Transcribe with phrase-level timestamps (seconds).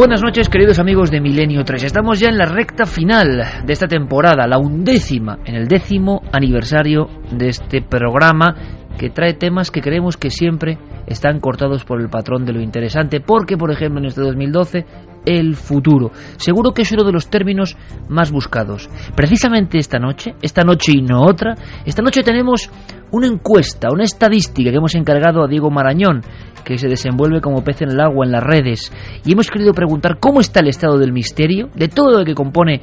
[0.00, 1.84] Buenas noches, queridos amigos de Milenio 3.
[1.84, 7.06] Estamos ya en la recta final de esta temporada, la undécima, en el décimo aniversario
[7.30, 12.44] de este programa que trae temas que creemos que siempre están cortados por el patrón
[12.44, 14.84] de lo interesante, porque, por ejemplo, en este 2012,
[15.24, 16.10] el futuro.
[16.36, 17.78] Seguro que es uno de los términos
[18.10, 18.90] más buscados.
[19.16, 21.54] Precisamente esta noche, esta noche y no otra,
[21.86, 22.70] esta noche tenemos
[23.10, 26.20] una encuesta, una estadística que hemos encargado a Diego Marañón,
[26.62, 28.92] que se desenvuelve como pez en el agua en las redes,
[29.24, 32.82] y hemos querido preguntar cómo está el estado del misterio, de todo lo que compone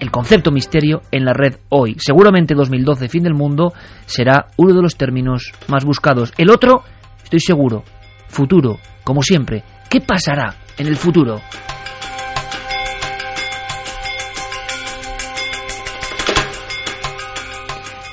[0.00, 1.96] el concepto misterio en la red hoy.
[1.98, 3.72] Seguramente 2012, fin del mundo,
[4.06, 6.32] será uno de los términos más buscados.
[6.38, 6.82] El otro,
[7.22, 7.84] estoy seguro,
[8.28, 9.64] futuro, como siempre.
[9.88, 11.40] ¿Qué pasará en el futuro?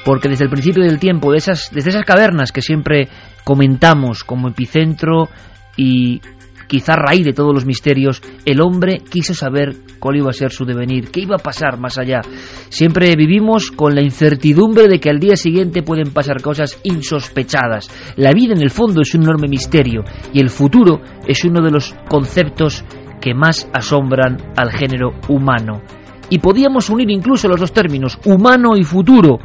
[0.05, 3.07] porque desde el principio del tiempo, de esas, desde esas cavernas que siempre
[3.43, 5.29] comentamos como epicentro
[5.77, 6.21] y
[6.67, 10.65] quizá raíz de todos los misterios, el hombre quiso saber cuál iba a ser su
[10.65, 12.21] devenir, qué iba a pasar más allá.
[12.69, 17.89] Siempre vivimos con la incertidumbre de que al día siguiente pueden pasar cosas insospechadas.
[18.15, 21.71] La vida en el fondo es un enorme misterio y el futuro es uno de
[21.71, 22.83] los conceptos
[23.21, 25.81] que más asombran al género humano.
[26.29, 29.39] Y podíamos unir incluso los dos términos, humano y futuro,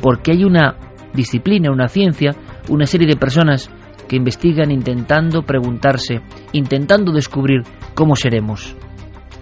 [0.00, 0.76] porque hay una
[1.12, 2.34] disciplina, una ciencia,
[2.68, 3.70] una serie de personas
[4.08, 6.20] que investigan intentando preguntarse,
[6.52, 7.62] intentando descubrir
[7.94, 8.74] cómo seremos,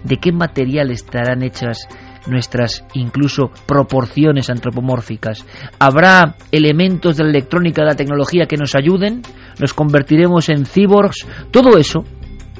[0.03, 1.87] de qué material estarán hechas
[2.27, 5.45] nuestras incluso proporciones antropomórficas.
[5.79, 9.21] ¿Habrá elementos de la electrónica, de la tecnología que nos ayuden?
[9.59, 11.25] ¿Nos convertiremos en cyborgs?
[11.51, 12.03] Todo eso,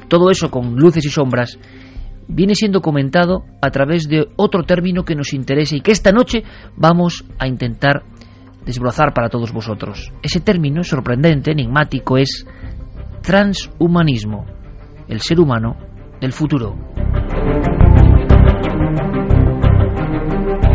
[0.08, 1.58] todo eso con luces y sombras,
[2.28, 6.44] viene siendo comentado a través de otro término que nos interesa y que esta noche
[6.76, 8.04] vamos a intentar
[8.68, 10.12] desbrozar para todos vosotros.
[10.22, 12.46] Ese término sorprendente, enigmático, es
[13.22, 14.44] transhumanismo,
[15.08, 15.74] el ser humano
[16.20, 16.76] del futuro.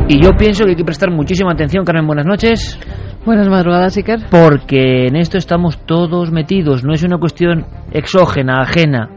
[0.08, 2.80] Y yo pienso que hay que prestar muchísima atención, Carmen, buenas noches.
[3.28, 4.22] Buenas madrugadas, Iker.
[4.31, 9.08] Porque en esto estamos todos metidos, no es una cuestión exógena, ajena.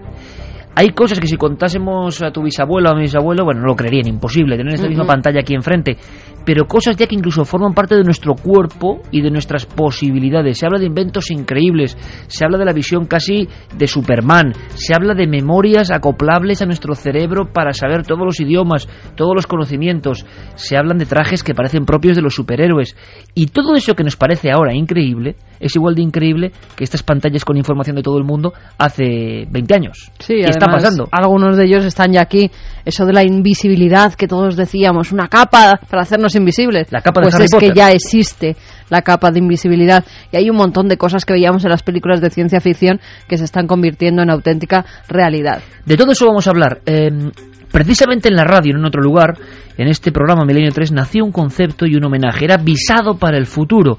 [0.74, 3.74] Hay cosas que si contásemos a tu bisabuelo o a mi bisabuelo, bueno, no lo
[3.74, 5.96] creerían, imposible, tener esta misma pantalla aquí enfrente
[6.46, 10.58] pero cosas ya que incluso forman parte de nuestro cuerpo y de nuestras posibilidades.
[10.58, 11.98] Se habla de inventos increíbles,
[12.28, 16.94] se habla de la visión casi de Superman, se habla de memorias acoplables a nuestro
[16.94, 20.24] cerebro para saber todos los idiomas, todos los conocimientos,
[20.54, 22.96] se hablan de trajes que parecen propios de los superhéroes.
[23.34, 27.44] Y todo eso que nos parece ahora increíble es igual de increíble que estas pantallas
[27.44, 30.12] con información de todo el mundo hace 20 años.
[30.20, 31.08] Sí, ¿Qué está pasando?
[31.10, 32.50] Algunos de ellos están ya aquí.
[32.84, 36.88] Eso de la invisibilidad que todos decíamos, una capa para hacernos invisibles.
[36.90, 38.56] La capa pues es que ya existe
[38.88, 42.20] la capa de invisibilidad y hay un montón de cosas que veíamos en las películas
[42.20, 45.62] de ciencia ficción que se están convirtiendo en auténtica realidad.
[45.84, 46.80] De todo eso vamos a hablar.
[46.86, 47.30] Em,
[47.70, 49.34] precisamente en la radio, en otro lugar,
[49.76, 52.44] en este programa Milenio 3, nació un concepto y un homenaje.
[52.44, 53.98] Era visado para el futuro.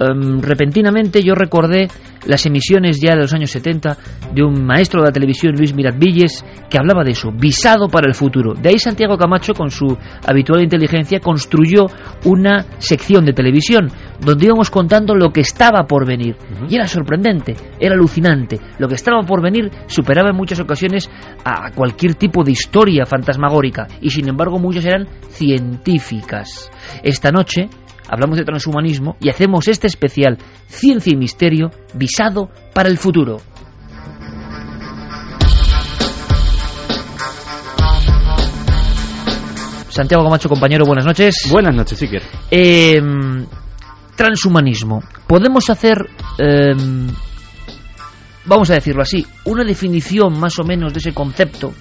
[0.00, 1.88] Em, repentinamente yo recordé
[2.26, 3.96] las emisiones ya de los años 70
[4.34, 8.14] de un maestro de la televisión, Luis Miratvilles, que hablaba de eso, visado para el
[8.14, 8.54] futuro.
[8.54, 11.86] De ahí Santiago Camacho, con su habitual inteligencia, construyó
[12.24, 13.88] una sección de televisión
[14.20, 16.36] donde íbamos contando lo que estaba por venir.
[16.68, 18.58] Y era sorprendente, era alucinante.
[18.78, 21.08] Lo que estaba por venir superaba en muchas ocasiones
[21.44, 26.70] a cualquier tipo de historia fantasmagórica y sin embargo muchas eran científicas.
[27.02, 27.68] Esta noche
[28.08, 33.38] hablamos de transhumanismo y hacemos este especial Ciencia y Misterio visado para el futuro.
[39.90, 41.48] Santiago Camacho, compañero, buenas noches.
[41.50, 42.22] Buenas noches, Iker.
[42.50, 43.00] Eh,
[44.14, 45.02] transhumanismo.
[45.26, 45.98] Podemos hacer,
[46.38, 47.08] em,
[48.44, 51.72] vamos a decirlo así, una definición más o menos de ese concepto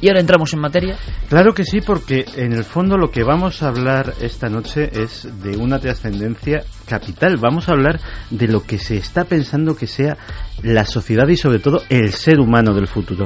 [0.00, 0.96] Y ahora entramos en materia.
[1.28, 5.28] Claro que sí, porque en el fondo lo que vamos a hablar esta noche es
[5.42, 7.36] de una trascendencia capital.
[7.38, 8.00] Vamos a hablar
[8.30, 10.16] de lo que se está pensando que sea
[10.62, 13.24] la sociedad y sobre todo el ser humano del futuro.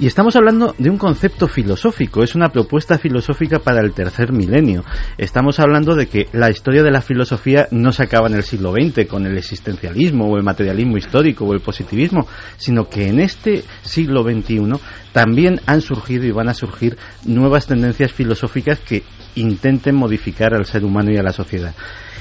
[0.00, 4.84] Y estamos hablando de un concepto filosófico, es una propuesta filosófica para el tercer milenio.
[5.16, 8.72] Estamos hablando de que la historia de la filosofía no se acaba en el siglo
[8.72, 13.64] XX con el existencialismo o el materialismo histórico o el positivismo, sino que en este
[13.82, 14.70] siglo XXI
[15.12, 19.02] también han surgido y van a surgir nuevas tendencias filosóficas que
[19.34, 21.74] intenten modificar al ser humano y a la sociedad.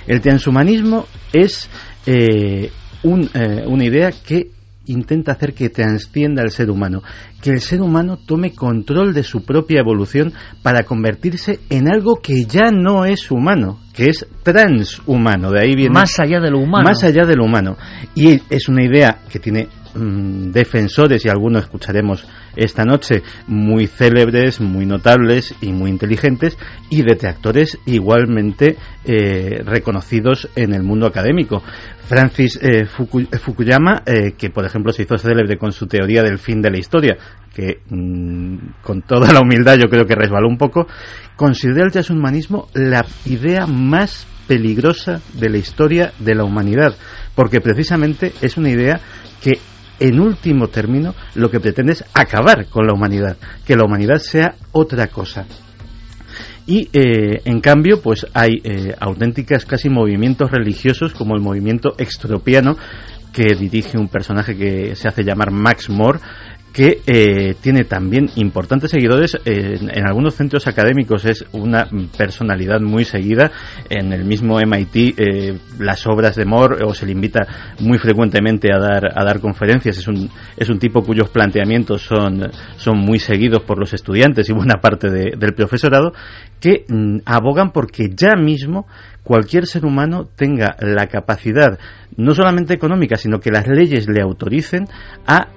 [0.07, 1.69] El transhumanismo es
[2.07, 2.71] eh,
[3.03, 4.56] eh, una idea que
[4.87, 7.01] intenta hacer que transcienda al ser humano,
[7.41, 12.45] que el ser humano tome control de su propia evolución para convertirse en algo que
[12.45, 16.83] ya no es humano, que es transhumano, de ahí viene más allá de lo humano.
[16.85, 17.77] Más allá de lo humano.
[18.15, 22.25] Y es una idea que tiene mm, defensores y algunos escucharemos
[22.55, 26.57] esta noche muy célebres, muy notables y muy inteligentes
[26.89, 31.61] y detractores igualmente eh, reconocidos en el mundo académico.
[32.07, 36.61] Francis eh, Fukuyama, eh, que por ejemplo se hizo célebre con su teoría del fin
[36.61, 37.17] de la historia,
[37.53, 40.87] que mm, con toda la humildad yo creo que resbaló un poco,
[41.35, 46.95] considera el transhumanismo la idea más peligrosa de la historia de la humanidad,
[47.35, 48.99] porque precisamente es una idea
[49.41, 49.59] que
[49.99, 54.55] en último término lo que pretende es acabar con la humanidad, que la humanidad sea
[54.71, 55.45] otra cosa.
[56.65, 62.75] Y eh, en cambio, pues hay eh, auténticas casi movimientos religiosos como el movimiento extropiano
[63.31, 66.19] que dirige un personaje que se hace llamar Max Moore,
[66.77, 71.25] que eh, tiene también importantes seguidores en, algunos centros académicos.
[71.25, 73.51] Es una personalidad muy seguida.
[73.89, 77.47] En el mismo MIT eh, las obras de Moore o se le invita
[77.79, 79.97] muy frecuentemente a dar a dar conferencias.
[79.97, 84.53] Es un es un tipo cuyos planteamientos son son muy seguidos por los estudiantes y
[84.53, 86.13] buena parte del profesorado
[86.59, 88.85] que mm, abogan porque ya mismo
[89.23, 91.79] cualquier ser humano tenga la capacidad
[92.17, 94.85] no solamente económica sino que las leyes le autoricen
[95.25, 95.47] a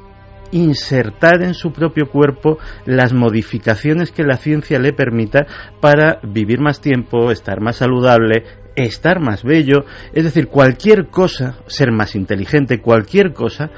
[0.53, 5.47] insertar en su propio cuerpo las modificaciones que la ciencia le permita
[5.81, 8.45] para vivir más tiempo, estar más saludable,
[8.77, 13.71] estar más bello, es decir, cualquier cosa, ser más inteligente, cualquier cosa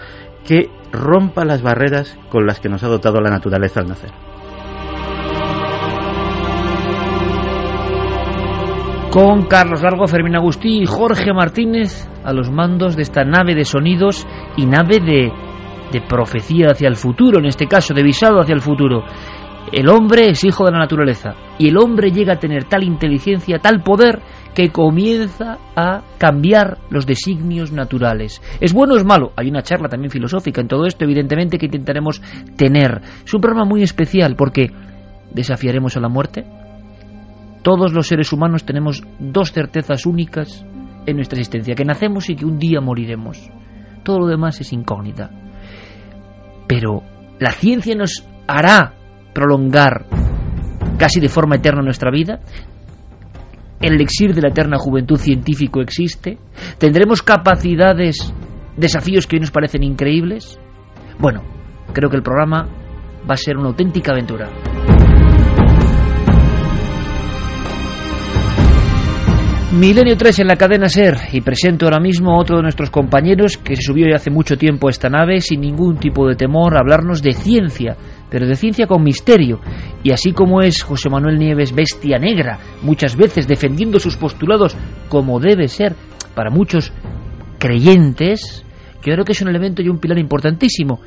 [0.45, 4.11] que rompa las barreras con las que nos ha dotado la naturaleza al nacer.
[9.11, 13.67] Con Carlos Largo, Fermín Agustí y Jorge Martínez a los mandos de esta nave de
[13.67, 14.27] sonidos
[14.57, 15.31] y nave de
[15.93, 19.05] de profecía hacia el futuro, en este caso de visado hacia el futuro.
[19.71, 23.59] El hombre es hijo de la naturaleza y el hombre llega a tener tal inteligencia,
[23.59, 24.21] tal poder,
[24.55, 28.43] que comienza a cambiar los designios naturales.
[28.61, 29.33] ¿Es bueno o es malo?
[29.37, 32.21] Hay una charla también filosófica en todo esto, evidentemente, que intentaremos
[32.57, 33.01] tener.
[33.25, 34.71] Es un programa muy especial porque
[35.33, 36.45] desafiaremos a la muerte.
[37.63, 40.67] Todos los seres humanos tenemos dos certezas únicas
[41.07, 43.51] en nuestra existencia, que nacemos y que un día moriremos.
[44.03, 45.31] Todo lo demás es incógnita.
[46.67, 47.03] Pero
[47.39, 48.95] la ciencia nos hará
[49.33, 50.07] prolongar
[50.99, 52.41] casi de forma eterna nuestra vida.
[53.81, 56.39] El elixir de la eterna juventud científico existe.
[56.79, 58.33] Tendremos capacidades,
[58.77, 60.59] desafíos que hoy nos parecen increíbles.
[61.19, 61.43] Bueno,
[61.93, 62.69] creo que el programa
[63.29, 64.49] va a ser una auténtica aventura.
[69.73, 73.57] Milenio 3 en la cadena SER y presento ahora mismo a otro de nuestros compañeros
[73.57, 76.77] que se subió ya hace mucho tiempo a esta nave sin ningún tipo de temor
[76.77, 77.97] a hablarnos de ciencia,
[78.29, 79.61] pero de ciencia con misterio.
[80.03, 84.77] Y así como es José Manuel Nieves bestia negra, muchas veces defendiendo sus postulados
[85.09, 85.95] como debe ser
[86.35, 86.93] para muchos
[87.59, 91.01] creyentes, yo creo que es un elemento y un pilar importantísimo,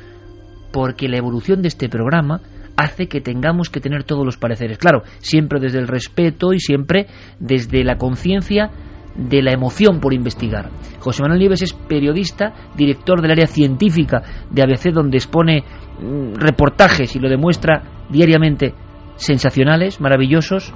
[0.72, 2.40] porque la evolución de este programa
[2.76, 4.78] hace que tengamos que tener todos los pareceres.
[4.78, 7.06] Claro, siempre desde el respeto y siempre
[7.38, 8.70] desde la conciencia
[9.16, 10.70] de la emoción por investigar.
[11.00, 17.16] José Manuel Nieves es periodista, director del área científica de ABC, donde expone mm, reportajes
[17.16, 18.74] y lo demuestra diariamente
[19.16, 20.74] sensacionales, maravillosos,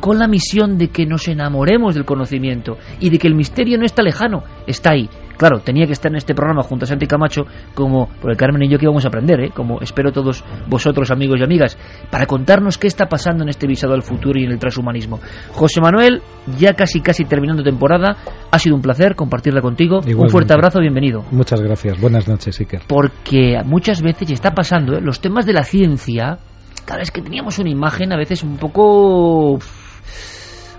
[0.00, 3.84] con la misión de que nos enamoremos del conocimiento y de que el misterio no
[3.84, 5.08] está lejano, está ahí.
[5.40, 8.62] Claro, tenía que estar en este programa junto a Santi Camacho, como por el Carmen
[8.62, 9.50] y yo que íbamos a aprender, ¿eh?
[9.56, 11.78] como espero todos vosotros, amigos y amigas,
[12.10, 15.18] para contarnos qué está pasando en este visado al futuro y en el transhumanismo.
[15.52, 16.20] José Manuel,
[16.58, 18.18] ya casi casi terminando temporada,
[18.50, 20.00] ha sido un placer compartirla contigo.
[20.04, 21.24] Un fuerte abrazo, bienvenido.
[21.30, 22.82] Muchas gracias, buenas noches, Iker.
[22.86, 25.00] Porque muchas veces, y está pasando, ¿eh?
[25.00, 26.36] los temas de la ciencia,
[26.84, 29.58] cada vez que teníamos una imagen a veces un poco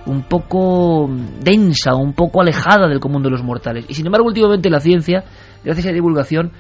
[0.05, 1.09] un poco
[1.43, 3.85] densa, un poco alejada del común de los mortales.
[3.87, 5.23] Y sin embargo, últimamente la ciencia,
[5.63, 6.51] gracias a la divulgación,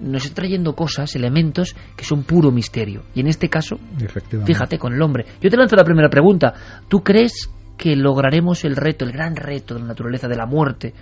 [0.00, 3.02] nos está trayendo cosas, elementos que son puro misterio.
[3.14, 3.76] Y en este caso,
[4.44, 5.26] fíjate, con el hombre.
[5.40, 6.52] Yo te lanzo la primera pregunta.
[6.88, 10.92] ¿Tú crees que lograremos el reto, el gran reto de la naturaleza de la muerte?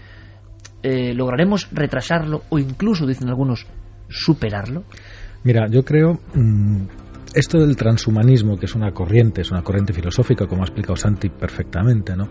[0.83, 3.67] Eh, ¿Lograremos retrasarlo o incluso, dicen algunos,
[4.09, 4.85] superarlo?
[5.45, 6.85] Mira, yo creo mm,
[7.35, 11.29] esto del transhumanismo, que es una corriente, es una corriente filosófica, como ha explicado Santi
[11.29, 12.29] perfectamente, ¿no?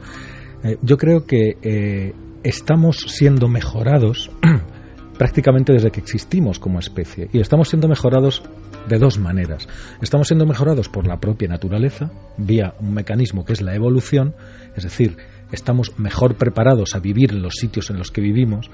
[0.64, 2.14] Eh, yo creo que eh,
[2.44, 4.30] estamos siendo mejorados
[5.18, 8.44] prácticamente desde que existimos como especie y estamos siendo mejorados
[8.88, 9.68] de dos maneras.
[10.02, 14.36] Estamos siendo mejorados por la propia naturaleza, vía un mecanismo que es la evolución,
[14.76, 15.18] es decir,
[15.52, 18.70] estamos mejor preparados a vivir en los sitios en los que vivimos,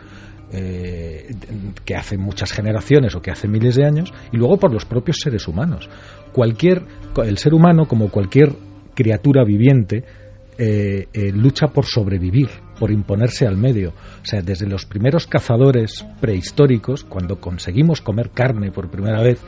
[0.51, 1.33] eh,
[1.83, 5.17] que hace muchas generaciones o que hace miles de años, y luego por los propios
[5.21, 5.89] seres humanos.
[6.31, 6.83] Cualquier,
[7.23, 8.53] el ser humano, como cualquier
[8.93, 10.03] criatura viviente,
[10.57, 12.49] eh, eh, lucha por sobrevivir,
[12.79, 13.89] por imponerse al medio.
[13.89, 19.41] O sea, desde los primeros cazadores prehistóricos, cuando conseguimos comer carne por primera vez,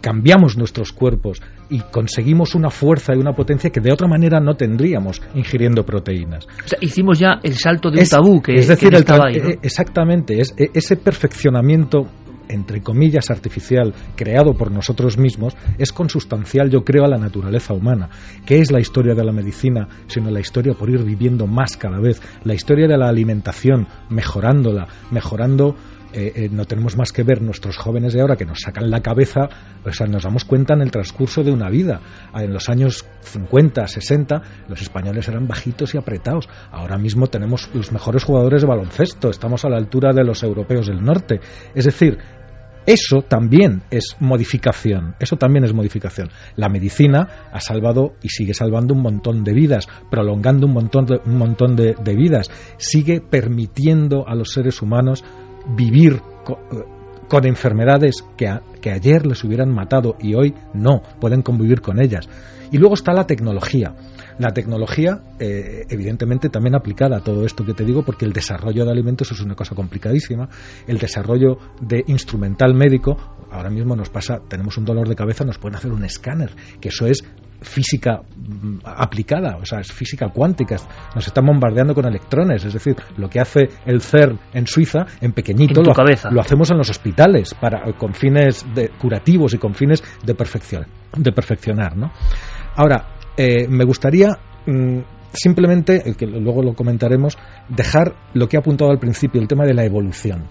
[0.00, 4.54] cambiamos nuestros cuerpos y conseguimos una fuerza y una potencia que de otra manera no
[4.54, 6.46] tendríamos ingiriendo proteínas.
[6.64, 9.58] O sea, hicimos ya el salto de un tabú que es decir, estaba ahí, eh,
[9.62, 12.06] exactamente, es e, ese perfeccionamiento
[12.50, 18.10] entre comillas artificial creado por nosotros mismos es consustancial yo creo a la naturaleza humana.
[18.44, 22.00] Que es la historia de la medicina sino la historia por ir viviendo más cada
[22.00, 22.20] vez.
[22.44, 25.76] La historia de la alimentación mejorándola mejorando
[26.12, 29.00] eh, eh, no tenemos más que ver nuestros jóvenes de ahora que nos sacan la
[29.00, 29.48] cabeza,
[29.84, 32.00] o sea, nos damos cuenta en el transcurso de una vida.
[32.34, 36.48] En los años 50, 60, los españoles eran bajitos y apretados.
[36.72, 40.86] Ahora mismo tenemos los mejores jugadores de baloncesto, estamos a la altura de los europeos
[40.86, 41.40] del norte.
[41.74, 42.18] Es decir,
[42.86, 46.30] eso también es modificación, eso también es modificación.
[46.56, 51.20] La medicina ha salvado y sigue salvando un montón de vidas, prolongando un montón de,
[51.24, 55.24] un montón de vidas, sigue permitiendo a los seres humanos
[55.66, 56.20] vivir
[57.28, 62.28] con, enfermedades que, que ayer les hubieran matado y hoy no, pueden convivir con ellas.
[62.72, 63.94] Y luego está la tecnología.
[64.38, 68.84] La tecnología, eh, evidentemente, también aplicada a todo esto que te digo, porque el desarrollo
[68.84, 70.48] de alimentos es una cosa complicadísima.
[70.86, 73.16] El desarrollo de instrumental médico,
[73.50, 76.88] ahora mismo nos pasa, tenemos un dolor de cabeza, nos pueden hacer un escáner, que
[76.88, 77.24] eso es
[77.60, 80.76] física mm, aplicada, o sea, es física cuántica.
[81.14, 85.32] Nos están bombardeando con electrones, es decir, lo que hace el CERN en Suiza, en
[85.32, 85.92] pequeñito, lo,
[86.30, 90.86] lo, hacemos en los hospitales para, con fines de, curativos y con fines de, perfección,
[91.16, 91.96] de perfeccionar.
[91.96, 92.12] ¿no?
[92.76, 94.30] Ahora, eh, me gustaría
[94.66, 94.98] mm,
[95.32, 97.36] simplemente, que luego lo comentaremos,
[97.68, 100.48] dejar lo que he apuntado al principio, el tema de la evolución.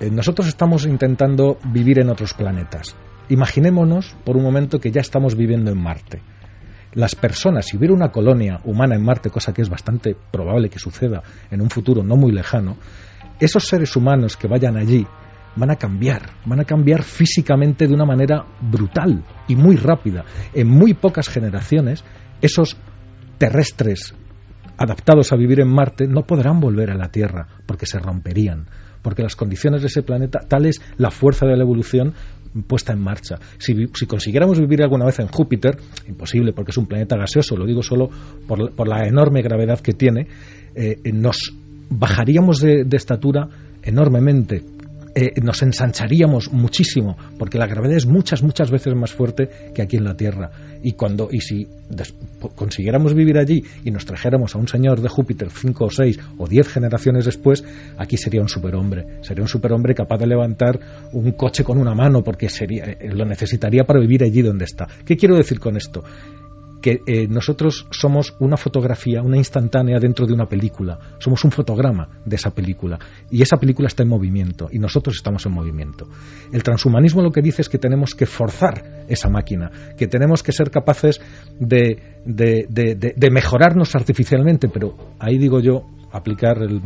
[0.00, 2.96] Eh, nosotros estamos intentando vivir en otros planetas.
[3.28, 6.22] Imaginémonos por un momento que ya estamos viviendo en Marte.
[6.94, 10.78] Las personas, si hubiera una colonia humana en Marte, cosa que es bastante probable que
[10.78, 12.76] suceda en un futuro no muy lejano,
[13.38, 15.06] esos seres humanos que vayan allí
[15.56, 20.24] van a cambiar, van a cambiar físicamente de una manera brutal y muy rápida.
[20.54, 22.04] En muy pocas generaciones,
[22.40, 22.76] esos
[23.38, 24.14] terrestres
[24.76, 28.66] adaptados a vivir en Marte no podrán volver a la Tierra porque se romperían,
[29.02, 32.14] porque las condiciones de ese planeta, tal es la fuerza de la evolución
[32.66, 33.36] puesta en marcha.
[33.58, 33.74] Si,
[34.06, 35.78] consiguiéramos vivir alguna vez en Júpiter,
[36.08, 38.08] imposible porque es un planeta gaseoso, lo digo solo
[38.46, 40.26] por, la enorme gravedad que tiene,
[40.74, 41.54] eh, nos
[41.90, 43.48] bajaríamos de estatura
[43.82, 44.77] enormemente
[45.20, 49.96] eh, nos ensancharíamos muchísimo, porque la gravedad es muchas, muchas veces más fuerte que aquí
[49.96, 50.52] en la Tierra.
[50.80, 51.66] Y, cuando, y si
[52.54, 56.46] consiguiéramos vivir allí y nos trajéramos a un señor de Júpiter cinco o seis o
[56.46, 57.64] diez generaciones después,
[57.96, 59.18] aquí sería un superhombre.
[59.22, 60.78] Sería un superhombre capaz de levantar
[61.12, 64.86] un coche con una mano, porque sería, eh, lo necesitaría para vivir allí donde está.
[65.04, 66.04] ¿Qué quiero decir con esto?
[66.80, 70.98] Que eh, nosotros somos una fotografía, una instantánea dentro de una película.
[71.18, 72.98] Somos un fotograma de esa película.
[73.30, 76.08] Y esa película está en movimiento y nosotros estamos en movimiento.
[76.52, 80.52] El transhumanismo lo que dice es que tenemos que forzar esa máquina, que tenemos que
[80.52, 81.20] ser capaces
[81.58, 86.80] de, de, mejorarnos artificialmente, pero ahí digo yo, aplicar el,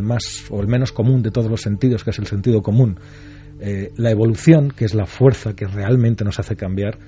[0.00, 2.98] más o el menos común de todos los sentidos, que es el sentido común.
[3.60, 6.98] Eh, la evolución, que es la fuerza que realmente nos hace cambiar,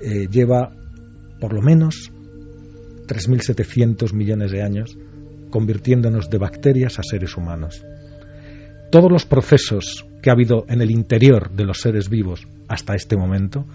[0.00, 0.72] eh, lleva
[1.40, 2.10] por lo menos
[3.06, 4.96] 3.700 millones de años,
[5.50, 7.82] convirtiéndonos de bacterias a seres humanos.
[8.90, 13.16] Todos los procesos que ha habido en el interior de los seres vivos hasta este
[13.16, 13.66] momento,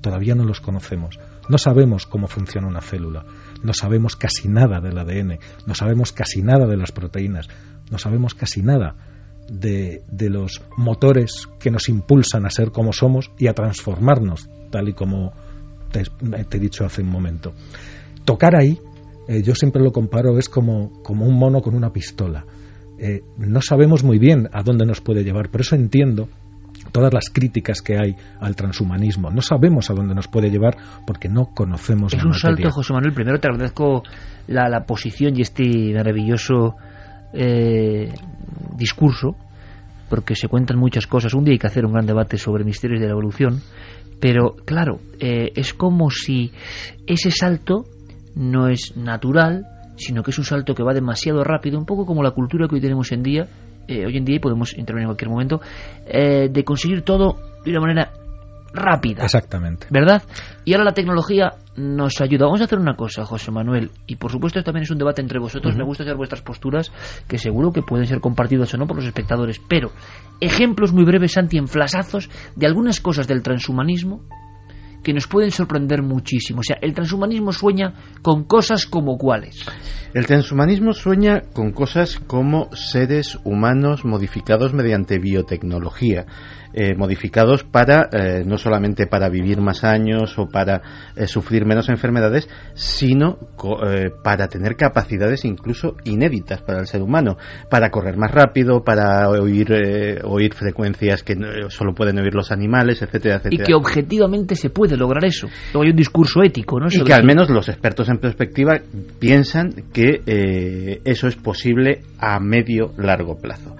[0.00, 1.18] todavía no los conocemos.
[1.48, 3.24] No sabemos cómo funciona una célula,
[3.62, 7.48] no sabemos casi nada del ADN, no sabemos casi nada de las proteínas,
[7.90, 8.94] no sabemos casi nada
[9.48, 14.90] de, de los motores que nos impulsan a ser como somos y a transformarnos tal
[14.90, 15.32] y como
[15.90, 16.02] te,
[16.56, 17.52] he dicho hace un momento.
[18.24, 18.78] Tocar ahí,
[19.28, 22.44] eh, yo siempre lo comparo, es como, como un mono con una pistola.
[22.98, 26.28] Eh, no sabemos muy bien a dónde nos puede llevar, por eso entiendo
[26.92, 29.30] todas las críticas que hay al transhumanismo.
[29.30, 30.76] No sabemos a dónde nos puede llevar
[31.06, 33.12] porque no conocemos es la un salto, José Manuel.
[33.14, 34.02] Primero te agradezco
[34.46, 35.64] la, la posición y este
[35.94, 36.76] maravilloso
[37.32, 38.12] eh,
[38.76, 39.36] discurso,
[40.08, 41.34] porque se cuentan muchas cosas.
[41.34, 43.60] Un día hay que hacer un gran debate sobre misterios de la evolución,
[44.20, 46.52] pero claro, eh, es como si
[47.06, 47.84] ese salto
[48.34, 52.22] no es natural, sino que es un salto que va demasiado rápido, un poco como
[52.22, 53.48] la cultura que hoy tenemos en día,
[53.88, 55.60] eh, hoy en día y podemos intervenir en cualquier momento,
[56.06, 58.12] eh, de conseguir todo de una manera
[58.72, 59.24] rápida.
[59.24, 59.86] Exactamente.
[59.90, 60.22] ¿Verdad?
[60.64, 62.46] Y ahora la tecnología nos ayuda.
[62.46, 65.22] Vamos a hacer una cosa, José Manuel, y por supuesto esto también es un debate
[65.22, 65.76] entre vosotros.
[65.76, 66.92] Me gusta saber vuestras posturas,
[67.26, 69.92] que seguro que pueden ser compartidas o no por los espectadores, pero
[70.40, 74.22] ejemplos muy breves, Santi, en flasazos de algunas cosas del transhumanismo
[75.02, 76.60] que nos pueden sorprender muchísimo.
[76.60, 79.64] O sea, el transhumanismo sueña con cosas como cuáles.
[80.14, 86.26] El transhumanismo sueña con cosas como seres humanos modificados mediante biotecnología,
[86.72, 90.82] eh, modificados para eh, no solamente para vivir más años o para
[91.16, 97.02] eh, sufrir menos enfermedades, sino co- eh, para tener capacidades incluso inéditas para el ser
[97.02, 97.36] humano,
[97.70, 99.68] para correr más rápido, para oír
[100.24, 103.64] oír frecuencias que no- solo pueden oír los animales, etcétera, Y etcétera.
[103.66, 105.48] que objetivamente se puede lograr eso.
[105.72, 106.86] Luego hay un discurso ético, ¿no?
[106.90, 108.78] Y que al menos los expertos en perspectiva
[109.18, 113.76] piensan que eh, eso es posible a medio largo plazo.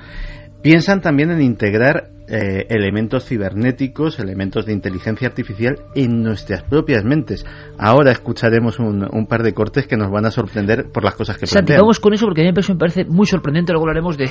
[0.62, 7.44] Piensan también en integrar eh, elementos cibernéticos, elementos de inteligencia artificial en nuestras propias mentes.
[7.78, 11.37] Ahora escucharemos un, un par de cortes que nos van a sorprender por las cosas
[11.38, 11.80] que plantean.
[11.80, 13.73] vamos con eso porque a mí me parece muy sorprendente.
[13.73, 14.30] Luego hablaremos de,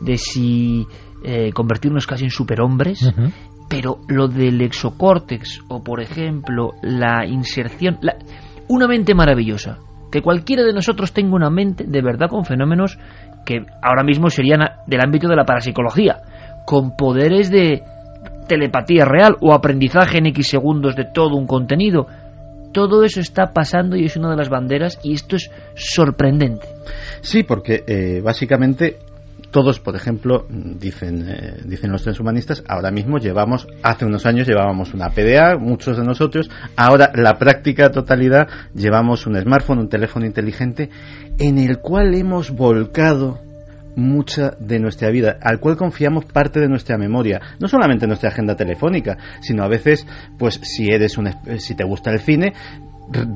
[0.00, 0.86] de si
[1.24, 3.12] eh, convertirnos casi en superhombres.
[3.68, 7.98] Pero lo del exocórtex o, por ejemplo, la inserción.
[8.02, 8.16] la-
[8.68, 9.78] una mente maravillosa.
[10.10, 12.98] Que cualquiera de nosotros tenga una mente de verdad con fenómenos
[13.44, 16.16] que ahora mismo serían del ámbito de la parapsicología.
[16.68, 17.82] Con poderes de
[18.46, 22.06] telepatía real o aprendizaje en X segundos de todo un contenido.
[22.74, 26.66] Todo eso está pasando y es una de las banderas y esto es sorprendente.
[27.22, 28.98] Sí, porque eh, básicamente
[29.50, 34.92] todos, por ejemplo, dicen, eh, dicen los transhumanistas, ahora mismo llevamos, hace unos años llevábamos
[34.92, 40.90] una PDA, muchos de nosotros, ahora la práctica totalidad llevamos un smartphone, un teléfono inteligente,
[41.38, 43.38] en el cual hemos volcado
[43.96, 48.56] mucha de nuestra vida, al cual confiamos parte de nuestra memoria, no solamente nuestra agenda
[48.56, 50.06] telefónica, sino a veces,
[50.38, 52.52] pues si eres un, si te gusta el cine,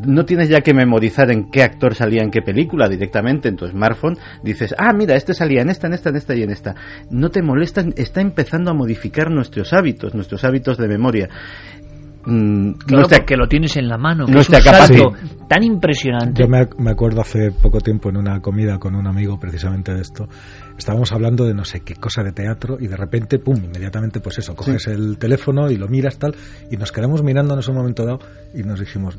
[0.07, 3.67] no tienes ya que memorizar en qué actor salía en qué película directamente en tu
[3.67, 6.75] smartphone, dices, ah, mira, este salía en esta, en esta, en esta y en esta.
[7.11, 11.29] No te molestan, está empezando a modificar nuestros hábitos, nuestros hábitos de memoria.
[12.25, 14.27] Mm, Claro, nuestra- porque lo tienes en la mano.
[14.27, 16.41] que es un salto capacidad- tan impresionante.
[16.43, 20.01] Yo me, me acuerdo hace poco tiempo en una comida con un amigo precisamente de
[20.03, 20.29] esto.
[20.79, 24.39] Estábamos hablando de no sé qué cosa de teatro y de repente, pum, inmediatamente pues
[24.39, 26.35] eso, coges el teléfono y lo miras tal
[26.71, 28.21] y nos quedamos mirándonos un momento dado
[28.55, 29.19] y nos dijimos,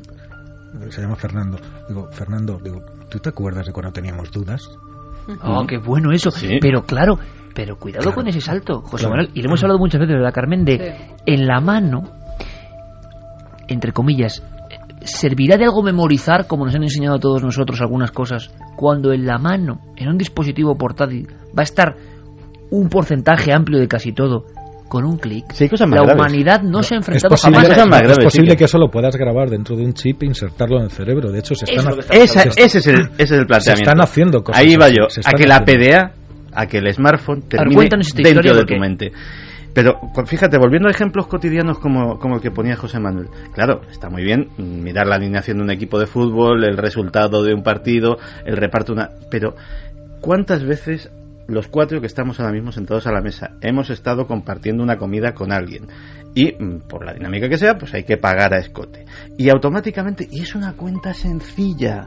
[0.90, 4.62] se llama Fernando, digo, Fernando, digo, ¿tú te acuerdas de cuando teníamos dudas?
[5.42, 6.30] Oh, qué bueno eso.
[6.30, 6.58] Sí.
[6.60, 7.18] Pero claro,
[7.54, 8.14] pero cuidado Claro.
[8.16, 9.10] con ese salto, José Claro.
[9.16, 9.30] Manuel.
[9.34, 10.64] Y le hemos hablado muchas veces, ¿verdad, Carmen?
[10.64, 11.14] De Sí.
[11.26, 12.02] en la mano,
[13.68, 14.42] entre comillas,
[15.02, 19.26] ¿servirá de algo memorizar, como nos han enseñado a todos nosotros algunas cosas, cuando en
[19.26, 21.96] la mano, en un dispositivo portátil, va a estar
[22.70, 24.46] un porcentaje amplio de casi todo
[24.88, 25.44] con un clic?
[25.52, 26.14] Sí, La graves.
[26.14, 28.78] humanidad no se ha Es enfrentado posible, jamás a más es graves, posible que- eso
[28.78, 31.30] lo puedas grabar dentro de un chip e insertarlo en el cerebro.
[31.30, 33.90] De hecho, se están, es está Esa- se- ese, es el, ese es el planteamiento.
[33.90, 35.84] están haciendo cosas Ahí va yo, se a que la haciendo.
[35.84, 36.12] PDA,
[36.56, 37.88] a que el smartphone termine
[38.22, 39.12] dentro de porque- tu mente.
[39.74, 43.28] Pero fíjate, volviendo a ejemplos cotidianos como, como el que ponía José Manuel.
[43.52, 47.54] Claro, está muy bien mirar la alineación de un equipo de fútbol, el resultado de
[47.54, 49.10] un partido, el reparto de una...
[49.30, 49.56] Pero,
[50.20, 51.10] ¿cuántas veces
[51.48, 55.34] los cuatro que estamos ahora mismo sentados a la mesa hemos estado compartiendo una comida
[55.34, 55.88] con alguien?
[56.36, 59.04] Y, mm, por la dinámica que sea, pues hay que pagar a escote.
[59.36, 62.06] Y automáticamente, y es una cuenta sencilla,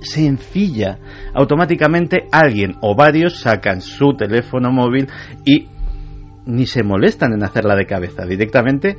[0.00, 0.98] sencilla.
[1.32, 5.08] Automáticamente alguien o varios sacan su teléfono móvil
[5.44, 5.68] y
[6.46, 8.24] ni se molestan en hacerla de cabeza.
[8.26, 8.96] Directamente,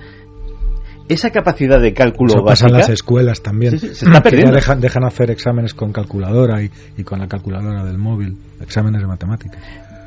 [1.08, 2.78] esa capacidad de cálculo Eso pasa en básica.
[2.80, 3.72] las escuelas también.
[3.80, 4.56] Sí, sí, se está Que ya perdiendo.
[4.56, 9.08] dejan, dejan hacer exámenes con calculadora y, y con la calculadora del móvil, exámenes de
[9.08, 9.62] matemáticas.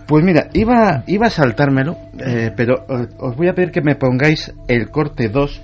[0.09, 3.95] Pues mira, iba, iba a saltármelo, eh, pero eh, os voy a pedir que me
[3.95, 5.63] pongáis el corte 2.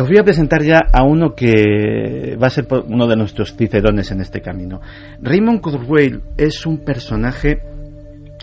[0.00, 4.10] Os voy a presentar ya a uno que va a ser uno de nuestros cicerones
[4.12, 4.80] en este camino.
[5.20, 7.58] Raymond Kurzweil es un personaje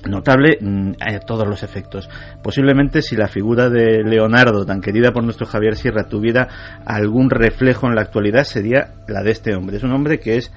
[0.07, 2.09] notable mm, a todos los efectos.
[2.41, 6.47] Posiblemente si la figura de Leonardo, tan querida por nuestro Javier Sierra, tuviera
[6.85, 9.77] algún reflejo en la actualidad, sería la de este hombre.
[9.77, 10.51] Es un hombre que es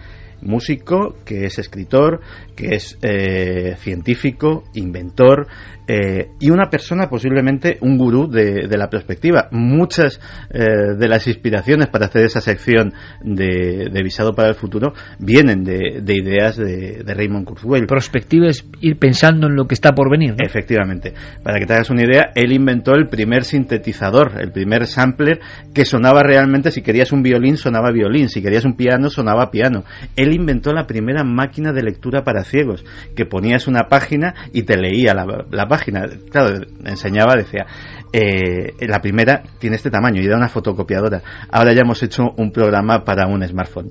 [0.44, 2.20] músico, que es escritor,
[2.54, 5.48] que es eh, científico, inventor
[5.86, 9.48] eh, y una persona posiblemente un gurú de, la perspectiva.
[9.50, 10.18] Muchas
[10.50, 16.02] eh, de las inspiraciones para hacer esa sección de, visado para el futuro vienen de,
[16.14, 17.86] ideas de, Raymond Kurzweil.
[17.86, 20.34] Perspectiva es ir pensando en lo que está por venir.
[20.38, 21.12] Efectivamente.
[21.42, 25.40] Para que te hagas una idea, él inventó el primer sintetizador, el primer sampler
[25.74, 29.84] que sonaba realmente, si querías un violín, sonaba violín, si querías un piano, sonaba piano.
[30.16, 34.76] Él inventó la primera máquina de lectura para ciegos, que ponías una página y te
[34.76, 36.06] leía la, página.
[36.30, 37.66] Claro, enseñaba, decía,
[38.12, 41.22] eh, la primera tiene este tamaño y era una fotocopiadora.
[41.50, 43.90] Ahora ya hemos hecho un programa para un smartphone.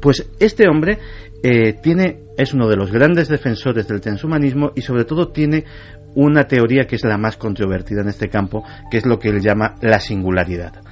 [0.00, 0.98] Pues este hombre
[1.42, 5.64] eh, tiene, es uno de los grandes defensores del transhumanismo y sobre todo tiene
[6.14, 9.40] una teoría que es la más controvertida en este campo, que es lo que él
[9.40, 10.85] llama la singularidad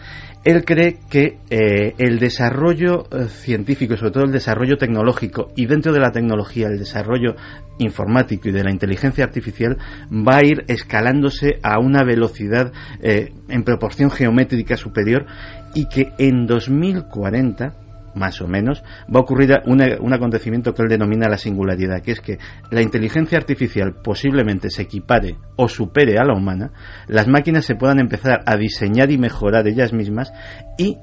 [0.45, 5.67] él cree que eh, el desarrollo eh, científico y sobre todo el desarrollo tecnológico y
[5.67, 7.35] dentro de la tecnología el desarrollo
[7.79, 9.79] informático y de la inteligencia artificial
[10.11, 15.27] va a ir escalándose a una velocidad eh, en proporción geométrica superior
[15.75, 17.84] y que en 2040
[18.14, 18.83] más o menos,
[19.14, 22.38] va a ocurrir un acontecimiento que él denomina la singularidad, que es que
[22.70, 26.70] la inteligencia artificial posiblemente se equipare o supere a la humana,
[27.09, 30.33] las máquinas se puedan empezar a diseñar y mejorar ellas mismas
[30.79, 30.98] y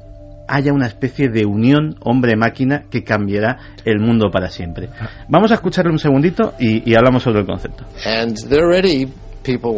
[0.48, 4.90] haya una especie de unión hombre-máquina que cambiará el mundo para siempre.
[5.30, 7.86] Vamos a escucharle un segundito y, hablamos sobre el concepto.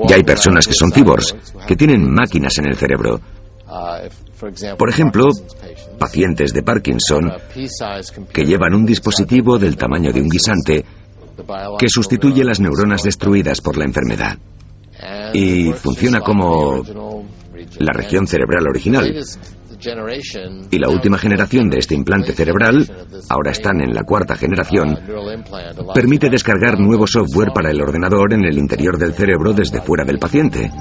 [0.09, 1.35] Ya hay personas que son cyborgs,
[1.67, 3.19] que tienen máquinas en el cerebro.
[4.77, 5.27] Por ejemplo,
[5.97, 7.31] pacientes de Parkinson
[8.31, 10.85] que llevan un dispositivo del tamaño de un guisante
[11.79, 14.37] que sustituye las neuronas destruidas por la enfermedad
[15.33, 16.83] y funciona como
[17.79, 19.23] la región cerebral original.
[20.71, 22.89] Y la última generación de este implante cerebral,
[23.29, 24.97] ahora están en la cuarta generación,
[25.93, 30.19] permite descargar nuevo software para el ordenador en el interior del cerebro desde fuera del
[30.19, 30.71] paciente.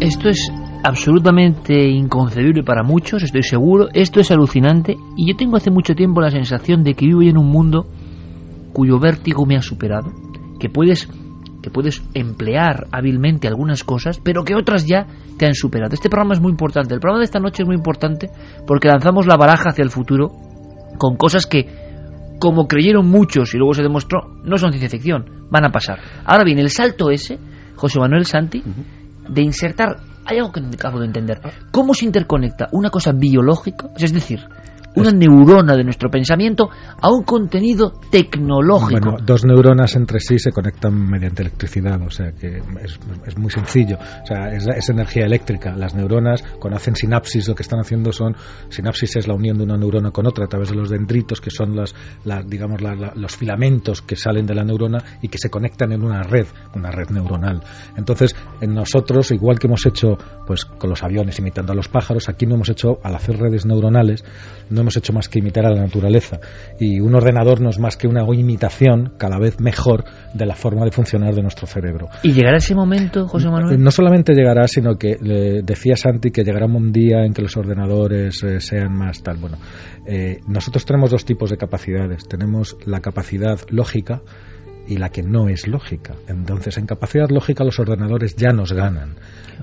[0.00, 0.48] Esto es
[0.84, 3.88] absolutamente inconcebible para muchos, estoy seguro.
[3.92, 7.36] Esto es alucinante y yo tengo hace mucho tiempo la sensación de que vivo en
[7.36, 7.84] un mundo
[8.72, 10.12] cuyo vértigo me ha superado,
[10.60, 11.08] que puedes
[11.60, 15.94] que puedes emplear hábilmente algunas cosas, pero que otras ya te han superado.
[15.94, 16.94] Este programa es muy importante.
[16.94, 18.30] El programa de esta noche es muy importante
[18.68, 20.28] porque lanzamos la baraja hacia el futuro
[20.96, 21.66] con cosas que,
[22.38, 25.98] como creyeron muchos y luego se demostró, no son ciencia ficción, van a pasar.
[26.24, 27.40] Ahora bien, el salto ese,
[27.74, 28.62] José Manuel Santi,
[29.28, 31.40] de insertar hay algo que no acabo de entender.
[31.70, 34.40] ¿Cómo se interconecta una cosa biológica, es decir,
[34.94, 36.68] una neurona de nuestro pensamiento
[37.00, 39.00] a un contenido tecnológico.
[39.00, 43.96] Bueno, dos neuronas entre sí se conectan mediante electricidad, o sea que es, muy sencillo.
[43.96, 45.74] O sea, es, energía eléctrica.
[45.76, 48.34] Las neuronas, cuando hacen sinapsis, lo que están haciendo son.
[48.68, 51.50] Sinapsis es la unión de una neurona con otra a través de los dendritos, que
[51.50, 51.94] son las,
[52.46, 52.80] digamos,
[53.14, 56.90] los filamentos que salen de la neurona y que se conectan en una red, una
[56.90, 57.62] red neuronal.
[57.96, 62.28] Entonces, en nosotros, igual que hemos hecho pues con los aviones imitando a los pájaros,
[62.28, 64.24] aquí no hemos hecho, al hacer redes neuronales,
[64.70, 66.40] no hemos hecho más que imitar a la naturaleza.
[66.78, 70.84] Y un ordenador no es más que una imitación cada vez mejor de la forma
[70.84, 72.08] de funcionar de nuestro cerebro.
[72.22, 73.82] ¿Y llegará ese momento, José Manuel?
[73.82, 77.56] No solamente llegará, sino que le decía Santi que llegará un día en que los
[77.56, 79.38] ordenadores eh, sean más tal.
[79.38, 79.58] Bueno,
[80.06, 82.26] eh, nosotros tenemos dos tipos de capacidades.
[82.28, 84.22] Tenemos la capacidad lógica
[84.88, 86.14] y la que no es lógica.
[86.26, 89.16] Entonces, en capacidad lógica los ordenadores ya nos ganan,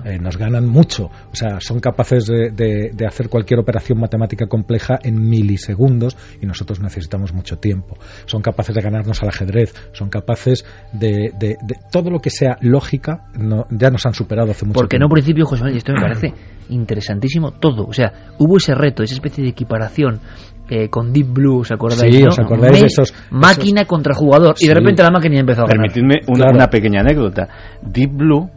[0.04, 1.10] eh, nos ganan mucho.
[1.32, 6.80] O sea, son capaces de, de, hacer cualquier operación matemática compleja en milisegundos y nosotros
[6.80, 7.98] necesitamos mucho tiempo.
[8.26, 11.56] Son capaces de ganarnos al ajedrez, son capaces de, de
[11.90, 14.80] todo lo que sea lógica, no, ya nos han superado hace mucho tiempo.
[14.80, 16.32] Porque no, principio, José Manuel, esto me parece
[16.68, 17.86] interesantísimo todo.
[17.86, 20.20] O sea, hubo ese reto, esa especie de equiparación
[20.68, 22.14] eh, con Deep Blue, ¿os acordáis?
[22.14, 24.56] Sí, ¿os acordáis de esos, Máquina contra jugador.
[24.58, 25.92] Y de repente la máquina empezó a ganar.
[25.92, 27.48] Permitidme una, pequeña anécdota.
[27.82, 28.50] Deep Blue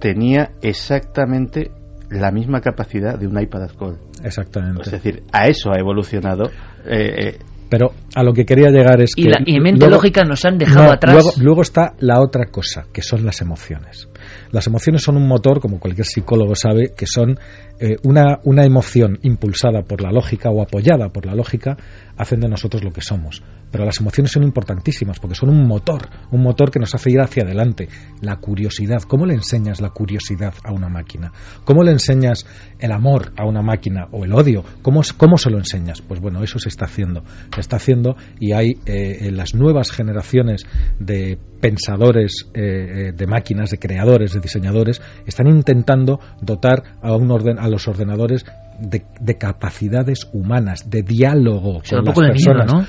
[0.00, 1.70] tenía exactamente
[2.10, 3.98] la misma capacidad de un iPad Gold.
[4.22, 4.82] Exactamente.
[4.82, 6.44] Es decir, a eso ha evolucionado.
[6.86, 9.30] Eh, eh, pero a lo que quería llegar es y que.
[9.30, 11.12] La, y mente lógica nos han dejado atrás.
[11.12, 14.08] Luego, luego, está la otra cosa, que son las emociones.
[14.50, 17.38] Las emociones son un motor, como cualquier psicólogo sabe, que son
[17.80, 21.76] eh, una, una emoción impulsada por la lógica o apoyada por la lógica,
[22.16, 23.42] hacen de nosotros lo que somos.
[23.70, 27.20] Pero las emociones son importantísimas porque son un motor, un motor que nos hace ir
[27.20, 27.88] hacia adelante.
[28.20, 31.32] La curiosidad, ¿cómo le enseñas la curiosidad a una máquina?
[31.64, 32.46] ¿Cómo le enseñas
[32.78, 34.64] el amor a una máquina o el odio?
[34.82, 36.00] ¿Cómo, cómo se lo enseñas?
[36.00, 37.22] Pues bueno, eso se está haciendo.
[37.54, 40.66] Se está haciendo y hay eh, las nuevas generaciones
[40.98, 47.58] de pensadores eh, de máquinas, de creadores, de diseñadores, están intentando dotar a, un orden,
[47.58, 48.44] a los ordenadores
[48.78, 52.72] de, capacidades humanas, de diálogo con las personas.
[52.72, 52.86] ¿no?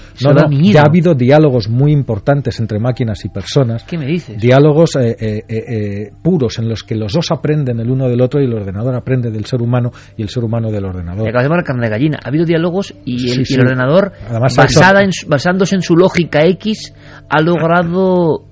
[0.62, 3.84] ya ha habido diálogos muy importantes entre máquinas y personas.
[3.84, 4.40] ¿Qué me dices?
[4.40, 8.42] Diálogos eh, eh, eh, puros en los que los dos aprenden el uno del otro
[8.42, 11.28] y el ordenador aprende del ser humano y el ser humano del ordenador.
[11.28, 12.20] Acabas de carne de gallina.
[12.24, 14.14] Ha habido diálogos y el, ordenador,
[14.56, 16.94] basada en, basándose en su lógica X,
[17.30, 18.46] ha logrado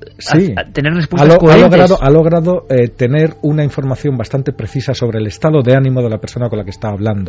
[0.73, 5.61] tener respuestas ha, ha logrado, ha logrado tener una información bastante precisa sobre el estado
[5.63, 7.26] de ánimo de la persona con la que está hablando.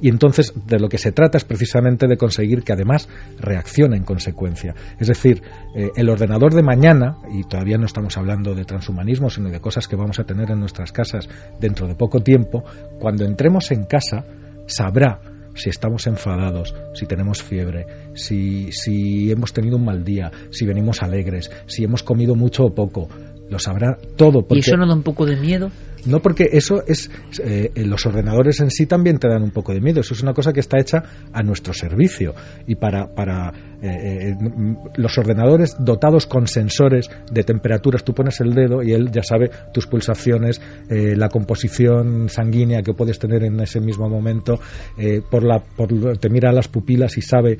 [0.00, 4.04] Y entonces de lo que se trata es precisamente de conseguir que además reaccione en
[4.04, 4.74] consecuencia.
[4.98, 5.42] Es decir,
[5.74, 9.88] eh, el ordenador de mañana, y todavía no estamos hablando de transhumanismo, sino de cosas
[9.88, 11.28] que vamos a tener en nuestras casas
[11.60, 12.64] dentro de poco tiempo,
[12.98, 14.24] cuando entremos en casa
[14.66, 15.20] sabrá
[15.56, 21.02] si estamos enfadados, si tenemos fiebre, si, si hemos tenido un mal día, si venimos
[21.02, 23.08] alegres, si hemos comido mucho o poco,
[23.50, 24.46] lo sabrá todo.
[24.50, 25.70] ¿Y eso no da un poco de miedo?
[26.06, 27.10] No, porque eso es.
[27.42, 30.00] Eh, los ordenadores en sí también te dan un poco de miedo.
[30.00, 32.34] Eso es una cosa que está hecha a nuestro servicio.
[32.66, 33.12] Y para.
[33.12, 34.36] para eh, eh,
[34.96, 39.50] los ordenadores dotados con sensores de temperaturas, tú pones el dedo y él ya sabe
[39.72, 44.58] tus pulsaciones, la composición sanguínea que puedes tener en ese mismo momento,
[45.30, 47.58] por la, por, te mira las pupilas y sabe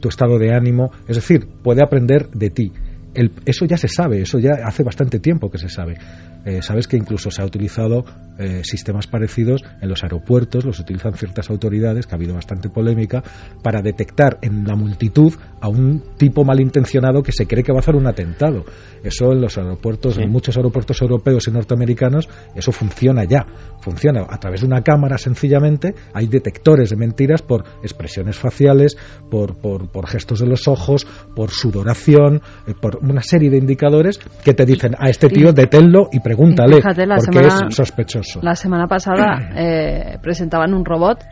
[0.00, 0.90] tu estado de ánimo.
[1.06, 2.72] Es decir, puede aprender de ti.
[3.14, 5.96] Eso ya se sabe, eso ya hace bastante tiempo que se sabe.
[6.44, 8.04] Eh, sabes que incluso se ha utilizado
[8.38, 13.22] eh, sistemas parecidos en los aeropuertos, los utilizan ciertas autoridades, que ha habido bastante polémica,
[13.62, 17.80] para detectar en la multitud a un tipo malintencionado que se cree que va a
[17.80, 18.64] hacer un atentado.
[19.04, 23.46] Eso en los aeropuertos, en muchos aeropuertos europeos y norteamericanos, eso funciona ya.
[23.82, 28.96] Funciona a través de una cámara sencillamente, hay detectores de mentiras por expresiones faciales,
[29.30, 34.54] por, por, gestos de los ojos, por sudoración, eh, por una serie de indicadores que
[34.54, 38.40] te dicen a este tío deténlo y pregúntale, porque es sospechoso.
[38.42, 41.24] La semana pasada eh, presentaban un robot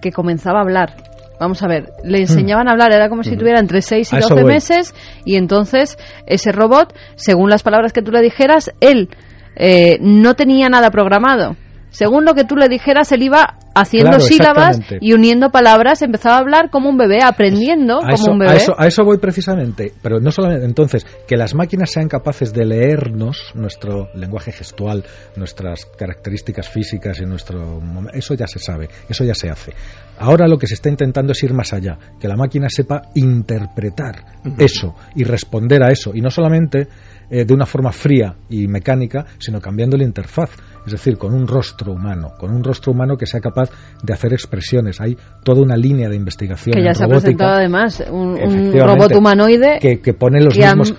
[0.00, 0.94] que comenzaba a hablar.
[1.40, 3.38] Vamos a ver, le enseñaban a hablar, era como si hmm.
[3.38, 4.94] tuviera entre 6 y 12 meses,
[5.24, 9.08] y entonces ese robot, según las palabras que tú le dijeras, él
[9.54, 11.56] eh, no tenía nada programado
[11.90, 16.38] según lo que tú le dijeras, él iba haciendo sílabas y uniendo palabras, empezaba a
[16.40, 18.58] hablar como un bebé, aprendiendo como un bebé.
[18.76, 23.52] A eso, voy precisamente, pero no solamente entonces, que las máquinas sean capaces de leernos
[23.54, 25.04] nuestro lenguaje gestual,
[25.36, 27.80] nuestras características físicas y nuestro...
[28.12, 29.72] Eso ya se sabe, eso ya se hace.
[30.18, 34.24] Ahora lo que se está intentando es ir más allá, que la máquina sepa interpretar
[34.58, 36.88] eso y responder a eso, y no solamente
[37.30, 40.50] eh, de una forma fría y mecánica, sino cambiando la interfaz
[40.88, 43.70] es decir, con un rostro humano, con un rostro humano que sea capaz
[44.02, 45.00] de hacer expresiones.
[45.00, 46.74] Hay toda una línea de investigación.
[46.74, 50.94] Que ya se ha presentado además un, robot humanoide que, pone los mismos.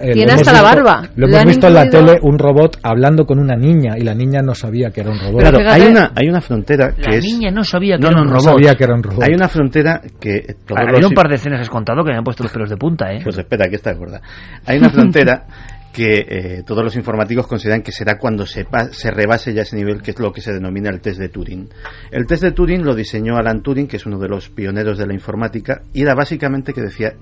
[0.00, 1.10] Eh, tiene hasta la barba.
[1.16, 4.40] Lo hemos visto en la tele un robot hablando con una niña y la niña
[4.40, 5.40] no sabía que era un robot.
[5.40, 7.24] Claro, hay una, hay una frontera que la es...
[7.24, 8.42] niña no sabía que, era un robot.
[8.42, 9.22] sabía que era un robot.
[9.24, 10.56] Hay una frontera que...
[10.76, 13.12] hay un par de escenas has contado que me han puesto los pelos de punta,
[13.12, 13.20] ¿eh?
[13.24, 14.20] Pues espera, que está gorda.
[14.64, 15.44] Hay una frontera
[15.92, 20.00] que eh, todos los informáticos consideran que será cuando se, se rebase ya ese nivel,
[20.00, 21.68] que es lo que se denomina el test de Turing.
[22.10, 25.06] El test de Turing lo diseñó Alan Turing, que es uno de los pioneros de
[25.06, 27.14] la informática, y era básicamente que decía,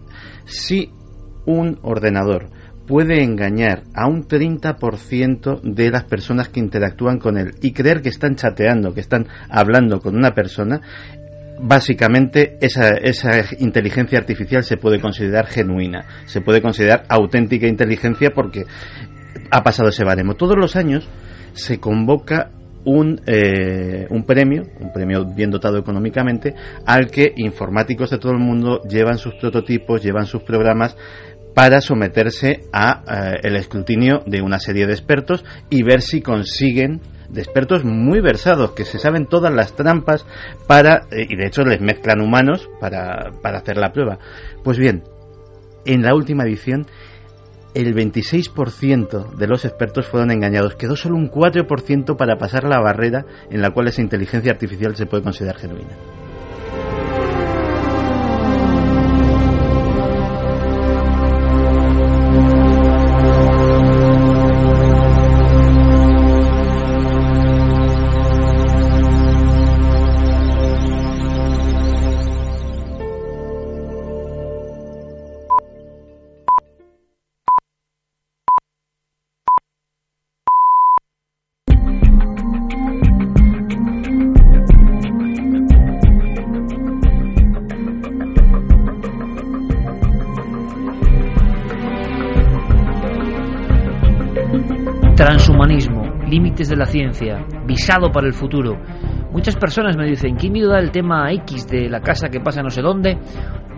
[0.44, 0.90] si
[1.46, 2.50] un ordenador
[2.86, 8.08] puede engañar a un 30% de las personas que interactúan con él y creer que
[8.08, 10.80] están chateando, que están hablando con una persona,
[11.62, 18.64] básicamente esa, esa, inteligencia artificial se puede considerar genuina, se puede considerar auténtica inteligencia porque
[19.50, 20.34] ha pasado ese baremo.
[20.34, 21.08] Todos los años
[21.52, 22.50] se convoca
[22.84, 26.54] un, eh, un premio, un premio bien dotado económicamente,
[26.86, 30.96] al que informáticos de todo el mundo llevan sus prototipos, llevan sus programas
[31.54, 37.00] para someterse a eh, el escrutinio de una serie de expertos y ver si consiguen
[37.30, 40.26] de expertos muy versados que se saben todas las trampas
[40.66, 44.18] para, eh, y de hecho les mezclan humanos para, para hacer la prueba.
[44.62, 45.04] Pues bien,
[45.84, 46.86] en la última edición
[47.74, 50.74] el 26% de los expertos fueron engañados.
[50.74, 55.06] Quedó solo un 4% para pasar la barrera en la cual esa inteligencia artificial se
[55.06, 56.19] puede considerar genuina.
[96.80, 98.76] La ciencia, visado para el futuro.
[99.32, 102.62] Muchas personas me dicen, ¿qué miedo da el tema X de la casa que pasa
[102.62, 103.18] no sé dónde?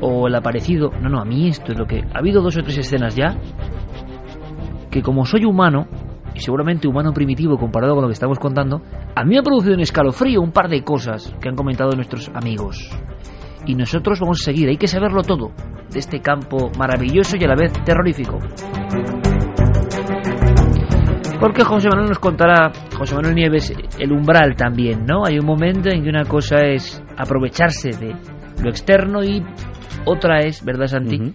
[0.01, 0.91] O el aparecido.
[1.01, 2.01] No, no, a mí esto es lo que...
[2.01, 3.37] Ha habido dos o tres escenas ya
[4.93, 5.87] que como soy humano,
[6.35, 8.83] y seguramente humano primitivo comparado con lo que estamos contando,
[9.17, 12.31] a mí me ha producido un escalofrío un par de cosas que han comentado nuestros
[12.35, 12.91] amigos.
[13.67, 15.53] Y nosotros vamos a seguir, hay que saberlo todo
[15.91, 18.39] de este campo maravilloso y a la vez terrorífico.
[21.43, 25.27] Porque José Manuel nos contará, José Manuel Nieves, el umbral también, ¿no?
[25.27, 28.15] Hay un momento en que una cosa es aprovecharse de
[28.63, 29.45] lo externo y
[30.05, 31.35] otra es, ¿verdad, Santi?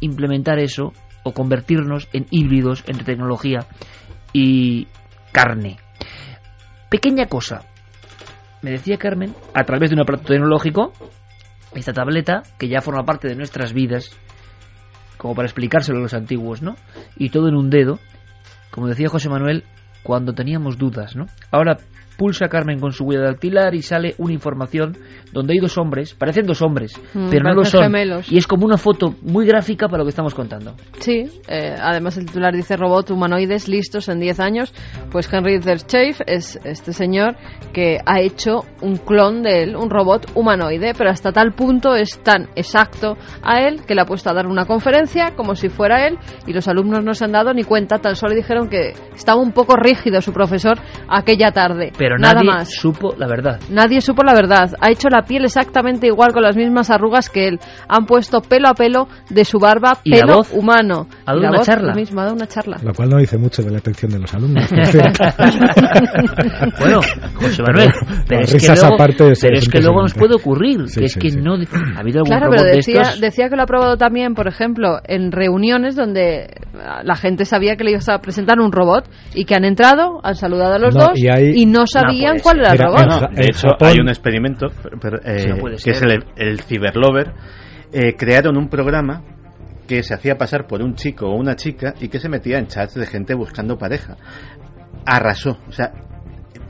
[0.00, 0.94] Implementar eso
[1.24, 3.66] o convertirnos en híbridos entre tecnología
[4.32, 4.88] y
[5.30, 5.76] carne.
[6.88, 7.66] Pequeña cosa.
[8.62, 10.94] Me decía Carmen, a través de un aparato tecnológico,
[11.74, 14.08] esta tableta, que ya forma parte de nuestras vidas,
[15.18, 16.76] como para explicárselo a los antiguos, ¿no?
[17.18, 17.98] Y todo en un dedo,
[18.72, 19.64] como decía José Manuel,
[20.02, 21.26] cuando teníamos dudas, ¿no?
[21.52, 21.76] Ahora
[22.22, 24.96] pulsa Carmen con su huella dactilar y sale una información
[25.32, 27.82] donde hay dos hombres, parecen dos hombres, mm, pero no lo son.
[27.82, 28.30] Gemelos.
[28.30, 30.76] Y es como una foto muy gráfica para lo que estamos contando.
[31.00, 34.72] Sí, eh, además el titular dice robot humanoides listos en 10 años.
[35.10, 37.34] Pues Henry Zerchafe es este señor
[37.72, 42.22] que ha hecho un clon de él, un robot humanoide, pero hasta tal punto es
[42.22, 46.06] tan exacto a él que le ha puesto a dar una conferencia como si fuera
[46.06, 49.40] él y los alumnos no se han dado ni cuenta, tan solo dijeron que estaba
[49.40, 51.90] un poco rígido su profesor aquella tarde.
[51.98, 52.70] Pero Nada nadie más.
[52.70, 53.60] supo la verdad.
[53.70, 54.72] Nadie supo la verdad.
[54.80, 57.58] Ha hecho la piel exactamente igual con las mismas arrugas que él.
[57.88, 60.52] Han puesto pelo a pelo de su barba ¿Y la pelo voz?
[60.52, 61.06] humano.
[61.26, 61.92] ¿Ha dado una voz, charla?
[61.92, 62.76] lo mismo, ha dado una charla.
[62.82, 64.70] Lo cual no dice mucho de la atención de los alumnos.
[66.78, 67.00] Bueno,
[67.34, 67.90] José Manuel,
[68.28, 70.88] pero, Pero, es que luego, aparte, sí, pero es es que luego nos puede ocurrir,
[70.88, 71.38] Sí, que es que sí.
[71.40, 73.20] no ha habido algún Claro, pero de decía, estos.
[73.20, 76.48] decía que lo ha probado también, por ejemplo, en reuniones donde
[77.04, 80.34] la gente sabía que le iba a presentar un robot y que han entrado, han
[80.34, 83.06] saludado a los No, dos y hay- no sabían puede cuál era el robot.
[83.06, 84.66] No, de hecho, Japón- hay un experimento
[85.00, 87.32] pero, eh, no que es el, el Cyberlover.
[87.92, 89.22] Eh, crearon un programa
[89.86, 92.66] que se hacía pasar por un chico o una chica y que se metía en
[92.66, 94.16] chats de gente buscando pareja.
[95.04, 95.58] Arrasó.
[95.68, 95.92] O sea,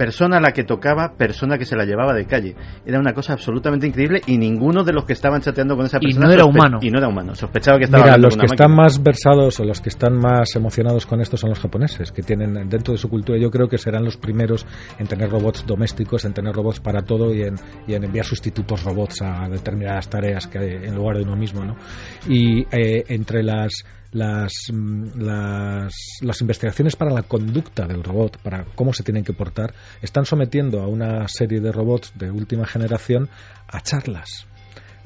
[0.03, 2.57] persona a la que tocaba, persona que se la llevaba de calle.
[2.85, 6.07] Era una cosa absolutamente increíble y ninguno de los que estaban chateando con esa Y
[6.07, 6.79] persona no era humano.
[6.83, 7.37] Y no era humano.
[7.37, 8.83] Sospechaba que estaba Mira, los que una están máquina.
[8.83, 12.69] más versados o los que están más emocionados con esto son los japoneses, que tienen
[12.69, 14.67] dentro de su cultura, yo creo que serán los primeros
[14.99, 17.55] en tener robots domésticos, en tener robots para todo y en,
[17.87, 21.65] y en enviar sustitutos robots a determinadas tareas que hay en lugar de uno mismo,
[21.65, 21.77] ¿no?
[22.29, 28.65] Y eh, entre las las, mm, las, las investigaciones para la conducta del robot, para
[28.75, 33.29] cómo se tienen que portar, están sometiendo a una serie de robots de última generación
[33.67, 34.47] a charlas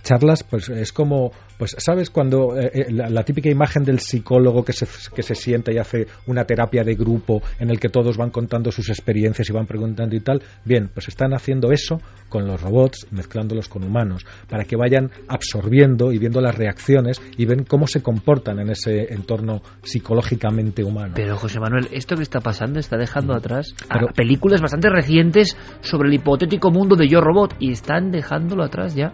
[0.06, 4.64] charlas pues es como pues sabes cuando eh, eh, la, la típica imagen del psicólogo
[4.64, 8.16] que se, que se sienta y hace una terapia de grupo en el que todos
[8.16, 12.46] van contando sus experiencias y van preguntando y tal bien pues están haciendo eso con
[12.46, 17.64] los robots mezclándolos con humanos para que vayan absorbiendo y viendo las reacciones y ven
[17.64, 21.12] cómo se comportan en ese entorno psicológicamente humano.
[21.16, 25.56] Pero José Manuel, esto que está pasando está dejando atrás a Pero- películas bastante recientes
[25.80, 29.12] sobre el hipotético mundo de Yo Robot y están dejándolo atrás ya.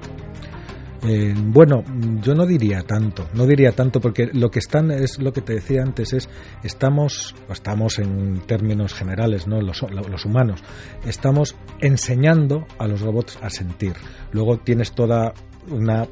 [1.05, 1.83] Eh, bueno,
[2.23, 5.55] yo no diría tanto, no diría tanto porque lo que están es lo que te
[5.55, 6.29] decía antes es
[6.63, 10.63] estamos estamos en términos generales, no los, los humanos,
[11.05, 13.95] estamos enseñando a los robots a sentir.
[14.31, 15.35] Luego tienes toda
[15.69, 16.07] una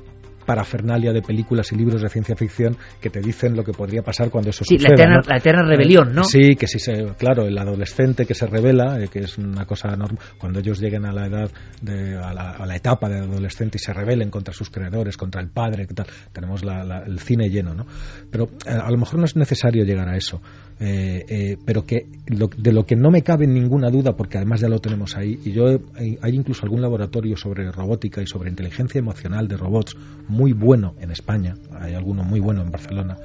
[0.51, 4.31] parafernalia de películas y libros de ciencia ficción que te dicen lo que podría pasar
[4.31, 5.09] cuando eso Sí, suceda.
[5.09, 5.21] ¿no?
[5.25, 6.25] la eterna rebelión, ¿no?
[6.25, 9.95] Sí, que sí, se, claro, el adolescente que se revela, eh, que es una cosa
[9.95, 11.49] normal, cuando ellos lleguen a la edad,
[11.83, 15.41] de, a, la, a la etapa de adolescente y se rebelen contra sus creadores, contra
[15.41, 16.07] el padre, ¿qué tal?
[16.33, 17.87] tenemos la- el cine lleno, ¿no?
[18.33, 20.41] Pero eh, a lo mejor no es necesario llegar a eso,
[20.81, 24.61] eh, eh, pero que lo- de lo que no me cabe ninguna duda, porque además
[24.61, 28.51] ya lo tenemos ahí, y yo hay, hay incluso algún laboratorio sobre robótica y sobre
[28.51, 29.95] inteligencia emocional de robots
[30.27, 33.17] muy bueno en España, hay alguno muy bueno en Barcelona,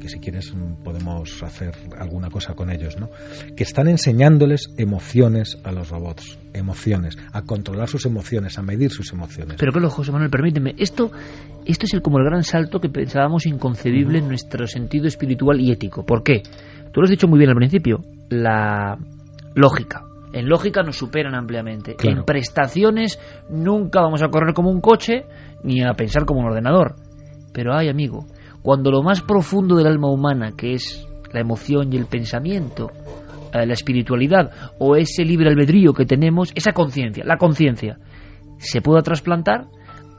[0.00, 3.08] que si quieres mm, podemos hacer alguna cosa con ellos, ¿no?
[3.56, 9.12] Que están enseñándoles emociones a los robots, emociones, a controlar sus emociones, a medir sus
[9.12, 9.56] emociones.
[9.58, 11.12] Pero claro, José Manuel, permíteme, esto,
[11.64, 15.70] esto es el, como el gran salto que pensábamos inconcebible en nuestro sentido espiritual y
[15.70, 16.04] ético.
[16.04, 16.42] ¿Por qué?
[16.92, 18.98] Tú lo has dicho muy bien al principio, la
[19.54, 20.04] lógica.
[20.32, 21.94] En lógica nos superan ampliamente.
[21.94, 22.20] Claro.
[22.20, 23.20] En prestaciones
[23.50, 25.26] nunca vamos a correr como un coche
[25.64, 26.96] ni a pensar como un ordenador.
[27.52, 28.26] Pero ay, amigo,
[28.62, 32.90] cuando lo más profundo del alma humana, que es la emoción y el pensamiento,
[33.52, 37.98] eh, la espiritualidad o ese libre albedrío que tenemos, esa conciencia, la conciencia,
[38.58, 39.66] se pueda trasplantar,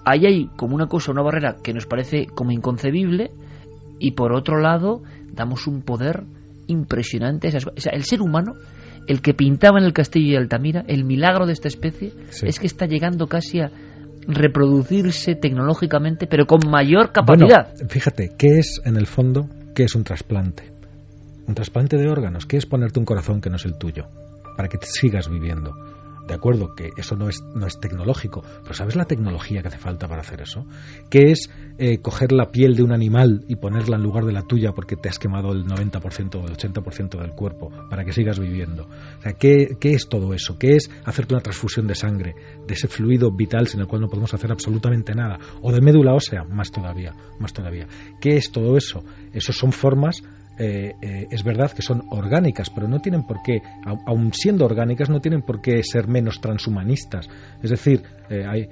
[0.05, 3.31] ahí hay como una cosa, una barrera que nos parece como inconcebible
[3.99, 6.23] y por otro lado damos un poder
[6.67, 7.47] impresionante.
[7.47, 8.53] a esas- o sea, el ser humano
[9.07, 12.13] el que pintaba en el castillo de Altamira, el milagro de esta especie
[12.43, 13.69] es que está llegando casi a
[14.27, 17.73] reproducirse tecnológicamente, pero con mayor capacidad.
[17.87, 19.47] fíjate, ¿qué es en el fondo?
[19.75, 20.71] ¿Qué es un trasplante?
[21.47, 24.05] Un trasplante de órganos, ¿qué es ponerte un corazón que no es el tuyo?
[24.55, 25.73] Para que te sigas viviendo.
[26.27, 29.77] De acuerdo, que eso no es, no es tecnológico, pero ¿sabes la tecnología que hace
[29.77, 30.65] falta para hacer eso?
[31.09, 34.43] ¿Qué es eh, coger la piel de un animal y ponerla en lugar de la
[34.43, 38.39] tuya porque te has quemado el 90% o el 80% del cuerpo para que sigas
[38.39, 38.87] viviendo?
[39.19, 40.57] O sea, ¿qué, ¿qué, es todo eso?
[40.57, 44.07] ¿Qué es hacerte una transfusión de sangre, de ese fluido vital sin el cual no
[44.07, 45.39] podemos hacer absolutamente nada?
[45.61, 47.87] O de médula ósea, más todavía, más todavía.
[48.21, 49.03] ¿Qué es todo eso?
[49.33, 50.23] Esos son formas
[50.57, 53.61] eh, eh, es verdad que son orgánicas, pero no tienen por qué,
[54.05, 57.27] aun siendo orgánicas, no tienen por qué ser menos transhumanistas.
[57.61, 58.69] Es decir, eh, hay,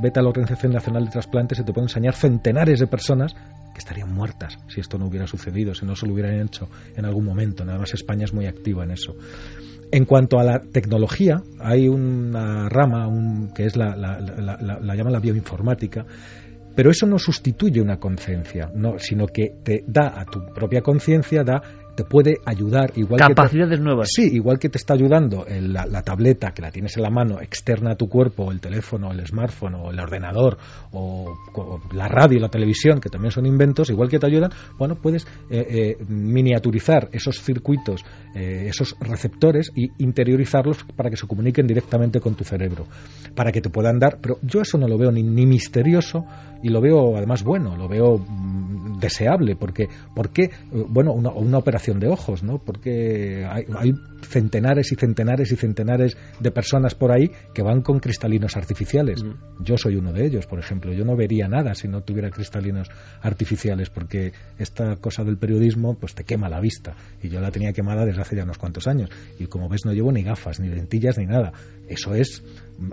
[0.00, 3.34] vete a la Organización Nacional de Trasplantes y te pueden enseñar centenares de personas
[3.72, 7.04] que estarían muertas si esto no hubiera sucedido, si no se lo hubieran hecho en
[7.04, 7.64] algún momento.
[7.64, 9.14] Nada más España es muy activa en eso.
[9.90, 13.08] En cuanto a la tecnología, hay una rama
[13.54, 16.04] que es la, la, la bioinformática,
[16.78, 21.42] pero eso no sustituye una conciencia, no, sino que te da a tu propia conciencia,
[21.42, 21.60] da
[21.98, 24.10] te puede ayudar igual capacidades nuevas.
[24.14, 27.94] Sí igual que te está ayudando la, tableta que la tienes en la mano externa
[27.94, 30.58] a tu cuerpo o el teléfono el smartphone o el ordenador
[30.92, 31.34] o,
[31.92, 35.66] la radio la televisión que también son inventos igual que te ayudan bueno puedes eh,
[35.68, 42.36] eh, miniaturizar esos circuitos eh, esos receptores y interiorizarlos para que se comuniquen directamente con
[42.36, 42.86] tu cerebro
[43.34, 46.24] para que te puedan dar pero yo eso no lo veo ni, ni misterioso
[46.62, 51.98] y lo veo además bueno lo veo mm, deseable porque porque bueno una, una operación
[52.00, 52.58] de ojos, ¿no?
[52.58, 53.92] Porque hay,
[54.22, 59.24] centenares y centenares y centenares de personas por ahí que van con cristalinos artificiales.
[59.60, 60.92] Yo soy uno de ellos, por ejemplo.
[60.92, 62.88] Yo no vería nada si no tuviera cristalinos
[63.22, 66.96] artificiales, porque esta cosa del periodismo pues te quema la vista.
[67.22, 69.10] Y yo la tenía quemada desde hace ya unos cuantos años.
[69.38, 71.52] Y como ves no llevo ni gafas, ni lentillas, ni nada.
[71.88, 72.42] Eso es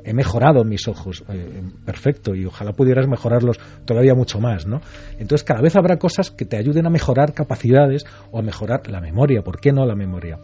[0.03, 4.81] he mejorado mis ojos, eh, perfecto, y ojalá pudieras mejorarlos todavía mucho más, ¿no?
[5.19, 8.99] Entonces cada vez habrá cosas que te ayuden a mejorar capacidades o a mejorar la
[8.99, 10.39] memoria, ¿por qué no la memoria?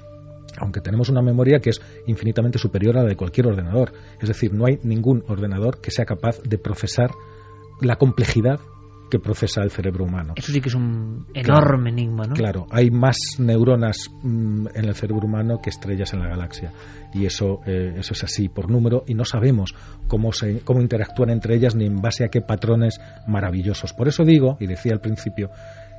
[0.57, 3.93] Aunque tenemos una memoria que es infinitamente superior a la de cualquier ordenador.
[4.21, 7.09] Es decir, no hay ningún ordenador que sea capaz de procesar
[7.79, 8.59] la complejidad
[9.11, 10.33] que procesa el cerebro humano.
[10.35, 12.33] Eso sí que es un enorme enigma, ¿no?
[12.33, 16.71] Claro, hay más neuronas mm, en el cerebro humano que estrellas en la galaxia.
[17.13, 19.75] Y eso, eh, eso es así por número y no sabemos
[20.07, 23.93] cómo, se, cómo interactúan entre ellas ni en base a qué patrones maravillosos.
[23.93, 25.51] Por eso digo, y decía al principio,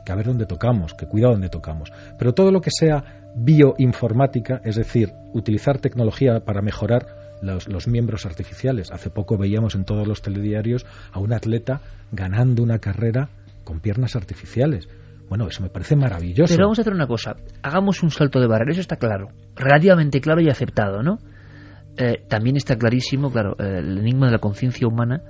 [0.04, 1.92] que a ver dónde tocamos, que cuidado dónde tocamos.
[2.18, 3.04] Pero todo lo que sea
[3.36, 8.90] bioinformática, es decir, utilizar tecnología para mejorar los, miembros artificiales.
[8.90, 11.80] Hace poco veíamos en todos los telediarios a un atleta
[12.12, 13.28] ganando una carrera
[13.64, 14.88] con piernas artificiales.
[15.28, 16.54] Bueno, eso me parece maravilloso.
[16.54, 17.36] Pero vamos a hacer una cosa.
[17.62, 18.72] Hagamos un salto de barrera.
[18.72, 19.28] Eso está claro.
[19.56, 21.18] Relativamente claro y aceptado, ¿no?
[21.96, 25.22] Eh, también está clarísimo, claro, el enigma de la conciencia humana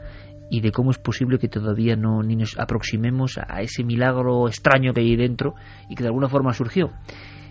[0.48, 4.92] y de cómo es posible que todavía no ni nos aproximemos a ese milagro extraño
[4.92, 5.54] que hay dentro
[5.88, 6.90] y que de alguna forma surgió.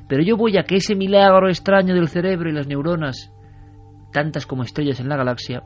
[0.08, 3.32] Pero yo voy a que ese milagro extraño del cerebro y las neuronas
[4.12, 5.64] tantas como estrellas en la galaxia,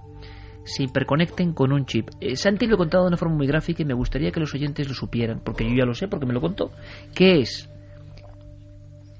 [0.64, 2.10] se hiperconecten con un chip.
[2.20, 4.54] Eh, Santi lo he contado de una forma muy gráfica y me gustaría que los
[4.54, 6.72] oyentes lo supieran, porque yo ya lo sé, porque me lo contó.
[7.14, 7.70] ¿Qué es?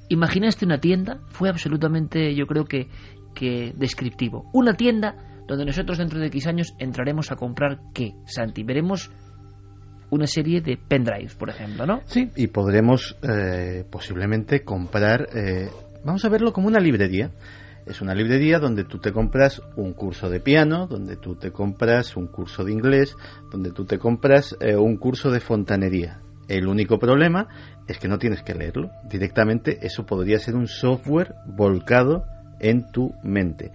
[0.10, 2.88] Imaginaste una tienda, fue absolutamente, yo creo que,
[3.34, 4.50] que descriptivo.
[4.54, 5.16] Una tienda
[5.48, 8.64] donde nosotros dentro de X años entraremos a comprar qué, Santi.
[8.64, 9.12] Veremos
[10.10, 12.02] una serie de pendrives, por ejemplo, ¿no?
[12.06, 15.70] Sí, y podremos eh, posiblemente comprar, eh,
[16.04, 17.32] vamos a verlo como una librería.
[17.86, 22.18] Es una librería donde tú te compras un curso de piano, donde tú te compras
[22.18, 23.16] un curso de inglés,
[23.52, 26.20] donde tú te compras eh, un curso de fontanería.
[26.48, 27.48] El único problema
[27.88, 28.90] es que no tienes que leerlo.
[29.10, 32.26] Directamente eso podría ser un software volcado
[32.60, 33.72] en tu mente.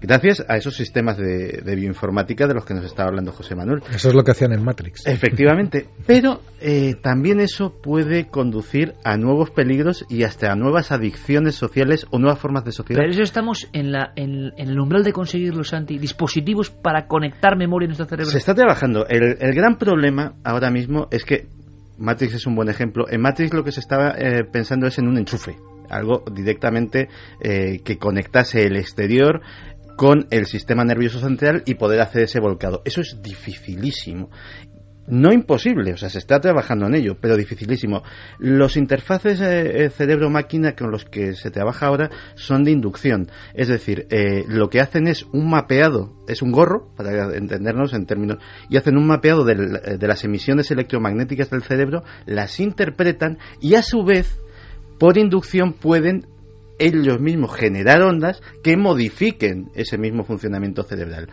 [0.00, 3.82] Gracias a esos sistemas de, bioinformática de los que nos estaba hablando José Manuel.
[3.90, 5.06] Eso es lo que hacían en Matrix.
[5.06, 11.54] Efectivamente, pero eh, también eso puede conducir a nuevos peligros y hasta a nuevas adicciones
[11.54, 13.00] sociales o nuevas formas de sociedad.
[13.00, 17.86] Pero eso estamos en, la, en, el umbral de conseguir los dispositivos para conectar memoria
[17.86, 18.30] en nuestro cerebro.
[18.30, 19.06] Se está trabajando.
[19.08, 21.46] El, gran problema ahora mismo es que
[21.96, 23.06] Matrix es un buen ejemplo.
[23.08, 25.56] En Matrix lo que se estaba eh, pensando es en un enchufe
[25.90, 27.08] algo directamente
[27.40, 29.40] eh, que conectase el exterior
[29.96, 32.82] con el sistema nervioso central y poder hacer ese volcado.
[32.84, 34.30] Eso es dificilísimo.
[35.06, 38.02] No imposible, o sea, se está trabajando en ello, pero dificilísimo.
[38.38, 43.30] Los interfaces eh, cerebro-máquina con los que se trabaja ahora son de inducción.
[43.52, 48.06] Es decir, eh, lo que hacen es un mapeado, es un gorro, para entendernos en
[48.06, 48.38] términos,
[48.70, 54.04] y hacen un mapeado de las emisiones electromagnéticas del cerebro, las interpretan y a su
[54.04, 54.38] vez
[55.04, 56.26] por inducción pueden
[56.78, 61.28] ellos mismos generar ondas que modifiquen ese mismo funcionamiento cerebral.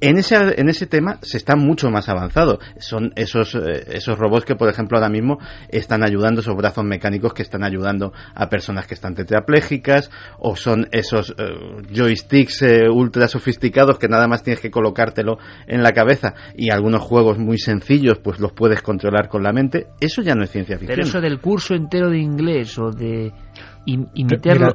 [0.00, 2.58] En ese, en ese tema se está mucho más avanzado.
[2.78, 5.38] Son esos, eh, esos robots que, por ejemplo, ahora mismo
[5.68, 10.88] están ayudando, esos brazos mecánicos que están ayudando a personas que están tetraplégicas, o son
[10.92, 16.34] esos eh, joysticks eh, ultra sofisticados que nada más tienes que colocártelo en la cabeza
[16.54, 19.86] y algunos juegos muy sencillos pues los puedes controlar con la mente.
[20.00, 20.96] Eso ya no es ciencia ficción.
[20.96, 23.32] Pero eso del curso entero de inglés o de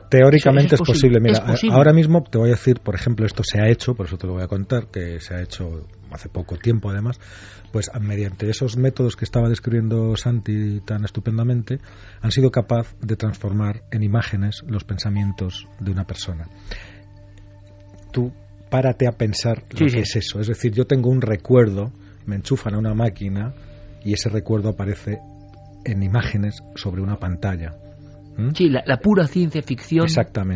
[0.09, 1.19] teóricamente es posible.
[1.19, 4.17] Mira, ahora mismo te voy a decir, por ejemplo, esto se ha hecho, por eso
[4.17, 7.19] te lo voy a contar, que se ha hecho hace poco tiempo además,
[7.71, 11.79] pues mediante esos métodos que estaba describiendo Santi tan estupendamente,
[12.21, 16.47] han sido capaz de transformar en imágenes los pensamientos de una persona.
[18.11, 18.31] Tú
[18.69, 20.39] párate a pensar lo que es eso.
[20.39, 21.91] Es decir, yo tengo un recuerdo,
[22.25, 23.53] me enchufan a una máquina
[24.03, 25.19] y ese recuerdo aparece
[25.83, 27.73] en imágenes sobre una pantalla
[28.37, 28.49] ¿Mm?
[28.55, 30.07] Sí, la, pura ciencia ficción,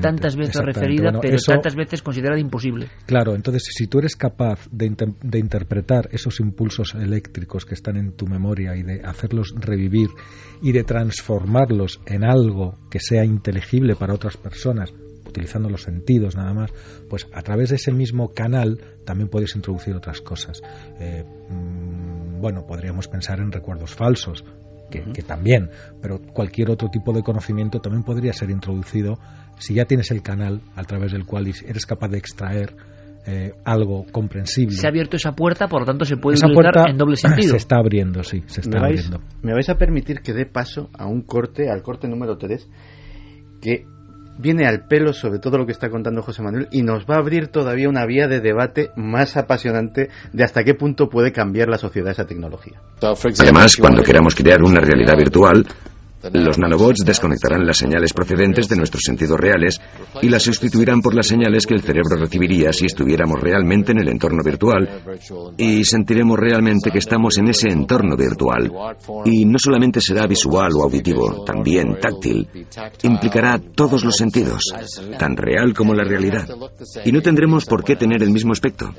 [0.02, 2.88] tantas veces referida, pero tantas veces considerada imposible.
[3.06, 8.14] Claro, entonces si tú eres capaz de, de, interpretar esos impulsos eléctricos que están en
[8.14, 10.10] tu memoria y de hacerlos revivir
[10.62, 14.94] y de transformarlos en algo que sea inteligible para otras personas,
[15.36, 16.72] utilizando los sentidos nada más,
[17.10, 20.62] pues a través de ese mismo canal también puedes introducir otras cosas.
[21.00, 24.46] Eh, mm, bueno, podríamos pensar en recuerdos falsos,
[24.90, 25.70] que, también,
[26.02, 29.20] pero cualquier otro tipo de conocimiento también podría ser introducido
[29.58, 32.76] si ya tienes el canal a través del cual eres capaz de extraer
[33.28, 34.76] eh, algo comprensible.
[34.76, 37.50] Se ha abierto esa puerta, por lo tanto se puede utilizar en doble sentido.
[37.52, 39.22] Se está abriendo, sí, se está ¿Me abriendo.
[39.42, 42.70] ¿Me vais a permitir que dé paso a un corte, al corte número 3,
[43.62, 43.86] que
[44.38, 47.20] viene al pelo sobre todo lo que está contando José Manuel y nos va a
[47.20, 51.78] abrir todavía una vía de debate más apasionante de hasta qué punto puede cambiar la
[51.78, 52.82] sociedad esa tecnología.
[53.02, 55.66] Además, cuando queramos crear una realidad virtual,
[56.34, 59.80] los nanobots desconectarán las señales procedentes de nuestros sentidos reales
[60.22, 64.10] y las sustituirán por las señales que el cerebro recibiría si estuviéramos realmente en el
[64.10, 65.02] entorno virtual
[65.58, 68.72] y sentiremos realmente que estamos en ese entorno virtual.
[69.26, 72.48] Y no solamente será visual o auditivo, también táctil.
[73.04, 74.74] Implicará todos los sentidos,
[75.20, 76.48] tan real como la realidad.
[77.04, 78.92] Y no tendremos por qué tener el mismo aspecto.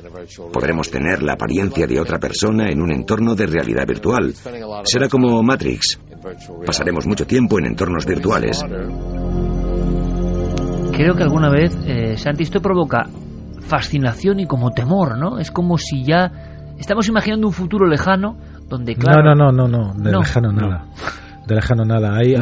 [0.52, 4.34] Podremos tener la apariencia de otra persona en un entorno de realidad virtual.
[4.84, 5.98] Será como Matrix.
[6.64, 8.62] Pasaremos mucho tiempo en entornos virtuales.
[10.92, 13.06] Creo que alguna vez, eh, Santi, esto provoca
[13.60, 15.38] fascinación y como temor, ¿no?
[15.38, 16.32] Es como si ya
[16.78, 18.36] estamos imaginando un futuro lejano
[18.68, 19.22] donde, claro...
[19.22, 20.86] No, no, no, no, no de lejano nada.
[21.46, 22.16] De lejano nada.
[22.16, 22.34] Hay,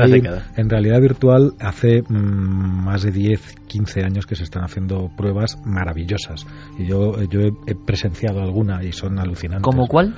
[0.57, 5.59] en realidad virtual hace mm, más de 10, 15 años que se están haciendo pruebas
[5.65, 6.47] maravillosas.
[6.79, 9.65] Y yo, yo he, presenciado alguna y son alucinantes.
[9.65, 10.15] ¿Como cuál?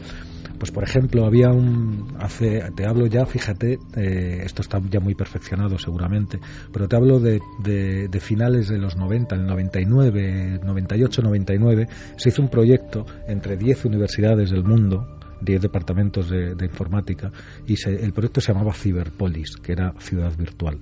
[0.59, 5.15] Pues por ejemplo, había un, hace, te hablo ya, fíjate, eh, esto está ya muy
[5.15, 6.41] perfeccionado seguramente,
[6.73, 12.43] pero te hablo de, de, finales de los 90, el 99, 98, 99, se hizo
[12.43, 17.31] un proyecto entre 10 universidades del mundo, 10 departamentos de, informática
[17.67, 20.79] y el proyecto se llamaba Cyberpolis, que era ciudad virtual.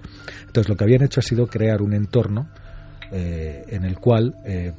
[0.47, 2.49] Entonces lo que habían hecho ha sido crear un entorno
[3.11, 4.73] eh, en el cual eh,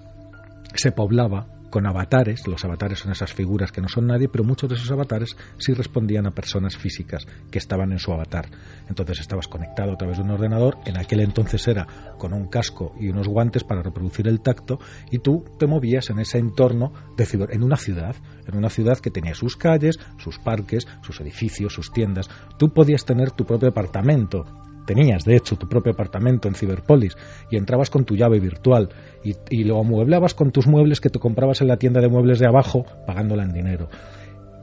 [0.74, 4.70] se poblaba con avatares, los avatares son esas figuras que no son nadie, pero muchos
[4.70, 8.48] de esos avatares sí respondían a personas físicas que estaban en su avatar.
[8.88, 11.86] Entonces estabas conectado a través de un ordenador, en aquel entonces era
[12.18, 14.80] con un casco y unos guantes para reproducir el tacto,
[15.12, 18.16] y tú te movías en ese entorno de en una ciudad,
[18.48, 22.30] en una ciudad que tenía sus calles, sus parques, sus edificios, sus tiendas.
[22.58, 24.46] Tú podías tener tu propio apartamento
[24.86, 27.18] tenías de hecho tu propio apartamento en Ciberpolis
[27.50, 28.90] y entrabas con tu llave virtual
[29.24, 32.48] y, lo amueblabas con tus muebles que te comprabas en la tienda de muebles de
[32.48, 33.90] abajo pagándola en dinero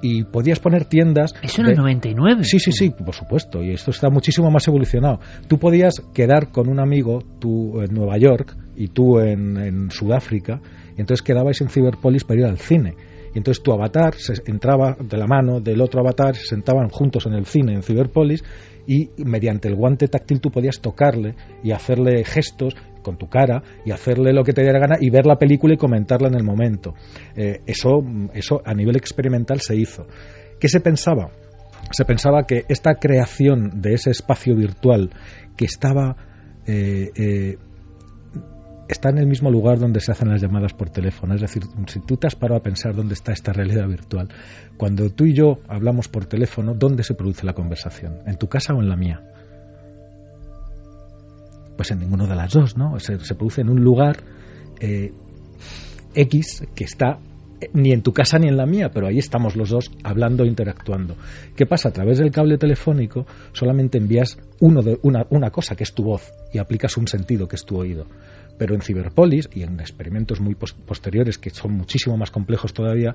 [0.04, 1.32] y podías poner tiendas.
[1.42, 2.42] Eso en el 99.
[2.42, 3.62] Sí, sí, sí, por supuesto.
[3.62, 5.20] Y esto está muchísimo más evolucionado.
[5.46, 10.60] Tú podías quedar con un amigo, tú en Nueva York y tú en, en Sudáfrica,
[10.96, 12.96] y entonces quedabais en Ciberpolis para ir al cine.
[13.34, 17.26] Y entonces tu avatar se entraba de la mano del otro avatar, se sentaban juntos
[17.26, 18.44] en el cine en Ciberpolis
[18.87, 23.91] y mediante el guante táctil tú podías tocarle y hacerle gestos con tu cara y
[23.91, 26.95] hacerle lo que te diera gana y ver la película y comentarla en el momento.
[27.37, 28.03] Eh, eso,
[28.33, 30.07] eso a nivel experimental se hizo.
[30.59, 31.30] ¿Qué se pensaba?
[31.91, 35.11] Se pensaba que esta creación de ese espacio virtual
[35.57, 36.16] que estaba
[36.66, 37.59] eh, eh,
[38.89, 41.35] está en el mismo lugar donde se hacen las llamadas por teléfono.
[41.35, 44.28] Es decir, si tú te has parado a pensar dónde está esta realidad virtual,
[44.76, 48.18] cuando tú y yo hablamos por teléfono, ¿dónde se produce la conversación?
[48.26, 49.22] ¿En tu casa o en la mía?
[51.76, 52.99] Pues en ninguno de las dos, ¿no?
[52.99, 54.18] Se, produce en un lugar
[54.80, 55.12] eh,
[56.14, 57.18] X que está
[57.72, 60.48] ni en tu casa ni en la mía, pero ahí estamos los dos hablando e
[60.48, 61.16] interactuando.
[61.56, 61.88] ¿Qué pasa?
[61.88, 66.04] A través del cable telefónico solamente envías uno de, una, una cosa, que es tu
[66.04, 68.06] voz, y aplicas un sentido, que es tu oído.
[68.58, 73.14] Pero en Ciberpolis y en experimentos muy posteriores, que son muchísimo más complejos todavía,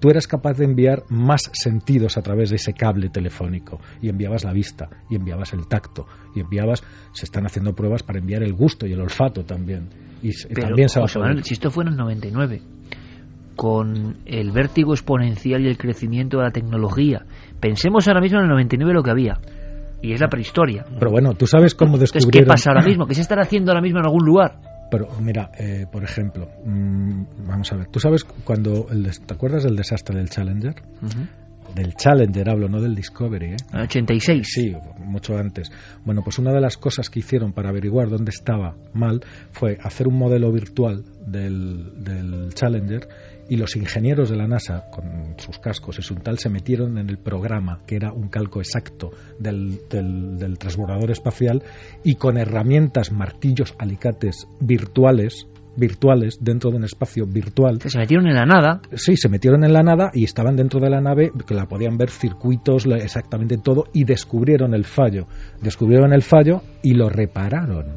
[0.00, 4.44] tú eras capaz de enviar más sentidos a través de ese cable telefónico y enviabas
[4.44, 6.82] la vista y enviabas el tacto y enviabas
[7.12, 9.90] se están haciendo pruebas para enviar el gusto y el olfato también
[10.22, 12.62] y también se va a si esto fue en el 99
[13.60, 17.26] con el vértigo exponencial y el crecimiento de la tecnología
[17.60, 19.38] pensemos ahora mismo en el 99 lo que había
[20.00, 20.86] y es la prehistoria.
[20.98, 22.46] Pero bueno, tú sabes cómo descubrieron...
[22.46, 23.04] ¿Qué pasa ahora mismo?
[23.04, 24.54] ¿Qué se estará haciendo ahora mismo en algún lugar?
[24.90, 29.64] Pero mira, eh, por ejemplo, mm, vamos a ver, ¿tú sabes cuando, el, te acuerdas
[29.64, 30.76] del desastre del Challenger?
[31.74, 33.56] Del Challenger hablo, no del Discovery, ¿eh?
[33.74, 34.48] 86.
[34.50, 35.70] Sí, mucho antes.
[36.06, 39.20] Bueno, pues una de las cosas que hicieron para averiguar dónde estaba mal
[39.52, 43.06] fue hacer un modelo virtual del, del Challenger
[43.50, 47.10] y los ingenieros de la NASA, con sus cascos y su tal, se metieron en
[47.10, 51.60] el programa, que era un calco exacto del, del, transbordador espacial,
[52.04, 57.80] y con herramientas, martillos, alicates virtuales, virtuales dentro de un espacio virtual.
[57.84, 58.82] Se metieron en la nada.
[58.94, 61.98] Sí, se metieron en la nada y estaban dentro de la nave, que la podían
[61.98, 65.26] ver circuitos, exactamente todo, y descubrieron el fallo.
[65.60, 67.96] Descubrieron el fallo y lo repararon.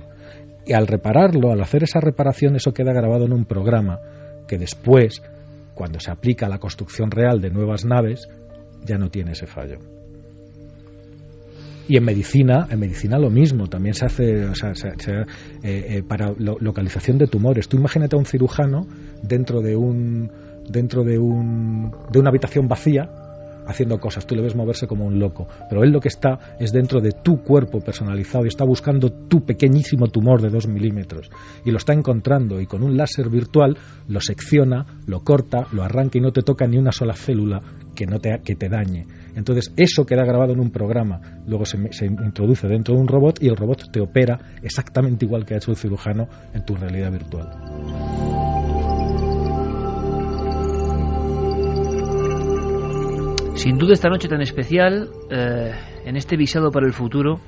[0.65, 3.99] Y al repararlo, al hacer esa reparación, eso queda grabado en un programa
[4.47, 5.21] que después
[5.73, 8.27] cuando se aplica a la construcción real de nuevas naves,
[8.83, 9.79] ya no tiene ese fallo.
[11.87, 15.25] Y en medicina, en medicina lo mismo, también se hace o sea, eh,
[15.63, 17.67] eh, para localización de tumores.
[17.67, 18.87] Tú imagínate a un cirujano
[19.21, 20.31] dentro de un
[20.69, 23.22] dentro de un de una habitación vacía
[23.67, 26.71] haciendo cosas, tú le ves moverse como un loco, pero él lo que está es
[26.71, 31.29] dentro de tu cuerpo personalizado y está buscando tu pequeñísimo tumor de dos milímetros
[31.65, 36.17] y lo está encontrando y con un láser virtual lo secciona, lo corta, lo arranca
[36.17, 37.61] y no te toca ni una sola célula
[37.95, 39.07] que, no te, que te dañe.
[39.35, 43.41] Entonces eso queda grabado en un programa, luego se, se introduce dentro de un robot
[43.41, 47.11] y el robot te opera exactamente igual que ha hecho el cirujano en tu realidad
[47.11, 48.62] virtual.
[53.55, 55.71] Sin duda esta noche tan especial, eh,
[56.05, 57.39] en este visado para el futuro,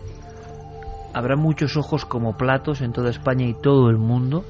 [1.13, 4.45] habrá muchos ojos como platos en toda España y todo el mundo.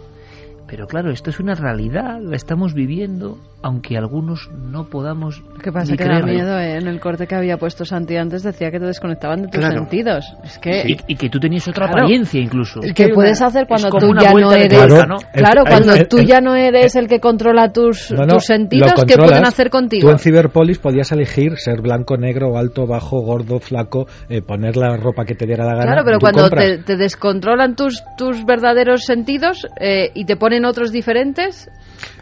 [0.68, 5.42] Pero claro, esto es una realidad, la estamos viviendo, aunque algunos no podamos.
[5.64, 5.98] ¿Qué pasa?
[5.98, 6.78] que da miedo, ¿eh?
[6.78, 10.24] En el corte que había puesto Santi antes decía que te desconectaban de tus sentidos.
[10.44, 10.84] Es que...
[11.08, 12.80] Y, que tú tenías otra apariencia incluso.
[12.94, 14.86] ¿Qué puedes hacer cuando tú ya no eres.
[15.34, 19.72] Claro, cuando tú ya no eres el que controla tus, tus sentidos, ¿qué pueden hacer
[19.72, 20.10] contigo?
[20.10, 24.96] Tú en Ciberpolis podías elegir ser blanco, negro, alto, bajo, gordo, flaco, eh, poner la
[24.96, 25.86] ropa que te diera la gana.
[25.86, 30.92] Claro, pero cuando te, descontrolan tus, tus verdaderos sentidos eh, y te ponen en otros
[30.92, 31.68] diferentes?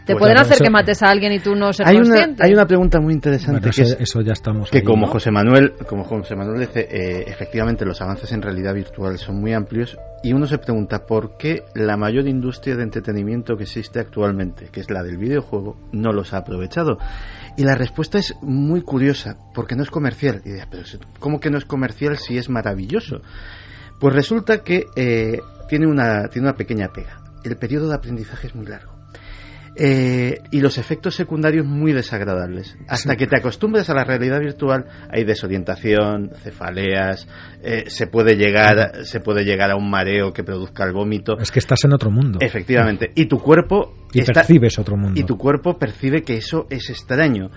[0.04, 2.36] ¿Te pues pueden hacer que mates a alguien y tú no seas hay consciente?
[2.36, 6.04] Una, hay una pregunta muy interesante que eso, ya estamos que como José Manuel como
[6.04, 10.46] José Manuel dice eh, efectivamente los avances en realidad virtual son muy amplios y uno
[10.46, 15.02] se pregunta por qué la mayor industria de entretenimiento que existe actualmente que es la
[15.02, 16.98] del videojuego no los ha aprovechado.
[17.56, 20.42] Y la respuesta es muy curiosa porque no es comercial.
[20.44, 20.82] Y pero
[21.20, 23.20] cómo que no es comercial si es maravilloso
[24.00, 27.20] pues resulta que eh, tiene una tiene una pequeña pega.
[27.44, 28.93] El periodo de aprendizaje es muy largo.
[29.76, 32.76] Eh, y los efectos secundarios muy desagradables.
[32.88, 37.26] Hasta que te acostumbres a la realidad virtual hay desorientación, cefaleas,
[37.62, 41.38] eh, se puede llegar se puede llegar a un mareo que produzca el vómito.
[41.38, 42.38] Es que estás en otro mundo.
[42.40, 43.10] Efectivamente.
[43.14, 45.20] Y tu cuerpo y percibes otro mundo.
[45.20, 47.50] Y tu cuerpo percibe que eso es extraño.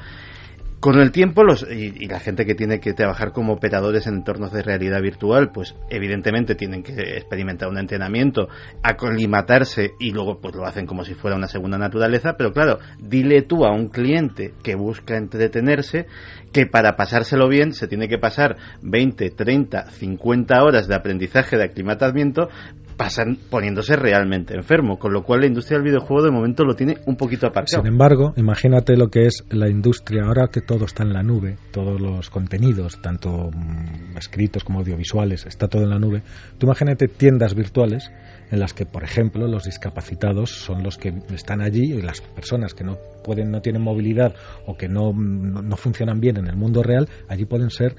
[0.79, 4.51] Con el tiempo, los, y, la gente que tiene que trabajar como operadores en entornos
[4.51, 8.47] de realidad virtual, pues evidentemente tienen que experimentar un entrenamiento,
[8.83, 13.41] aclimatarse y luego pues lo hacen como si fuera una segunda naturaleza, pero claro, dile
[13.41, 16.05] tú a un cliente que busca entretenerse
[16.53, 21.63] que para pasárselo bien se tiene que pasar 20, 30, 50 horas de aprendizaje de
[21.63, 22.49] aclimatamiento
[22.97, 26.97] pasan poniéndose realmente enfermo, con lo cual la industria del videojuego de momento lo tiene
[27.05, 27.83] un poquito aparcado.
[27.83, 31.57] Sin embargo, imagínate lo que es la industria ahora que todo está en la nube,
[31.71, 36.23] todos los contenidos, tanto mm, escritos como audiovisuales, está todo en la nube.
[36.57, 38.11] Tú imagínate tiendas virtuales
[38.49, 42.73] en las que, por ejemplo, los discapacitados son los que están allí y las personas
[42.73, 44.33] que no pueden, no tienen movilidad
[44.65, 47.95] o que no, no funcionan bien en el mundo real, allí pueden ser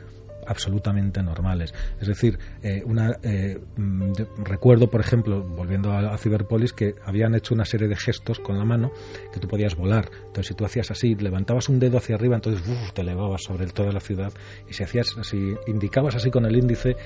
[0.49, 1.75] absolutamente normales.
[2.01, 4.13] Es decir, eh, una, eh, mm,
[4.45, 8.65] recuerdo, por ejemplo, volviendo a, Ciberpolis, que habían hecho una serie de gestos con la
[8.65, 8.91] mano
[9.33, 10.11] que tú podías volar.
[10.27, 12.63] Entonces, si tú hacías así, levantabas un dedo hacia arriba, entonces
[12.95, 14.33] te elevabas sobre toda la ciudad.
[14.69, 16.97] Y si hacías así, indicabas así con el índice,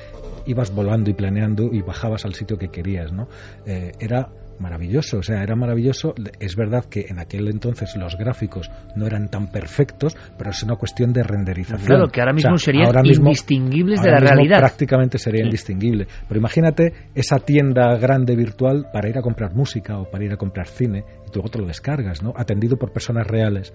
[0.47, 3.13] ibas volando y planeando y bajabas al sitio que querías.
[3.13, 3.29] ¿no?
[3.67, 4.31] Eh, era
[4.63, 6.15] maravilloso, o sea, era maravilloso.
[6.41, 10.77] Es verdad que en aquel entonces los gráficos no eran tan perfectos, pero es una
[10.77, 11.87] cuestión de renderización.
[11.87, 14.59] Claro, que ahora mismo serían indistinguibles de la realidad.
[14.59, 16.07] Prácticamente sería indistinguible.
[16.29, 20.37] Pero imagínate esa tienda grande virtual para ir a comprar música o para ir a
[20.37, 22.33] comprar cine y luego te lo descargas, ¿no?
[22.37, 23.75] Atendido por personas reales.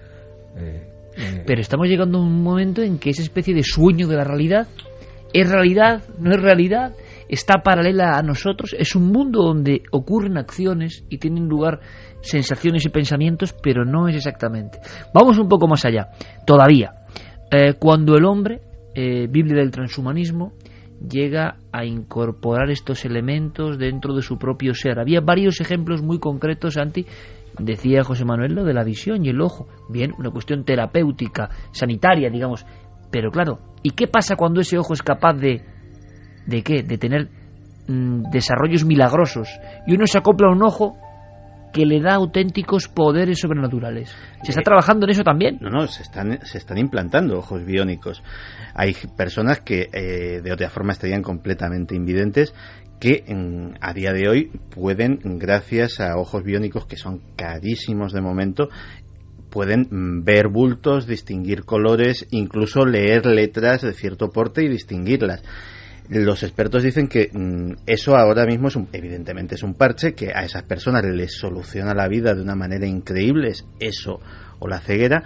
[0.56, 0.82] Eh,
[1.16, 1.42] eh.
[1.46, 4.66] Pero estamos llegando a un momento en que esa especie de sueño de la realidad
[5.32, 6.92] es realidad, no es realidad,
[7.28, 11.80] está paralela a nosotros, es un mundo donde ocurren acciones y tienen lugar
[12.20, 14.78] sensaciones y pensamientos, pero no es exactamente.
[15.14, 16.08] Vamos un poco más allá,
[16.46, 16.92] todavía.
[17.50, 18.60] Eh, cuando el hombre,
[18.94, 20.52] eh, Biblia del transhumanismo,
[21.00, 24.98] llega a incorporar estos elementos dentro de su propio ser.
[24.98, 27.06] Había varios ejemplos muy concretos, Santi,
[27.58, 29.68] decía José Manuel, lo de la visión y el ojo.
[29.88, 32.66] Bien, una cuestión terapéutica, sanitaria, digamos.
[33.10, 35.64] Pero claro, ¿y qué pasa cuando ese ojo es capaz de
[36.48, 36.82] ¿De qué?
[36.82, 37.28] De tener
[37.86, 39.48] mm, desarrollos milagrosos.
[39.86, 40.96] Y uno se acopla a un ojo
[41.74, 44.16] que le da auténticos poderes sobrenaturales.
[44.42, 45.58] ¿Se está eh, trabajando en eso también?
[45.60, 48.22] No, no, se están, se están implantando ojos biónicos.
[48.74, 52.54] Hay personas que eh, de otra forma estarían completamente invidentes
[52.98, 53.24] que
[53.80, 58.70] a día de hoy pueden, gracias a ojos biónicos que son carísimos de momento,
[59.50, 65.42] pueden mm, ver bultos, distinguir colores, incluso leer letras de cierto porte y distinguirlas.
[66.08, 70.42] Los expertos dicen que mm, eso ahora mismo es evidentemente es un parche que a
[70.42, 74.20] esas personas les soluciona la vida de una manera increíble, es eso
[74.58, 75.22] o la ceguera,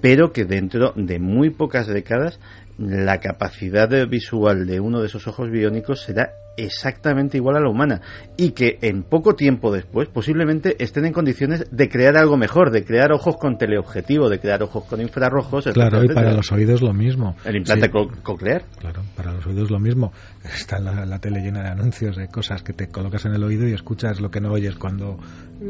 [0.00, 2.38] pero que dentro de muy pocas décadas
[2.78, 8.00] la capacidad visual de uno de esos ojos biónicos será exactamente igual a la humana
[8.36, 12.84] y que en poco tiempo después posiblemente estén en condiciones de crear algo mejor, de
[12.84, 15.66] crear ojos con teleobjetivo, de crear ojos con infrarrojos.
[15.72, 17.36] Claro, y para los oídos lo mismo.
[17.44, 17.90] El implante
[18.22, 18.64] coclear.
[18.78, 20.12] Claro, para los oídos lo mismo.
[20.44, 23.68] Está la, la, tele llena de anuncios de cosas que te colocas en el oído
[23.68, 25.18] y escuchas lo que no oyes cuando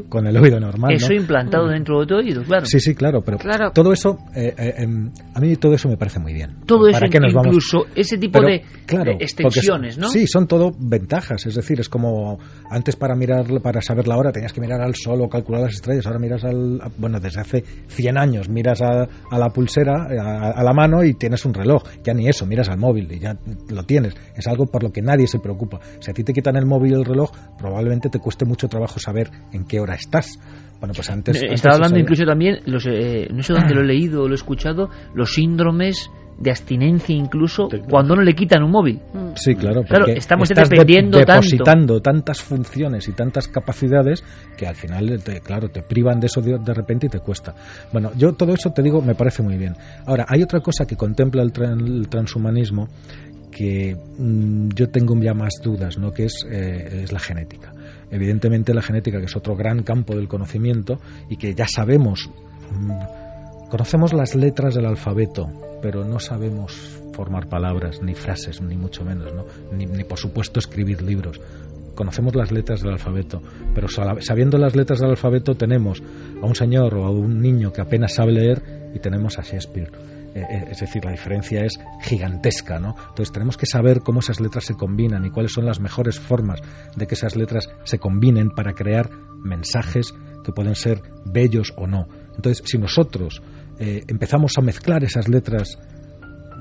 [0.09, 0.93] con el oído normal.
[0.93, 2.65] Eso implantado dentro de tu oído, claro.
[2.65, 3.37] Sí, sí, claro, pero
[3.73, 4.87] todo eso, eh, eh,
[5.33, 6.57] a mí todo eso me parece muy bien.
[6.65, 8.63] Todo eso, incluso ese tipo de,
[9.19, 10.09] extensiones, ¿no?
[10.09, 14.31] Sí, son todo ventajas, es decir, es como antes para mirar, para saber la hora
[14.31, 17.63] tenías que mirar al sol o calcular las estrellas, ahora miras al, bueno, desde hace
[17.87, 22.27] 100 años miras a, la pulsera, a, la mano y tienes un reloj, ya ni
[22.27, 23.37] eso, miras al móvil y ya
[23.69, 25.79] lo tienes, es algo por lo que nadie se preocupa.
[25.99, 28.99] Si a ti te quitan el móvil y el reloj, probablemente te cueste mucho trabajo
[28.99, 30.39] saber en qué hora estás.
[30.79, 31.41] Bueno, pues antes.
[31.41, 34.33] Eh, estaba hablando incluso también, los, eh, no sé dónde lo he leído o lo
[34.33, 36.09] he escuchado, los síndromes
[36.39, 38.99] de abstinencia incluso cuando no le quitan un móvil.
[39.13, 39.35] Mm.
[39.35, 39.83] Sí, claro.
[39.83, 44.23] Claro, estamos dependiendo depositando tantas funciones y tantas capacidades
[44.55, 47.55] que al final, te, claro, te privan de eso de, repente y te cuesta.
[47.91, 49.75] Bueno, yo todo eso te digo, me parece muy bien.
[50.05, 51.51] Ahora, hay otra cosa que contempla el,
[52.09, 52.87] transhumanismo
[53.51, 56.11] que mm, yo tengo ya más dudas, ¿no?
[56.11, 57.71] Que es, eh, es la genética.
[58.11, 62.29] Evidentemente la genética, que es otro gran campo del conocimiento y que ya sabemos.
[62.71, 63.27] Mm,
[63.69, 65.49] Conocemos las letras del alfabeto,
[65.81, 69.45] pero no sabemos formar palabras, ni frases, ni mucho menos, ¿no?
[69.75, 71.39] ni, ni por supuesto escribir libros.
[71.95, 73.41] Conocemos las letras del alfabeto,
[73.73, 76.03] pero sabiendo las letras del alfabeto tenemos
[76.41, 79.91] a un señor o a un niño que apenas sabe leer y tenemos a Shakespeare.
[80.35, 82.95] Eh, eh, es decir, la diferencia es gigantesca, ¿no?
[83.09, 86.61] Entonces tenemos que saber cómo esas letras se combinan y cuáles son las mejores formas
[86.95, 89.09] de que esas letras se combinen para crear
[89.39, 90.13] mensajes
[90.43, 92.07] que pueden ser bellos o no.
[92.35, 93.41] Entonces, si nosotros
[93.79, 95.77] eh, empezamos a mezclar esas letras,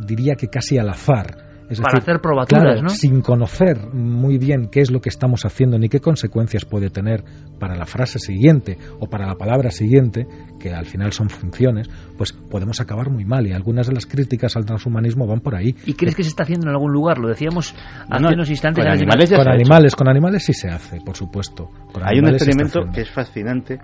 [0.06, 1.44] diría que casi al azar.
[1.68, 2.88] Es para hacer probaturas, ¿no?
[2.90, 7.24] Sin conocer muy bien qué es lo que estamos haciendo ni qué consecuencias puede tener
[7.58, 10.28] para la frase siguiente o para la palabra siguiente,
[10.60, 13.48] que al final son funciones, pues podemos acabar muy mal.
[13.48, 15.74] Y algunas de las críticas al transhumanismo van por ahí.
[15.86, 17.18] ¿Y crees que se está haciendo en algún lugar?
[17.18, 17.74] Lo decíamos
[18.08, 18.84] hace unos instantes.
[18.84, 21.68] Con animales, con animales, con animales sí se hace, por supuesto.
[22.00, 23.80] Hay un experimento que es fascinante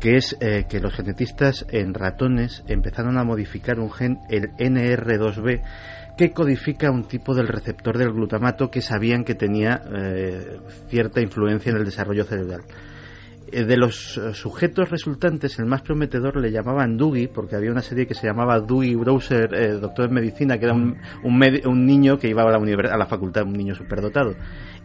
[0.00, 5.62] que es eh, que los genetistas en ratones empezaron a modificar un gen, el NR2B,
[6.16, 11.70] que codifica un tipo del receptor del glutamato que sabían que tenía eh, cierta influencia
[11.70, 12.62] en el desarrollo cerebral.
[13.52, 18.06] Eh, de los sujetos resultantes, el más prometedor le llamaban Dewey, porque había una serie
[18.06, 22.42] que se llamaba Dewey Browser, doctor en medicina, que era un, un, niño que iba
[22.42, 24.34] a la, a la facultad, un niño superdotado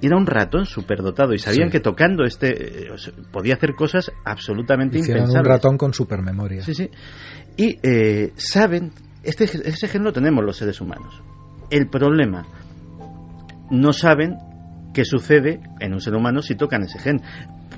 [0.08, 2.90] era un ratón superdotado y sabían que tocando este eh,
[3.32, 5.48] podía hacer cosas absolutamente Hicieron impensables.
[5.48, 6.64] un ratón con supermemoria.
[6.64, 6.90] Sí, sí.
[7.58, 8.92] Y eh, saben,
[9.24, 11.22] este, ese gen lo tenemos los seres humanos.
[11.70, 12.46] El problema,
[13.70, 14.38] no saben
[14.94, 17.22] qué sucede en un ser humano si tocan ese gen.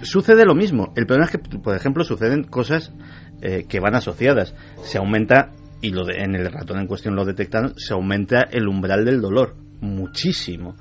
[0.04, 0.93] Sucede lo mismo.
[0.95, 2.93] El problema es que, por ejemplo, suceden cosas
[3.41, 4.56] eh, que van asociadas.
[4.84, 5.51] Se aumenta,
[5.82, 9.56] y lo en el ratón en cuestión lo detectaron, se aumenta el umbral del dolor
[9.84, 10.76] muchísimo.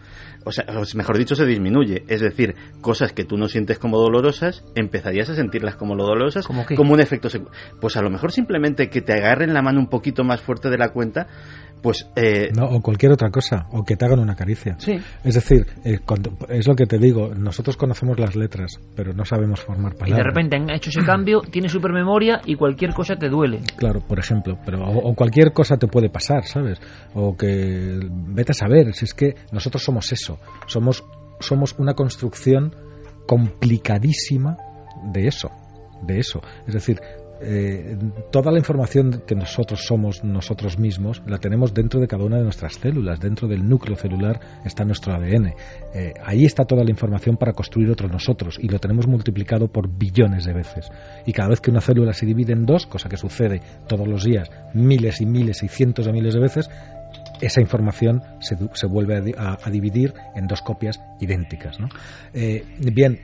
[0.44, 0.64] O sea,
[0.94, 2.04] mejor dicho, se disminuye.
[2.08, 6.92] Es decir, cosas que tú no sientes como dolorosas, empezarías a sentirlas como dolorosas, como
[6.92, 7.28] un efecto.
[7.80, 10.78] Pues a lo mejor simplemente que te agarren la mano un poquito más fuerte de
[10.78, 11.28] la cuenta
[11.82, 14.76] pues eh, no, o cualquier otra cosa o que te hagan una caricia.
[14.78, 14.98] Sí.
[15.24, 15.98] es decir eh,
[16.48, 20.22] es lo que te digo nosotros conocemos las letras pero no sabemos formar palabras y
[20.22, 23.60] de repente han hecho ese cambio tienes supermemoria y cualquier cosa te duele.
[23.76, 26.80] Claro por ejemplo pero o, cualquier cosa te puede pasar sabes
[27.14, 31.04] o que vete a saber si es que nosotros somos eso somos
[31.40, 32.74] somos una construcción
[33.26, 34.56] complicadísima
[35.12, 35.50] de eso
[36.02, 36.42] de eso.
[36.66, 37.00] Es decir
[37.44, 37.96] eh,
[38.30, 42.44] toda la información que nosotros somos nosotros mismos la tenemos dentro de cada una de
[42.44, 45.54] nuestras células, dentro del núcleo celular está nuestro ADN.
[45.94, 49.88] Eh, ahí está toda la información para construir otro nosotros y lo tenemos multiplicado por
[49.88, 50.90] billones de veces.
[51.26, 54.24] Y cada vez que una célula se divide en dos, cosa que sucede todos los
[54.24, 56.70] días, miles y miles y cientos de miles de veces,
[57.40, 61.76] esa información se, vuelve a, dividir en dos copias idénticas.
[62.32, 63.18] Eh, bien,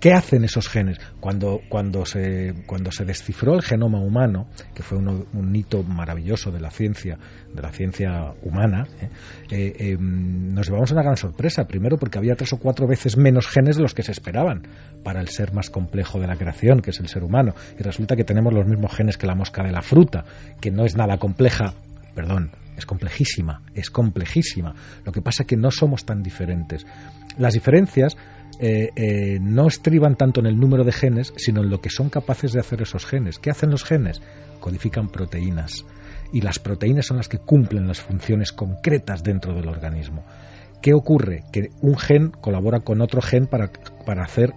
[0.00, 0.98] ¿Qué hacen esos genes?
[1.20, 6.60] Cuando, cuando, se, cuando se descifró el genoma humano, que fue un hito maravilloso de
[6.60, 7.18] la ciencia,
[7.52, 9.08] de la ciencia humana, ¿eh?
[9.50, 11.66] Eh, em, nos llevamos una gran sorpresa.
[11.66, 14.68] Primero porque había tres o cuatro veces menos genes de los que se esperaban
[15.02, 17.54] para el ser más complejo de la creación, que es el ser humano.
[17.78, 20.24] Y resulta que tenemos los mismos genes que la mosca de la fruta,
[20.60, 21.72] que no es nada compleja,
[22.14, 24.74] perdón, es complejísima, es complejísima.
[25.04, 26.86] Lo que pasa es que no somos tan diferentes.
[27.38, 28.16] Las diferencias
[28.58, 32.08] eh, eh, no estriban tanto en el número de genes, sino en lo que son
[32.08, 33.38] capaces de hacer esos genes.
[33.38, 34.22] ¿Qué hacen los genes?
[34.60, 35.84] Codifican proteínas.
[36.32, 40.24] Y las proteínas son las que cumplen las funciones concretas dentro del organismo.
[40.82, 41.44] ¿Qué ocurre?
[41.52, 43.70] Que un gen colabora con otro gen para,
[44.04, 44.52] para hacer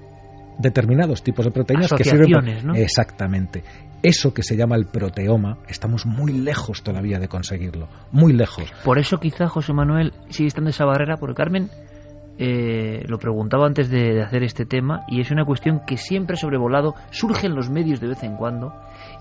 [0.60, 2.76] determinados tipos de proteínas que sirven ¿no?
[2.76, 3.64] exactamente
[4.04, 9.00] eso que se llama el proteoma estamos muy lejos todavía de conseguirlo muy lejos por
[9.00, 11.70] eso quizá José Manuel sigue estando esa barrera porque Carmen
[12.42, 16.96] eh, lo preguntaba antes de, hacer este tema y es una cuestión que siempre sobrevolado,
[17.10, 18.74] surge en los medios de vez en cuando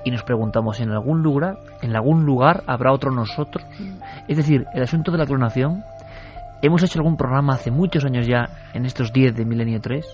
[0.05, 3.67] y nos preguntamos en algún lugar, en algún lugar habrá otro nosotros.
[4.29, 5.83] Es decir, el asunto de la clonación,
[6.63, 10.07] hemos hecho algún programa hace muchos años ya, en estos 10 de Milenio 3,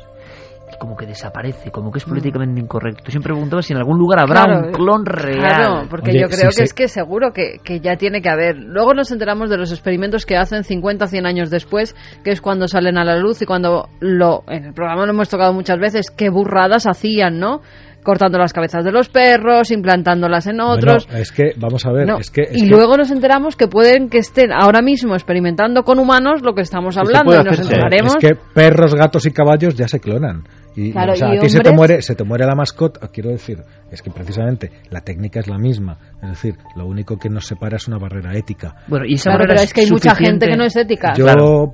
[0.76, 2.10] como que desaparece, como que es mm.
[2.10, 3.10] políticamente incorrecto.
[3.10, 5.38] Siempre preguntaba si en algún lugar habrá un clon real.
[5.38, 8.56] Claro, porque yo creo que es que seguro que, que, ya tiene que haber.
[8.56, 12.40] Luego nos enteramos de los experimentos que hacen 50 o 100 años después, que es
[12.40, 15.78] cuando salen a la luz y cuando lo en el programa lo hemos tocado muchas
[15.78, 17.60] veces, qué burradas hacían, ¿no?
[18.04, 21.08] cortando las cabezas de los perros, implantándolas en otros.
[21.12, 22.42] es que, vamos a ver, es que...
[22.52, 26.60] y luego nos enteramos que pueden que estén ahora mismo experimentando con humanos lo que
[26.60, 28.14] estamos hablando y nos enteraremos...
[28.16, 30.44] Es que perros, gatos y caballos ya se clonan.
[30.76, 34.02] Y, o sea, aquí se te muere, se te muere la mascota, quiero decir, es
[34.02, 37.86] que precisamente la técnica es la misma, es decir, lo único que nos separa es
[37.86, 38.74] una barrera ética.
[38.88, 41.14] Bueno, y esa pero es que hay mucha gente que no es ética.
[41.16, 41.26] Yo,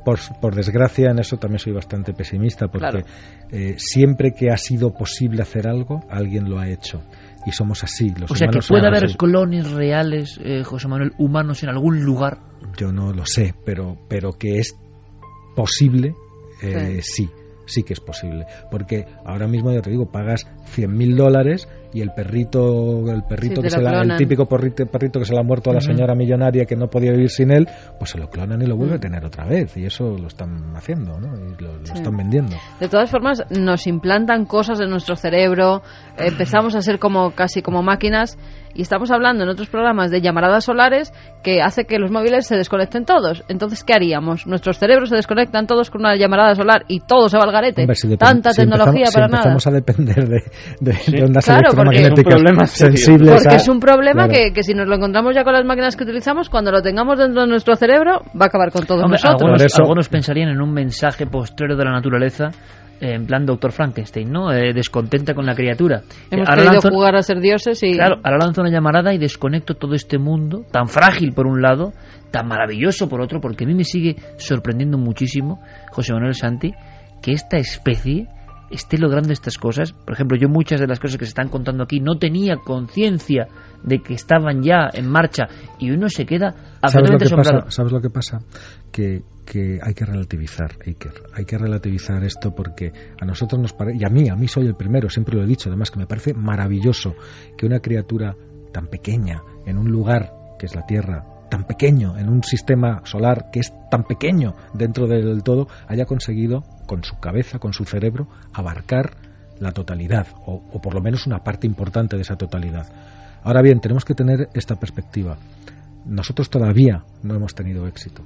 [0.05, 3.05] por, por, desgracia, en eso también soy bastante pesimista, porque
[3.51, 7.03] eh, siempre que ha sido posible hacer algo, alguien lo ha hecho
[7.47, 8.11] y somos así.
[8.11, 12.39] Los o sea, que puede haber clones reales, eh, José Manuel, humanos en algún lugar.
[12.77, 14.77] Yo no lo sé, pero, pero que es
[15.57, 16.15] posible,
[16.63, 17.40] eh, sí sí
[17.85, 18.47] que es posible.
[18.71, 20.47] Porque ahora mismo, ya te digo, pagas
[20.77, 25.25] 100.000 dólares y el perrito, el perrito que se la, el típico perrito, perrito que
[25.25, 27.67] se le ha muerto a la señora millonaria que no podía vivir sin él,
[27.99, 29.77] pues se lo clonan y lo vuelve a tener otra vez.
[29.77, 31.35] Y eso lo están haciendo, ¿no?
[31.37, 32.57] Y lo, están vendiendo.
[32.79, 35.83] De todas formas, nos implantan cosas en nuestro cerebro,
[36.17, 38.39] empezamos a ser como casi como máquinas
[38.75, 41.13] y estamos hablando en otros programas de llamaradas solares
[41.43, 43.45] que hace que los móviles se desconecten todos.
[43.49, 44.47] Entonces, ¿qué haríamos?
[44.47, 47.87] Nuestros cerebros se desconectan todos con una llamarada solar y todo se va al garete.
[48.19, 49.51] Tanta tecnología para nada.
[49.51, 50.43] Empezamos a depender de,
[50.81, 53.43] de, ondas electromagnéticas sensibles.
[53.43, 56.05] Porque es un problema que, que, si nos lo encontramos ya con las máquinas que
[56.05, 59.43] utilizamos, cuando lo tengamos dentro de nuestro cerebro, va a acabar con todos nosotros.
[59.43, 62.51] Algunos, algunos pensarían en un mensaje postrero de la naturaleza
[63.01, 64.53] en plan Doctor Frankenstein, ¿no?
[64.53, 66.03] Eh, descontenta con la criatura.
[66.31, 67.95] Hemos querido jugar a ser dioses y...
[67.95, 71.93] Claro, ahora lanzo una llamarada y desconecto todo este mundo, tan frágil por un lado,
[72.31, 76.73] tan maravilloso por otro, porque a mí me sigue sorprendiendo muchísimo, José Manuel Santi,
[77.23, 78.29] que esta especie
[78.71, 79.93] esté logrando estas cosas.
[79.93, 83.49] Por ejemplo, yo muchas de las cosas que se están contando aquí no tenía conciencia
[83.83, 85.49] de que estaban ya en marcha
[85.79, 88.41] y uno se queda absolutamente ¿Sabes ¿Sabes lo que pasa?
[88.93, 91.13] Que que hay que relativizar, Iker.
[91.35, 94.67] Hay que relativizar esto porque a nosotros nos parece, y a mí, a mí soy
[94.67, 97.17] el primero, siempre lo he dicho, además que me parece maravilloso
[97.59, 98.37] que una criatura
[98.73, 103.51] tan pequeña en un lugar que es la Tierra, tan pequeño en un sistema solar
[103.53, 108.27] que es tan pequeño dentro del todo, haya conseguido con su cabeza, con su cerebro,
[108.53, 109.17] abarcar
[109.61, 112.89] la totalidad o, por lo menos una parte importante de esa totalidad.
[113.45, 115.37] Ahora bien, tenemos que tener esta perspectiva.
[116.05, 118.25] Nosotros todavía no hemos tenido éxito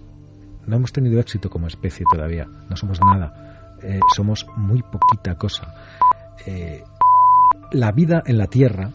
[0.66, 5.74] no hemos tenido éxito como especie todavía, no somos nada, eh, somos muy poquita cosa.
[6.46, 6.82] Eh,
[7.72, 8.90] la vida en la Tierra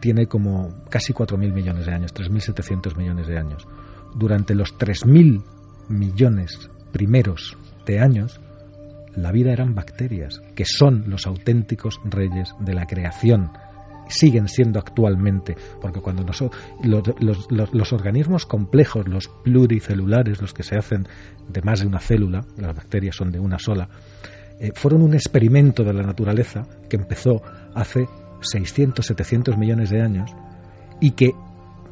[0.00, 3.66] tiene como casi 4.000 millones de años, 3.700 millones de años.
[4.14, 5.42] Durante los 3.000
[5.88, 7.56] millones primeros
[7.86, 8.38] de años,
[9.16, 13.50] la vida eran bacterias, que son los auténticos reyes de la creación.
[14.08, 16.44] Siguen siendo actualmente, porque cuando los,
[17.72, 21.08] los, organismos complejos, los pluricelulares, los que se hacen
[21.48, 23.88] de más de una célula, las bacterias son de una sola,
[24.60, 27.42] eh, fueron un experimento de la naturaleza que empezó
[27.74, 28.06] hace
[28.42, 30.30] 600, 700 millones de años
[31.00, 31.32] y que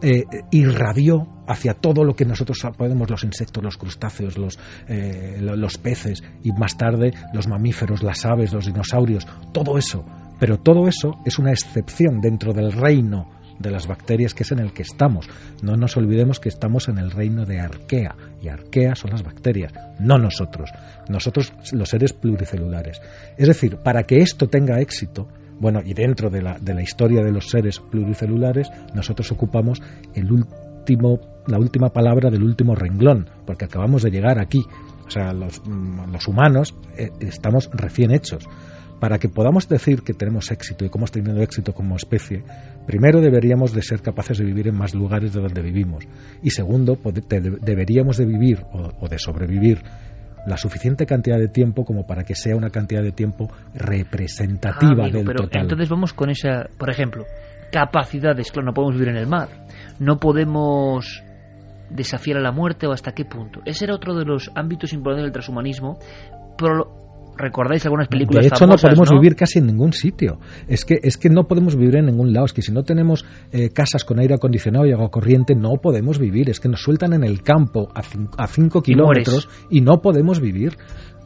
[0.03, 5.79] eh, irradió hacia todo lo que nosotros podemos, los insectos, los crustáceos, los, eh, los
[5.79, 10.05] peces y más tarde los mamíferos, las aves, los dinosaurios, todo eso.
[10.41, 13.29] Pero todo eso es una excepción dentro del reino
[13.59, 15.29] de las bacterias que es en el que estamos.
[15.63, 19.73] No nos olvidemos que estamos en el reino de Arquea y Arquea son las bacterias,
[20.01, 20.71] no nosotros.
[21.09, 23.01] Nosotros los seres pluricelulares.
[23.37, 25.29] Es decir, para que esto tenga éxito,
[25.61, 29.81] bueno, y dentro de la, de la historia de los seres pluricelulares, nosotros ocupamos
[30.15, 34.65] el último, la última palabra del último renglón, porque acabamos de llegar aquí.
[35.07, 38.47] O sea, los, mm, los humanos eh, estamos recién hechos.
[39.01, 42.43] Para que podamos decir que tenemos éxito y que hemos tenido éxito como especie,
[42.87, 46.05] primero deberíamos de ser capaces de vivir en más lugares de donde vivimos.
[46.43, 46.99] Y segundo,
[47.61, 49.83] deberíamos de vivir o de sobrevivir
[50.47, 55.11] la suficiente cantidad de tiempo como para que sea una cantidad de tiempo representativa ah,
[55.11, 57.25] del pero Entonces vamos con esa, por ejemplo,
[57.73, 59.49] capacidades, claro, no podemos vivir en el mar,
[59.99, 61.23] no podemos
[61.91, 63.61] desafiar a la muerte o hasta qué punto.
[63.65, 65.99] Ese era otro de los ámbitos importantes del transhumanismo,
[66.57, 67.04] pero
[67.37, 71.17] recordáis algunas películas de hecho no podemos vivir casi en ningún sitio es que es
[71.17, 74.19] que no podemos vivir en ningún lado es que si no tenemos eh, casas con
[74.19, 77.89] aire acondicionado y agua corriente no podemos vivir es que nos sueltan en el campo
[77.95, 80.77] a 5 kilómetros y, no podemos vivir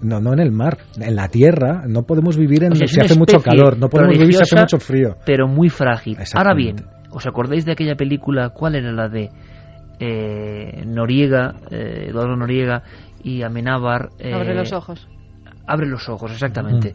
[0.01, 3.41] no, no en el mar, en la tierra, no podemos vivir en si hace mucho
[3.41, 5.17] calor, no podemos vivir si hace mucho frío.
[5.27, 6.17] Pero muy frágil.
[6.35, 6.77] Ahora bien,
[7.11, 8.51] ¿os acordáis de aquella película?
[8.51, 9.31] ¿Cuál era la de
[9.99, 12.83] eh, Noriega, eh, Eduardo Noriega
[13.23, 14.11] y Amenábar?
[14.33, 15.09] Abre los ojos.
[15.69, 16.95] Abre los ojos, exactamente.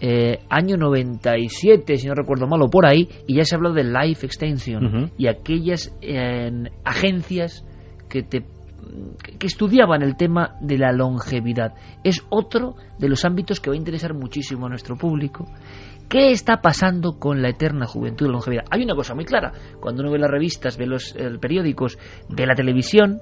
[0.00, 3.84] Eh, año 97, si no recuerdo mal, o por ahí, y ya se habló de
[3.84, 5.96] Life Extension y aquellas
[6.84, 7.64] agencias
[8.08, 8.44] que te
[9.38, 11.74] que estudiaban el tema de la longevidad.
[12.02, 15.46] Es otro de los ámbitos que va a interesar muchísimo a nuestro público.
[16.08, 18.64] ¿Qué está pasando con la eterna juventud y la longevidad?
[18.70, 19.52] Hay una cosa muy clara.
[19.80, 21.98] Cuando uno ve las revistas, ve los periódicos,
[22.28, 23.20] ve la televisión,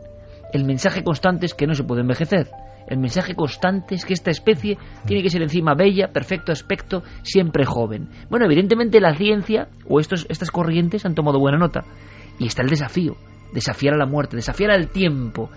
[0.53, 2.49] el mensaje constante es que no se puede envejecer.
[2.93, 4.77] El mensaje constante es que esta especie
[5.07, 8.11] tiene que ser encima bella, perfecto aspecto, siempre joven.
[8.29, 11.85] Bueno, evidentemente la ciencia o estos, estas corrientes han tomado buena nota.
[12.39, 13.17] Y está el desafío,
[13.55, 15.49] desafiar a la muerte, desafiar al tiempo.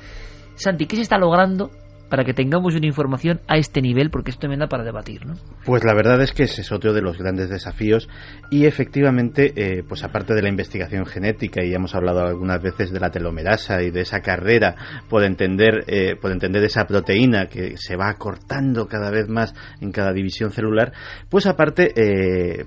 [0.56, 1.72] Santi, ¿qué se está logrando
[2.10, 5.36] para que tengamos una información a este nivel, porque esto me da para debatir, ¿no?
[5.66, 8.08] Pues la verdad es que ese es otro de los grandes desafíos
[8.52, 13.00] y efectivamente, eh, pues aparte de la investigación genética y hemos hablado algunas veces de
[13.00, 14.76] la telomerasa y de esa carrera
[15.10, 19.92] por entender, eh, por entender esa proteína que se va acortando cada vez más en
[19.92, 20.94] cada división celular,
[21.30, 22.66] pues aparte eh,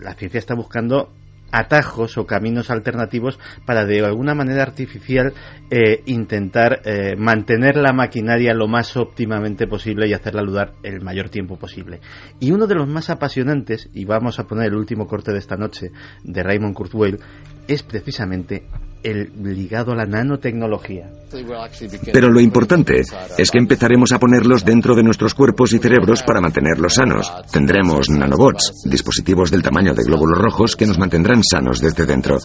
[0.00, 1.12] la ciencia está buscando
[1.52, 5.32] atajos o caminos alternativos para de alguna manera artificial
[5.70, 11.28] eh, intentar eh, mantener la maquinaria lo más óptimamente posible y hacerla dudar el mayor
[11.28, 12.00] tiempo posible.
[12.40, 15.56] Y uno de los más apasionantes, y vamos a poner el último corte de esta
[15.56, 15.90] noche
[16.22, 17.18] de Raymond Kurzweil,
[17.68, 18.66] es precisamente
[19.06, 21.08] el ligado a la nanotecnología.
[22.12, 23.02] Pero lo importante
[23.38, 27.32] es que empezaremos a ponerlos dentro de nuestros cuerpos y cerebros para mantenerlos sanos.
[27.52, 32.38] Tendremos nanobots, dispositivos del tamaño de glóbulos rojos que nos mantendrán sanos desde dentro.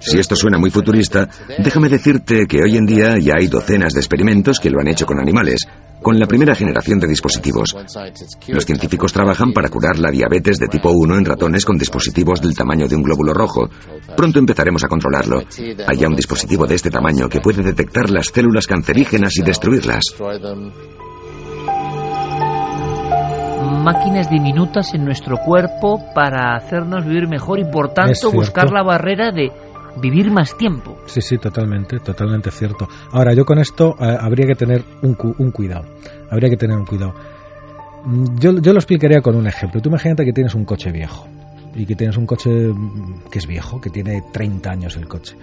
[0.00, 1.28] Si esto suena muy futurista,
[1.58, 5.06] déjame decirte que hoy en día ya hay docenas de experimentos que lo han hecho
[5.06, 5.66] con animales,
[6.02, 7.76] con la primera generación de dispositivos.
[8.48, 12.56] Los científicos trabajan para curar la diabetes de tipo 1 en ratones con dispositivos del
[12.56, 13.68] tamaño de un glóbulo rojo.
[14.16, 15.42] Pronto empezaremos a controlarlo.
[15.86, 20.02] Hay ya un dispositivo de este tamaño que puede detectar las células cancerígenas y destruirlas.
[23.82, 29.32] Máquinas diminutas en nuestro cuerpo para hacernos vivir mejor y por tanto buscar la barrera
[29.32, 29.50] de
[29.96, 30.98] vivir más tiempo.
[31.06, 32.88] Sí, sí, totalmente, totalmente cierto.
[33.12, 35.86] Ahora, yo con esto eh, habría que tener un, un, cuidado.
[36.30, 37.14] Habría que tener un cuidado.
[38.04, 39.80] Mm, yo, yo lo explicaría con un ejemplo.
[39.80, 41.26] Tú imagínate que tienes un coche viejo
[41.74, 45.36] y que tienes un coche mm, que es viejo, que tiene 30 años el coche.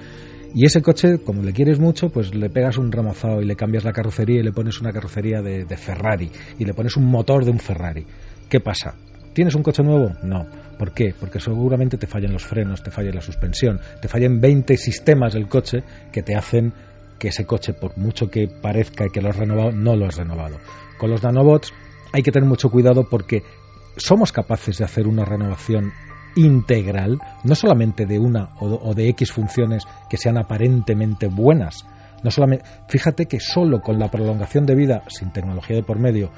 [0.53, 3.83] Y ese coche, como le quieres mucho, pues le pegas un ramozado y le cambias
[3.83, 7.43] la carrocería y le pones una carrocería de, de Ferrari y le pones un motor
[7.43, 8.05] de un Ferrari.
[8.49, 8.95] ¿Qué pasa?
[9.37, 10.13] ¿Tienes un coche nuevo?
[10.23, 10.47] No.
[10.79, 11.13] ¿Por qué?
[11.13, 15.47] Porque seguramente te fallan los frenos, te falla la suspensión, te fallan 20 sistemas del
[15.47, 16.73] coche que te hacen
[17.19, 20.57] que ese coche, por mucho que parezca que lo has renovado, no lo has renovado.
[20.97, 21.71] Con los nanobots
[22.13, 23.43] hay que tener mucho cuidado porque
[23.95, 25.93] somos capaces de hacer una renovación
[26.35, 31.85] integral, no solamente de una o de X funciones que sean aparentemente buenas.
[32.23, 36.31] No solamente, fíjate que solo con la prolongación de vida, sin tecnología de por medio,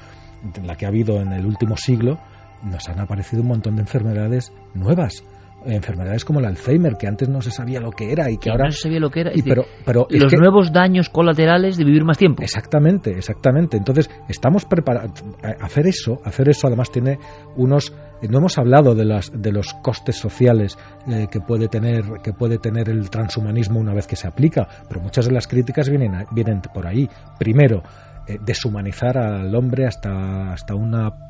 [0.62, 2.18] la que ha habido en el último siglo,
[2.62, 5.24] nos han aparecido un montón de enfermedades nuevas
[5.64, 8.66] enfermedades como el Alzheimer, que antes no se sabía lo que era y que ahora...
[8.66, 9.32] No se sabía lo que era.
[9.34, 12.42] Y pero, pero los nuevos daños colaterales de vivir más tiempo.
[12.42, 13.76] Exactamente, exactamente.
[13.76, 15.22] Entonces, estamos preparados...
[15.60, 17.18] Hacer eso, hacer eso además tiene
[17.56, 17.94] unos...
[18.28, 22.58] No hemos hablado de, las, de los costes sociales eh, que, puede tener, que puede
[22.58, 26.60] tener el transhumanismo una vez que se aplica, pero muchas de las críticas vienen, vienen
[26.60, 27.08] por ahí.
[27.38, 27.82] Primero,
[28.26, 31.29] eh, deshumanizar al hombre hasta, hasta una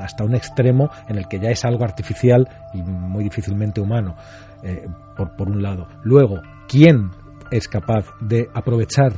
[0.00, 4.16] hasta un extremo en el que ya es algo artificial y muy difícilmente humano,
[4.62, 5.88] eh, por, por un lado.
[6.02, 7.10] Luego, ¿quién
[7.50, 9.12] es capaz de aprovechar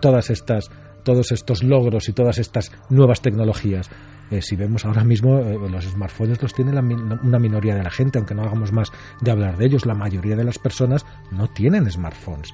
[0.00, 0.70] todas estas
[1.02, 3.88] todos estos logros y todas estas nuevas tecnologías.
[4.32, 8.18] Eh, si vemos ahora mismo, eh, los smartphones los tiene una minoría de la gente,
[8.18, 8.90] aunque no hagamos más
[9.20, 9.86] de hablar de ellos.
[9.86, 12.52] La mayoría de las personas no tienen smartphones.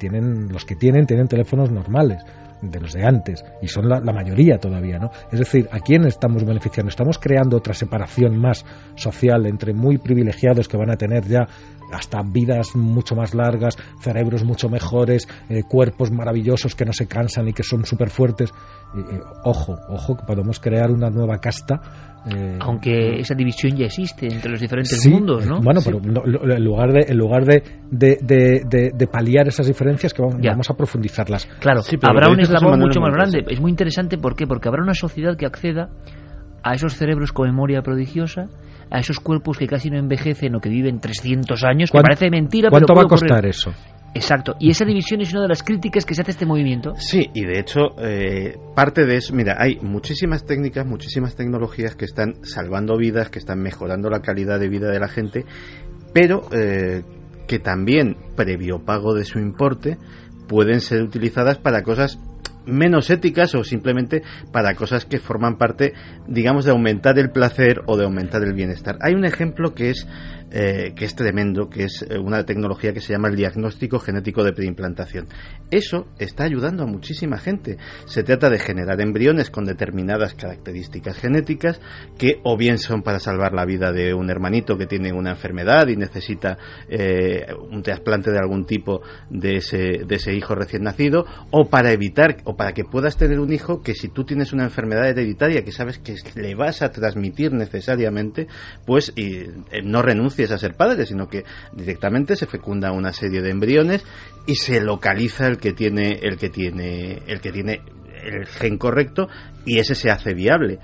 [0.00, 2.24] tienen los que tienen tienen teléfonos normales
[2.62, 5.10] de los de antes, y son la, mayoría todavía, ¿no?
[5.30, 6.88] Es decir, ¿a quién estamos beneficiando?
[6.88, 11.46] Estamos creando otra separación más social entre muy privilegiados que van a tener ya
[11.92, 17.48] hasta vidas mucho más largas, cerebros mucho mejores, eh, cuerpos maravillosos que no se cansan
[17.48, 18.52] y que son súper fuertes.
[19.44, 22.15] ojo, ojo, que podemos crear una nueva casta.
[22.28, 25.60] Eh, Aunque esa división ya existe entre los diferentes mundos, ¿no?
[25.60, 30.38] Bueno, pero en lugar de, en lugar de, de, de, paliar esas diferencias, que vamos,
[30.42, 31.46] vamos a profundizarlas.
[31.60, 33.44] Claro, habrá un eslabón mucho más grande.
[33.48, 34.46] Es muy interesante, ¿por qué?
[34.46, 35.88] Porque habrá una sociedad que acceda
[36.64, 38.48] a esos cerebros con memoria prodigiosa
[38.90, 42.70] a esos cuerpos que casi no envejecen o que viven 300 años, que parece mentira,
[42.70, 43.72] ¿Cuánto va a costar eso?
[44.14, 46.94] Exacto, y esa división es una de las críticas que se hace a este movimiento.
[46.96, 52.06] Sí, y de hecho, eh, parte de eso, mira, hay muchísimas técnicas, muchísimas tecnologías que
[52.06, 55.44] están salvando vidas, que están mejorando la calidad de vida de la gente,
[56.14, 57.02] pero eh,
[57.46, 59.98] que también, previo pago de su importe,
[60.48, 62.18] pueden ser utilizadas para cosas
[62.66, 65.92] menos éticas o simplemente para cosas que forman parte,
[66.26, 68.98] digamos, de aumentar el placer o de aumentar el bienestar.
[69.00, 70.06] Hay un ejemplo que es
[70.48, 74.44] eh, que es tremendo, que es eh, una tecnología que se llama el diagnóstico genético
[74.44, 75.26] de preimplantación.
[75.72, 77.78] Eso está ayudando a muchísima gente.
[78.04, 81.80] Se trata de generar embriones con determinadas características genéticas
[82.16, 85.88] que o bien son para salvar la vida de un hermanito que tiene una enfermedad
[85.88, 86.58] y necesita
[86.88, 91.90] eh, un trasplante de algún tipo de ese, de ese hijo recién nacido, o para
[91.90, 95.72] evitar para que puedas tener un hijo que si tú tienes una enfermedad hereditaria que
[95.72, 98.46] sabes que le vas a transmitir necesariamente,
[98.84, 99.46] pues y,
[99.82, 104.04] no renuncies a ser padre, sino que directamente se fecunda una serie de embriones
[104.46, 107.80] y se localiza el que tiene el que tiene el que tiene
[108.22, 109.28] el gen correcto
[109.64, 110.78] y ese se hace viable.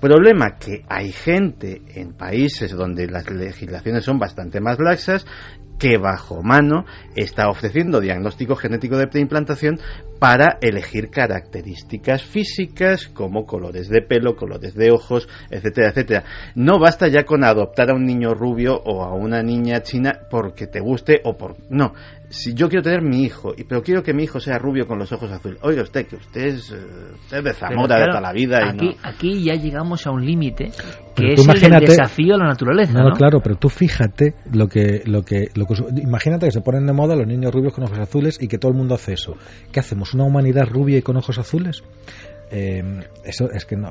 [0.00, 5.24] Problema que hay gente en países donde las legislaciones son bastante más laxas
[5.82, 6.84] que bajo mano
[7.16, 9.80] está ofreciendo diagnóstico genético de preimplantación
[10.20, 16.24] para elegir características físicas como colores de pelo, colores de ojos, etcétera, etcétera.
[16.54, 20.68] No basta ya con adoptar a un niño rubio o a una niña china porque
[20.68, 21.94] te guste o por no,
[22.32, 25.12] si yo quiero tener mi hijo, pero quiero que mi hijo sea rubio con los
[25.12, 28.58] ojos azules, oiga usted, que usted es, eh, de Zamora de toda la vida.
[28.70, 30.70] Aquí, aquí ya llegamos a un límite
[31.14, 33.02] que es el desafío a la naturaleza.
[33.02, 35.74] No, claro, pero tú fíjate lo que, lo que, lo que.
[36.00, 38.72] Imagínate que se ponen de moda los niños rubios con ojos azules y que todo
[38.72, 39.34] el mundo hace eso.
[39.70, 40.14] ¿Qué hacemos?
[40.14, 41.82] ¿Una humanidad rubia y con ojos azules?
[42.54, 42.82] Eh,
[43.24, 43.90] eso es que no,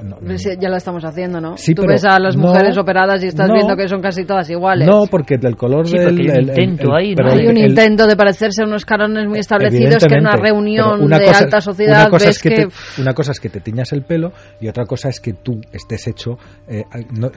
[0.59, 1.55] ya lo estamos haciendo, ¿no?
[1.55, 4.87] Tú ves a las mujeres operadas y estás viendo que son casi todas iguales.
[4.87, 6.07] No, porque del color del.
[6.07, 10.13] Hay un intento ahí, Hay un intento de parecerse a unos carones muy establecidos que
[10.13, 13.49] en una reunión de alta sociedad una cosa ves es que, una cosa es que
[13.49, 16.37] te tiñas el pelo y otra cosa es que tú estés hecho
[16.67, 16.83] eh,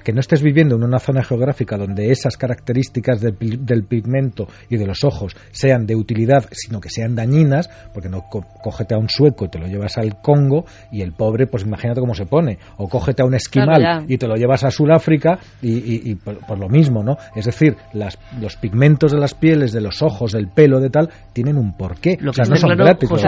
[0.04, 4.76] que no estés viviendo en una zona geográfica donde esas características del, del, pigmento y
[4.76, 9.08] de los ojos sean de utilidad, sino que sean dañinas, porque no cógete a un
[9.08, 12.58] sueco y te lo llevas al Congo y el pobre, pues imagínate cómo se pone.
[12.76, 17.02] O cógete a un esquimal y te lo llevas a Sudáfrica y, por, lo mismo,
[17.02, 17.16] ¿no?
[17.34, 21.10] Es decir, las, los pigmentos de las pieles, de los ojos, del pelo, de tal,
[21.32, 22.16] tienen un porqué.
[22.20, 23.08] Lo que no son gratis.
[23.08, 23.20] con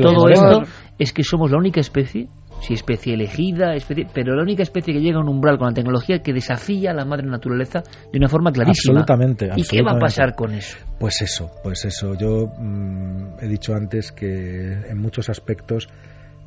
[0.00, 0.62] todo esto
[0.98, 2.28] es que somos la única especie
[2.60, 5.74] si especie elegida, especie, pero la única especie que llega a un umbral con la
[5.74, 9.00] tecnología que desafía a la madre naturaleza de una forma clarísima.
[9.00, 9.50] Absolutamente.
[9.56, 10.78] ¿Y qué va a pasar con eso?
[10.98, 12.14] Pues eso, pues eso.
[12.14, 15.88] Yo mm, he dicho antes que en muchos aspectos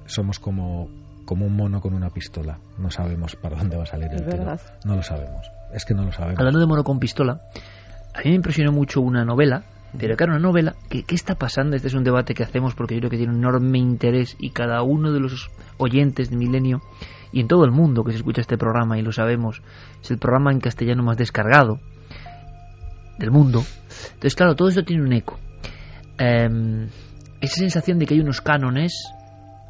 [0.08, 0.90] somos como,
[1.26, 2.60] como un mono con una pistola.
[2.78, 4.58] No sabemos para dónde va a salir el tiro.
[4.86, 5.52] No lo sabemos.
[5.74, 6.40] Es que no lo sabemos.
[6.40, 7.42] Hablando de mono con pistola,
[8.14, 9.64] a mí me impresionó mucho una novela
[9.98, 11.76] Pero claro, una novela, ¿qué, ¿qué está pasando?
[11.76, 14.52] Este es un debate que hacemos porque yo creo que tiene un enorme interés y
[14.52, 16.82] cada uno de los oyentes de Milenio
[17.32, 19.62] y en todo el mundo que se escucha este programa, y lo sabemos,
[20.02, 21.80] es el programa en castellano más descargado
[23.18, 23.64] del mundo.
[24.14, 25.38] Entonces, claro, todo esto tiene un eco.
[26.18, 26.88] Em,
[27.42, 28.94] esa sensación de que hay unos cánones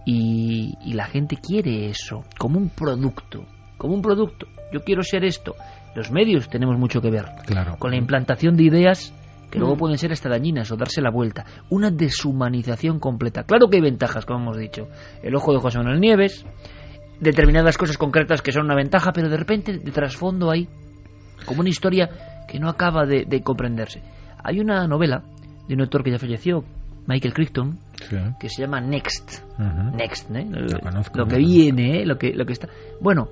[0.10, 3.46] y, y, la gente quiere eso, como un producto,
[3.78, 4.48] como un producto.
[4.72, 5.56] Yo quiero ser esto.
[5.96, 7.76] Los medios tenemos mucho que ver claro.
[7.78, 9.14] con la implantación de ideas
[9.50, 9.80] que luego mm.
[9.80, 11.46] pueden ser hasta dañinas o darse la vuelta.
[11.70, 13.44] Una deshumanización completa.
[13.44, 14.88] Claro que hay ventajas, como hemos dicho.
[15.24, 16.46] El ojo de José Manuel Nieves,
[17.20, 20.68] determinadas cosas concretas que son una ventaja, pero de repente de trasfondo hay
[21.46, 24.02] como una historia que no acaba de, comprenderse.
[24.44, 25.24] Hay una novela
[25.68, 26.64] de un autor que ya falleció,
[27.08, 27.80] Michael Crichton,
[28.40, 29.44] que se llama Next.
[29.96, 30.46] Next, ¿eh?
[31.14, 32.06] lo, que viene, ¿eh?
[32.06, 32.70] lo, que, lo que está.
[33.02, 33.30] Bueno,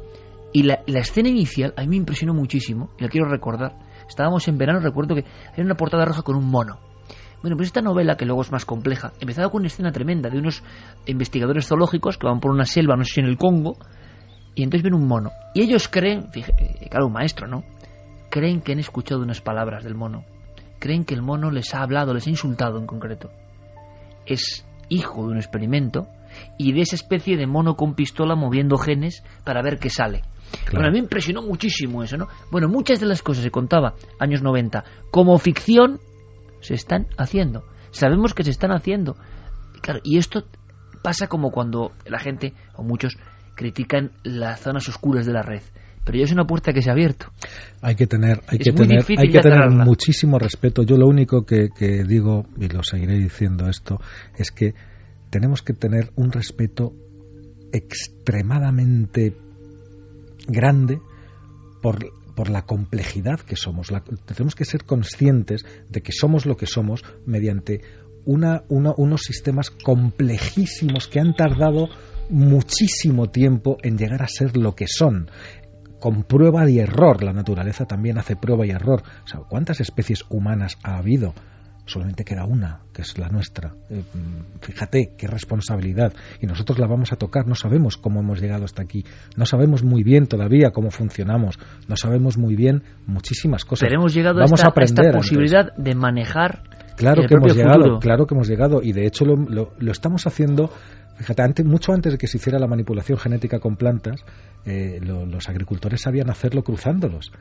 [0.52, 3.78] y la, la, escena inicial a mí me impresionó muchísimo, y la quiero recordar.
[4.08, 5.26] Estábamos en verano, recuerdo que
[5.56, 6.80] hay una portada roja con un mono.
[7.42, 10.40] Bueno, pues esta novela, que luego es más compleja, empezaba con una escena tremenda de
[10.40, 10.64] unos
[11.06, 13.78] investigadores zoológicos que van por una selva, no sé si en el Congo,
[14.56, 15.32] y entonces ven un mono.
[15.54, 17.64] Y ellos creen, fíjate, claro, un maestro, ¿no?
[18.32, 20.24] Creen que han escuchado unas palabras del mono.
[20.80, 23.30] Creen que el mono les ha hablado, les ha insultado en concreto.
[24.26, 26.08] Es hijo de un experimento
[26.58, 30.24] y de esa especie de mono con pistola moviendo genes para ver qué sale.
[30.72, 32.28] Bueno, a mí me impresionó muchísimo eso, ¿no?
[32.52, 36.00] Bueno, muchas de las cosas se contaba, años 90, como ficción,
[36.62, 37.66] se están haciendo.
[37.92, 39.16] Sabemos que se están haciendo.
[39.82, 40.44] Claro, y esto
[41.02, 43.18] pasa como cuando la gente, o muchos,
[43.56, 45.62] critican las zonas oscuras de la red.
[46.06, 47.32] Pero ya es una puerta que se ha abierto.
[47.82, 50.84] Hay que tener, hay que tener, hay que tener muchísimo respeto.
[50.84, 54.00] Yo lo único que, que digo, y lo seguiré diciendo esto,
[54.38, 54.76] es que
[55.32, 56.94] tenemos que tener un respeto
[57.74, 59.36] extremadamente
[60.48, 61.00] grande
[61.82, 62.06] por,
[62.36, 63.92] por la complejidad que somos.
[64.26, 67.82] tenemos que ser conscientes de que somos lo que somos mediante
[68.26, 71.90] una, unos sistemas complejísimos que han tardado
[72.30, 75.30] muchísimo tiempo en llegar a ser lo que son
[76.06, 77.24] con prueba y error.
[77.24, 79.02] La naturaleza también hace prueba y error.
[79.50, 81.34] ¿Cuántas especies humanas ha habido?
[81.88, 83.74] solamente queda una, que es la nuestra.
[83.92, 84.02] Eh,
[84.60, 86.14] fíjate qué responsabilidad.
[86.42, 89.06] Y nosotros la vamos a tocar, no sabemos cómo hemos llegado hasta aquí,
[89.38, 93.88] no sabemos muy bien todavía cómo funcionamos, no sabemos muy bien muchísimas cosas.
[93.88, 96.64] Pero hemos llegado vamos a, esta, posibilidad de manejar.
[96.98, 99.36] Claro que hemos llegado, claro que hemos llegado, y de hecho lo,
[99.78, 100.72] lo, estamos haciendo.
[101.16, 104.26] Fíjate, antes, mucho antes de que se hiciera la manipulación genética con plantas,
[104.66, 107.32] eh, los agricultores sabían hacerlo cruzándolos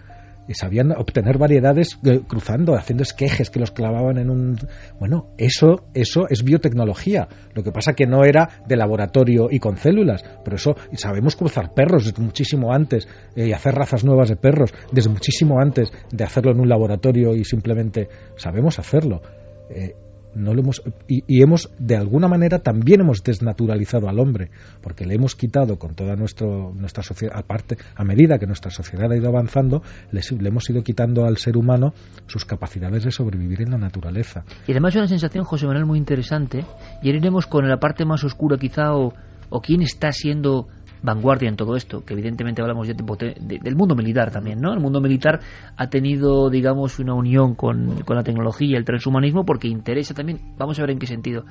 [0.47, 4.59] y sabían obtener variedades eh, cruzando, haciendo esquejes que los clavaban en un...
[4.99, 7.29] Bueno, eso, eso es biotecnología.
[7.55, 11.73] Lo que pasa que no era de laboratorio y con células, pero eso sabemos cruzar
[11.73, 16.25] perros desde muchísimo antes eh, y hacer razas nuevas de perros desde muchísimo antes de
[16.25, 19.23] hacerlo en un laboratorio y simplemente sabemos hacerlo.
[20.35, 24.51] No lo hemos y, hemos de alguna manera también hemos desnaturalizado al hombre
[24.83, 29.11] porque le hemos quitado con toda nuestro, nuestra sociedad aparte a medida que nuestra sociedad
[29.11, 31.95] ha ido avanzando le, hemos ido quitando al ser humano
[32.27, 34.45] sus capacidades de sobrevivir en la naturaleza.
[34.67, 36.65] Y además una sensación José Manuel muy interesante
[37.03, 39.13] y iremos con la parte más oscura quizá o,
[39.51, 40.69] o quién está siendo
[41.05, 44.73] vanguardia en todo esto, que evidentemente hablamos ya del mundo militar también, ¿no?
[44.73, 45.41] El mundo militar
[45.77, 50.79] ha tenido, digamos, una unión con, la tecnología y el transhumanismo porque interesa también, vamos
[50.79, 51.45] a ver en qué sentido,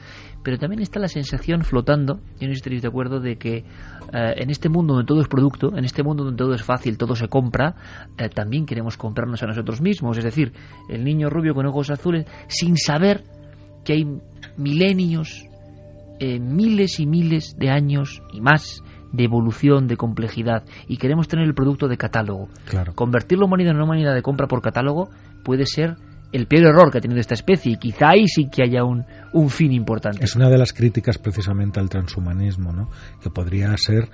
[0.44, 3.64] pero también está la sensación flotando, yo no estoy de acuerdo, de que eh,
[4.12, 7.16] en este mundo donde todo es producto, en este mundo donde todo es fácil, todo
[7.16, 7.76] se compra,
[8.18, 10.52] eh, también queremos comprarnos a nosotros mismos, es decir,
[10.90, 13.24] el niño rubio con ojos azules, sin saber
[13.86, 14.08] que hay
[14.58, 15.46] milenios,
[16.20, 18.82] eh, miles y miles de años y más
[19.14, 22.50] de evolución, de complejidad, y queremos tener el producto de catálogo.
[22.96, 25.10] Convertir la humanidad en una humanidad de compra por catálogo
[25.44, 25.96] puede ser
[26.34, 29.06] el peor error que ha tenido esta especie y quizá ahí sí que haya un,
[29.34, 30.26] un fin importante.
[30.26, 32.90] Es una de las críticas precisamente al transhumanismo, ¿no?
[33.22, 34.10] que podría ser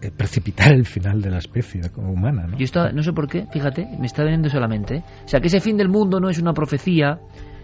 [0.00, 2.46] eh, precipitar el final de la especie humana.
[2.46, 2.56] ¿no?
[2.56, 5.04] Yo no sé por qué, fíjate, me está veniendo solamente.
[5.24, 7.18] O sea, que ese fin del mundo no es una profecía,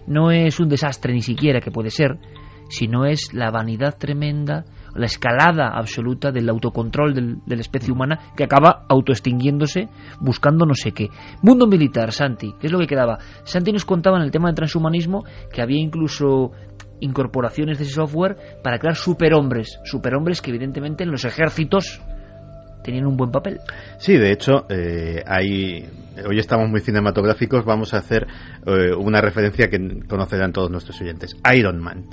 [0.07, 2.19] no es un desastre ni siquiera, que puede ser,
[2.69, 8.45] sino es la vanidad tremenda la escalada absoluta del autocontrol de la especie humana que
[8.45, 9.89] acaba autoextinguiéndose
[10.21, 11.09] buscando no sé qué.
[11.43, 13.19] Mundo militar, Santi, ¿qué es lo que quedaba?
[13.45, 16.53] Santi nos contaba en el tema del transhumanismo que había incluso
[17.01, 22.01] incorporaciones de ese software para crear superhombres, superhombres que evidentemente en los ejércitos
[22.83, 23.61] tenían un buen papel.
[23.99, 25.89] Sí, de hecho, eh, hay,
[26.29, 28.27] hoy estamos muy cinematográficos, vamos a hacer
[28.67, 32.05] eh, una referencia que conocerán todos nuestros oyentes, Iron Man.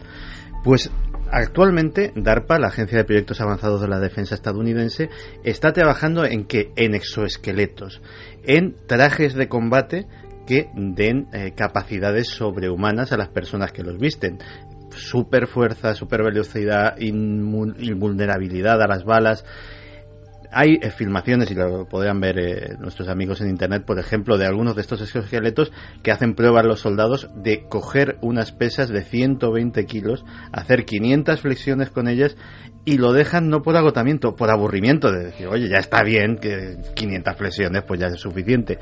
[0.63, 0.91] Pues
[1.31, 5.09] actualmente DARPA, la Agencia de Proyectos Avanzados de la Defensa estadounidense,
[5.43, 8.01] está trabajando en que en exoesqueletos,
[8.43, 10.07] en trajes de combate
[10.45, 14.39] que den eh, capacidades sobrehumanas a las personas que los visten.
[14.89, 19.45] Super fuerza, super velocidad, invulnerabilidad a las balas
[20.51, 24.75] hay filmaciones, y lo podrán ver eh, nuestros amigos en internet, por ejemplo, de algunos
[24.75, 25.71] de estos exoesqueletos
[26.03, 31.89] que hacen pruebas los soldados de coger unas pesas de 120 kilos, hacer 500 flexiones
[31.89, 32.35] con ellas
[32.83, 36.77] y lo dejan no por agotamiento, por aburrimiento, de decir, oye, ya está bien, que
[36.95, 38.79] 500 flexiones pues ya es suficiente.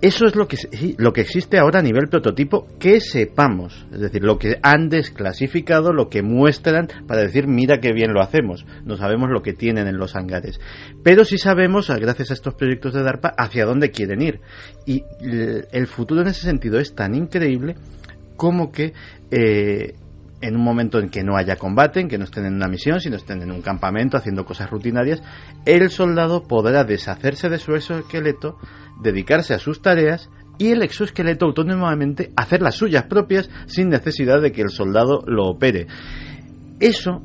[0.00, 0.56] Eso es lo que,
[0.96, 3.84] lo que existe ahora a nivel prototipo que sepamos.
[3.92, 8.20] Es decir, lo que han desclasificado, lo que muestran para decir, mira qué bien lo
[8.20, 8.64] hacemos.
[8.84, 10.60] No sabemos lo que tienen en los hangares.
[11.02, 14.40] Pero sí sabemos, gracias a estos proyectos de DARPA, hacia dónde quieren ir.
[14.86, 17.74] Y el futuro en ese sentido es tan increíble
[18.36, 18.92] como que
[19.32, 19.94] eh,
[20.40, 23.00] en un momento en que no haya combate, en que no estén en una misión,
[23.00, 25.22] sino estén en un campamento haciendo cosas rutinarias,
[25.64, 28.58] el soldado podrá deshacerse de su exoesqueleto,
[29.02, 34.52] dedicarse a sus tareas y el exoesqueleto autónomamente hacer las suyas propias sin necesidad de
[34.52, 35.86] que el soldado lo opere.
[36.80, 37.22] Eso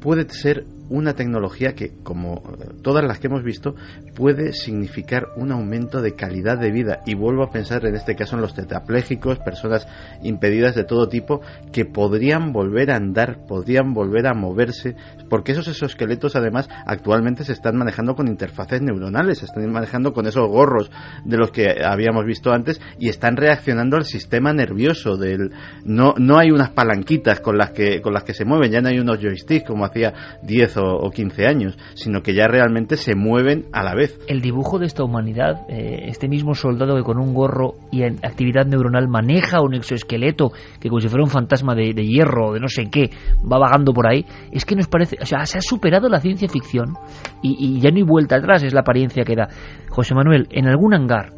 [0.00, 2.42] puede ser una tecnología que, como
[2.82, 3.74] todas las que hemos visto,
[4.14, 7.00] puede significar un aumento de calidad de vida.
[7.06, 9.86] Y vuelvo a pensar en este caso en los tetrapléjicos, personas
[10.22, 11.40] impedidas de todo tipo,
[11.72, 14.96] que podrían volver a andar, podrían volver a moverse,
[15.28, 20.26] porque esos exoesqueletos además actualmente se están manejando con interfaces neuronales, se están manejando con
[20.26, 20.90] esos gorros
[21.24, 25.52] de los que habíamos visto antes y están reaccionando al sistema nervioso del
[25.84, 28.88] no no hay unas palanquitas con las que con las que se mueven, ya no
[28.88, 30.79] hay unos joysticks como hacía 10 o,
[31.12, 34.18] 15 años, sino que ya realmente se mueven a la vez.
[34.28, 38.16] El dibujo de esta humanidad, eh, este mismo soldado que con un gorro y en
[38.24, 42.60] actividad neuronal maneja un exoesqueleto que como si fuera un fantasma de, hierro o de
[42.60, 45.62] no sé qué, va vagando por ahí, es que nos parece, o sea, se ha
[45.62, 46.94] superado la ciencia ficción
[47.42, 49.48] y, ya no hay vuelta atrás, es la apariencia que da.
[49.88, 51.32] José Manuel, en algún hangar,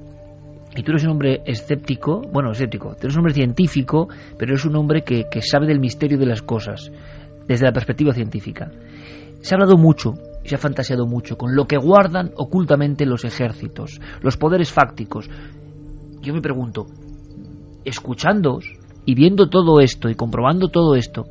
[0.74, 4.08] y tú eres un hombre escéptico, bueno, escéptico, eres un hombre científico,
[4.38, 6.90] pero eres un hombre que sabe del misterio de las cosas
[7.46, 8.70] desde la perspectiva científica.
[9.42, 13.24] Se ha hablado mucho y se ha fantaseado mucho con lo que guardan ocultamente los
[13.24, 15.28] ejércitos, los poderes fácticos.
[16.20, 16.86] Yo me pregunto,
[17.84, 18.64] escuchándoos
[19.04, 21.26] y viendo todo esto y comprobando todo esto,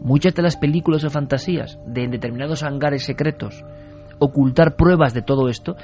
[0.00, 3.64] muchas de las películas o fantasías de determinados hangares secretos
[4.22, 5.76] ocultar pruebas de todo esto,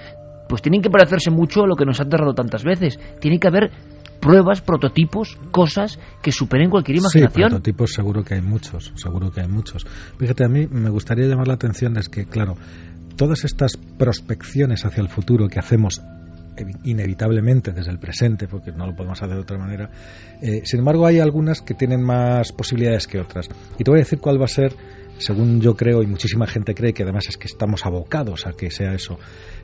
[0.49, 2.99] pues tienen que parecerse mucho a lo que nos ha aterrado tantas veces.
[3.21, 3.71] Tiene que haber
[4.21, 7.49] pruebas, prototipos, cosas que superen cualquier imaginación.
[7.49, 9.87] Sí, prototipos seguro que hay muchos, seguro que hay muchos.
[10.19, 12.57] Fíjate, a mí me gustaría llamar la atención es que, claro,
[13.17, 16.01] todas estas prospecciones hacia el futuro que hacemos
[16.85, 19.91] inevitablemente desde el presente, porque no lo podemos hacer de otra manera.
[20.43, 23.49] Eh, sin embargo, hay algunas que tienen más posibilidades que otras.
[23.79, 24.75] Y te voy a decir cuál va a ser,
[25.19, 28.71] según yo creo, y muchísima gente cree que además es que estamos abocados a que
[28.71, 29.19] sea eso.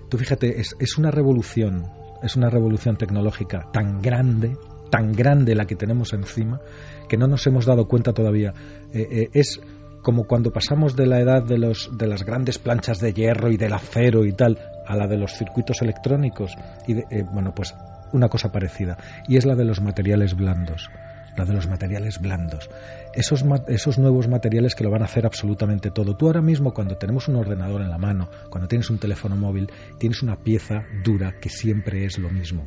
[0.09, 1.87] Tú fíjate, es, es una revolución
[2.23, 4.57] es una revolución tecnológica tan grande,
[4.91, 6.61] tan grande la que tenemos encima,
[7.09, 8.53] que no nos hemos dado cuenta todavía.
[8.93, 9.61] Eh, eh, es
[10.03, 13.57] como cuando pasamos de la edad de, los, de las grandes planchas de hierro y
[13.57, 16.55] del acero y tal a la de los circuitos electrónicos.
[16.87, 17.75] Y eh, bueno, pues
[18.13, 18.99] una cosa parecida.
[19.27, 20.89] Y es la de los materiales blandos
[21.37, 22.71] la de los materiales blandos.
[23.15, 26.17] Esos, esos nuevos materiales que lo van a hacer absolutamente todo.
[26.17, 29.71] Tú ahora mismo cuando tenemos un ordenador en la mano, cuando tienes un teléfono móvil,
[29.99, 32.65] tienes una pieza dura que siempre es lo mismo.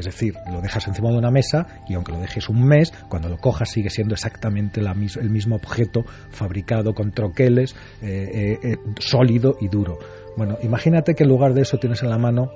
[0.00, 3.28] Es decir, lo dejas encima de una mesa y aunque lo dejes un mes, cuando
[3.28, 9.58] lo cojas sigue siendo exactamente el mismo objeto fabricado con troqueles, eh, eh, eh, sólido
[9.60, 9.98] y duro.
[10.38, 12.50] Bueno, imagínate que en lugar de eso tienes en la mano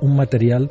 [0.00, 0.70] un material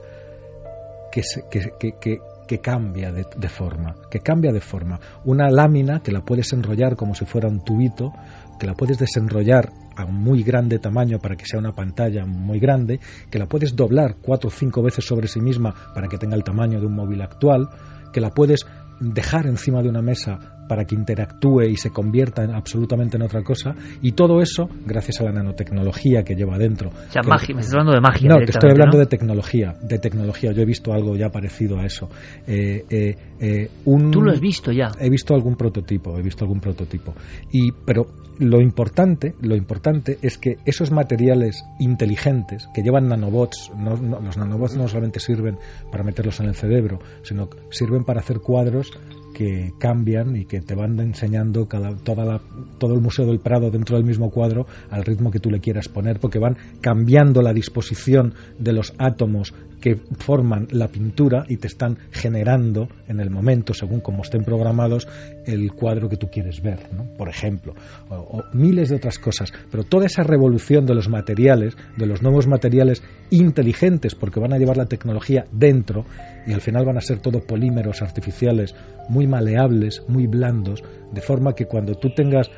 [1.11, 2.19] que, que, que
[2.59, 4.99] cambia de, forma, que cambia de forma.
[5.25, 8.13] Una lámina que la puedes enrollar como si fuera un tubito,
[8.59, 12.99] que la puedes desenrollar a muy grande tamaño para que sea una pantalla muy grande,
[13.29, 16.43] que la puedes doblar cuatro o cinco veces sobre sí misma para que tenga el
[16.43, 17.69] tamaño de un móvil actual,
[18.13, 18.65] que la puedes
[18.99, 23.43] dejar encima de una mesa para que interactúe y se convierta en, absolutamente en otra
[23.43, 26.89] cosa y todo eso gracias a la nanotecnología que lleva dentro.
[26.89, 28.29] O sea, magia, me estás hablando de magia.
[28.29, 30.51] No, te estoy hablando de tecnología, de tecnología.
[30.51, 32.09] Yo he visto algo ya parecido a eso.
[32.45, 33.69] Eh, eh, eh,
[34.11, 34.91] Tú lo has visto ya.
[34.99, 37.13] He visto algún prototipo, he visto algún prototipo.
[37.51, 38.07] Y pero
[38.39, 44.87] lo importante, lo importante es que esos materiales inteligentes que llevan nanobots, los nanobots no
[44.87, 45.57] solamente sirven
[45.91, 48.91] para meterlos en el cerebro, sino sirven para hacer cuadros
[49.37, 52.41] que cambian y que te van enseñando cada, toda
[52.79, 55.89] todo el Museo del Prado dentro del mismo cuadro al ritmo que tú le quieras
[55.89, 61.67] poner, porque van cambiando la disposición de los átomos que forman la pintura y te
[61.67, 65.07] están generando en el momento, según como estén programados,
[65.47, 67.05] el cuadro que tú quieres ver, ¿no?
[67.17, 67.73] por ejemplo,
[68.09, 69.51] o, miles de otras cosas.
[69.71, 74.57] Pero toda esa revolución de los materiales, de los nuevos materiales inteligentes, porque van a
[74.57, 76.05] llevar la tecnología dentro
[76.45, 78.75] y al final van a ser todo polímeros artificiales
[79.09, 82.49] muy maleables, muy blandos, de forma que cuando tú tengas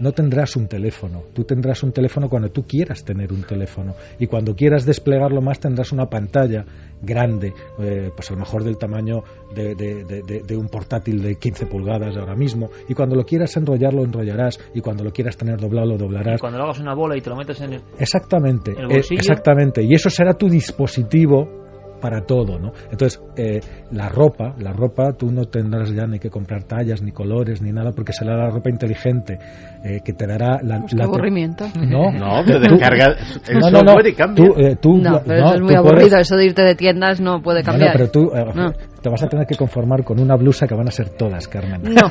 [0.00, 1.22] no tendrás un teléfono.
[1.32, 3.94] Tú tendrás un teléfono cuando tú quieras tener un teléfono.
[4.18, 6.64] Y cuando quieras desplegarlo más tendrás una pantalla
[7.02, 9.22] grande, eh, pues a lo mejor del tamaño
[9.54, 12.70] de, un portátil de 15 pulgadas ahora mismo.
[12.88, 14.60] Y cuando lo quieras enrollar, lo enrollarás.
[14.74, 16.38] Y cuando lo quieras tener doblado, lo doblarás.
[16.38, 17.82] Y cuando lo hagas una bola y te lo metes en el.
[17.98, 18.72] Exactamente.
[18.72, 19.82] Eh, exactamente.
[19.82, 21.63] Y eso será tu dispositivo
[22.04, 22.72] para todo, ¿no?
[22.90, 23.60] Entonces, eh,
[23.90, 27.72] la ropa, la ropa, tú no tendrás ya ni que comprar tallas, ni colores, ni
[27.72, 29.38] nada, porque será la ropa inteligente
[29.82, 30.80] eh, que te dará la...
[30.80, 31.64] Pues aburrimiento.
[31.80, 33.16] No, no, pero descarga
[33.48, 34.44] el no, no, y cambia.
[34.44, 37.92] Eh, no, pero eso es muy aburrido, eso de irte de tiendas no puede cambiar.
[37.96, 38.30] pero tú
[39.04, 41.82] te vas a tener que conformar con una blusa que van a ser todas, Carmen.
[41.82, 42.10] No,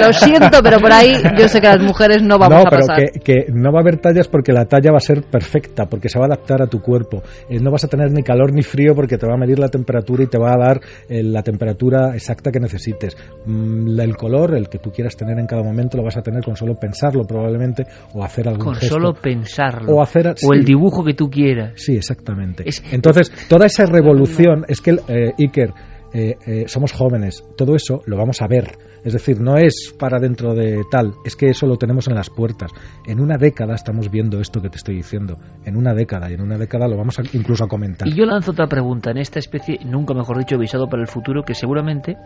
[0.00, 2.96] lo siento, pero por ahí yo sé que las mujeres no vamos a pasar.
[2.96, 5.86] No, pero que, no va a haber tallas porque la talla va a ser perfecta,
[5.86, 7.24] porque se va a adaptar a tu cuerpo.
[7.50, 9.68] Eh, no vas a tener ni calor ni frío porque te va a medir la
[9.68, 13.16] temperatura y te va a dar eh, la temperatura exacta que necesites.
[13.44, 16.44] Mm, el color, el que tú quieras tener en cada momento, lo vas a tener
[16.44, 17.84] con solo pensarlo probablemente
[18.14, 19.92] o hacer algún Con solo pensarlo.
[19.92, 21.72] O, hacer, o el dibujo que tú quieras.
[21.74, 22.64] Sí, exactamente.
[22.92, 25.72] Entonces, toda esa revolución, es que eh, Iker,
[26.12, 28.78] eh, eh, somos jóvenes, todo eso lo vamos a ver.
[29.04, 32.30] Es decir, no es para dentro de tal, es que eso lo tenemos en las
[32.30, 32.70] puertas.
[33.06, 35.38] En una década estamos viendo esto que te estoy diciendo.
[35.64, 38.08] En una década, y en una década lo vamos a, incluso a comentar.
[38.08, 41.42] Y yo lanzo otra pregunta en esta especie, nunca mejor dicho, visado para el futuro,
[41.42, 42.16] que seguramente.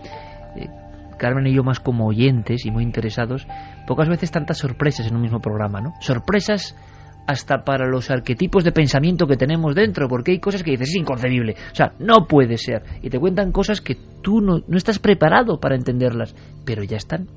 [0.56, 0.68] Eh,
[1.18, 3.46] Carmen y yo más como oyentes y muy interesados,
[3.86, 5.94] pocas veces tantas sorpresas en un mismo programa, ¿no?
[6.00, 6.74] Sorpresas
[7.26, 10.96] hasta para los arquetipos de pensamiento que tenemos dentro, porque hay cosas que dices, es
[10.96, 14.98] inconcebible, o sea, no puede ser, y te cuentan cosas que tú no, no estás
[14.98, 16.34] preparado para entenderlas,
[16.64, 17.28] pero ya están.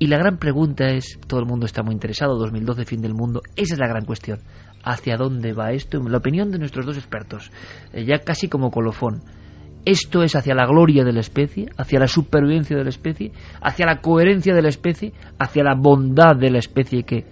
[0.00, 3.42] Y la gran pregunta es, todo el mundo está muy interesado, 2012, fin del mundo,
[3.56, 4.38] esa es la gran cuestión.
[4.84, 5.98] ¿Hacia dónde va esto?
[6.08, 7.50] La opinión de nuestros dos expertos,
[7.92, 9.22] eh, ya casi como colofón.
[9.84, 13.86] ¿Esto es hacia la gloria de la especie, hacia la supervivencia de la especie, hacia
[13.86, 17.24] la coherencia de la especie, hacia la bondad de la especie que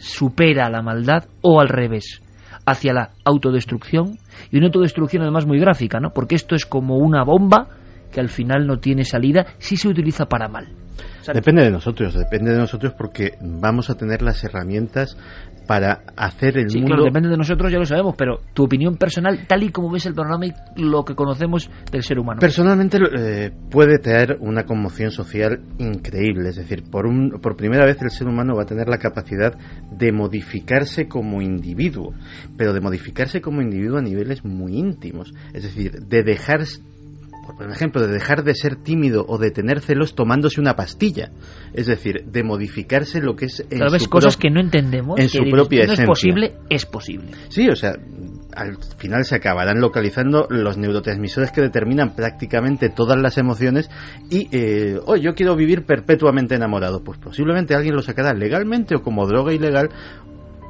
[0.00, 2.20] supera la maldad o al revés,
[2.66, 4.18] hacia la autodestrucción
[4.50, 6.10] y una autodestrucción además muy gráfica, ¿no?
[6.10, 7.68] Porque esto es como una bomba
[8.10, 10.68] que al final no tiene salida si se utiliza para mal.
[11.32, 15.16] Depende de nosotros, depende de nosotros porque vamos a tener las herramientas
[15.66, 16.94] para hacer el sí, mundo.
[16.94, 20.06] Claro, depende de nosotros, ya lo sabemos, pero tu opinión personal, tal y como ves
[20.06, 22.40] el programa y lo que conocemos del ser humano.
[22.40, 28.00] Personalmente eh, puede traer una conmoción social increíble, es decir, por, un, por primera vez
[28.02, 29.54] el ser humano va a tener la capacidad
[29.90, 32.14] de modificarse como individuo,
[32.56, 36.60] pero de modificarse como individuo a niveles muy íntimos, es decir, de dejar
[37.56, 41.30] por ejemplo, de dejar de ser tímido o de tener celos tomándose una pastilla.
[41.72, 43.64] Es decir, de modificarse lo que es.
[43.70, 45.18] En Tal vez cosas que no entendemos.
[45.18, 47.28] En su propia no es posible, es posible.
[47.48, 47.94] Sí, o sea,
[48.54, 53.90] al final se acabarán localizando los neurotransmisores que determinan prácticamente todas las emociones
[54.30, 57.02] y, eh, oh, yo quiero vivir perpetuamente enamorado.
[57.02, 59.90] Pues posiblemente alguien lo sacará legalmente o como droga ilegal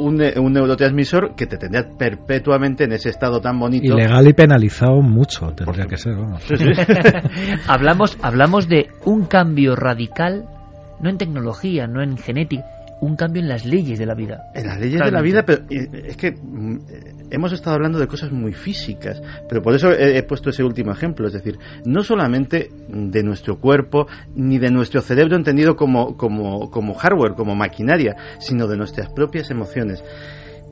[0.01, 3.95] un, neurotransmisor que te tendría perpetuamente en ese estado tan bonito.
[3.95, 6.15] Ilegal y penalizado mucho, tendría que ser.
[7.67, 10.47] hablamos, hablamos de un cambio radical,
[11.01, 12.65] no en tecnología, no en genética,
[13.01, 14.51] un cambio en las leyes de la vida.
[14.55, 16.79] En las leyes de la vida, pero es que mm,
[17.31, 21.27] hemos estado hablando de cosas muy físicas, pero por eso he, puesto ese último ejemplo,
[21.27, 26.95] es decir, no solamente de nuestro cuerpo ni de nuestro cerebro entendido como, como, como
[26.95, 30.03] hardware, como maquinaria, sino de nuestras propias emociones.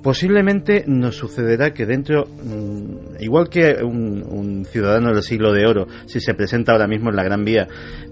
[0.02, 5.86] Posiblemente nos sucederá que dentro, mm, igual que un, un, ciudadano del siglo de oro,
[6.06, 7.66] si se presenta ahora mismo en la Gran Vía,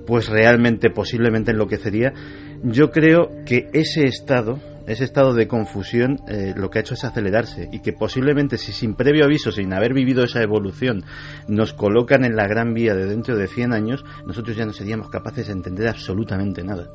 [0.05, 2.13] pues realmente posiblemente enloquecería,
[2.63, 7.05] yo creo que ese estado, ese estado de confusión, eh, lo que ha hecho es
[7.05, 11.05] acelerarse y que posiblemente si sin previo aviso, sin haber vivido esa evolución,
[11.49, 15.11] nos colocan en la gran vía de dentro de 100 años, nosotros ya no seríamos
[15.11, 16.89] capaces de entender absolutamente nada.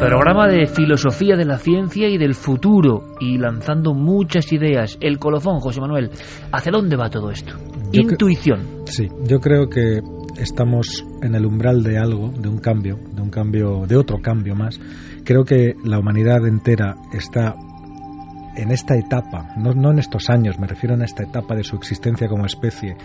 [0.00, 4.96] Programa de filosofía de la ciencia y del futuro y lanzando muchas ideas.
[4.98, 6.10] El colofón, José Manuel.
[6.50, 7.54] ¿Hacia dónde va todo esto?
[7.92, 8.86] Intuición.
[8.86, 10.00] Sí, yo creo que
[10.38, 14.54] estamos en el umbral de algo, de un cambio, de un cambio, de otro cambio
[14.54, 14.80] más.
[15.24, 17.54] Creo que la humanidad entera está
[18.56, 21.76] en esta etapa, no, no en estos años, me refiero a esta etapa de su
[21.76, 22.96] existencia como especie,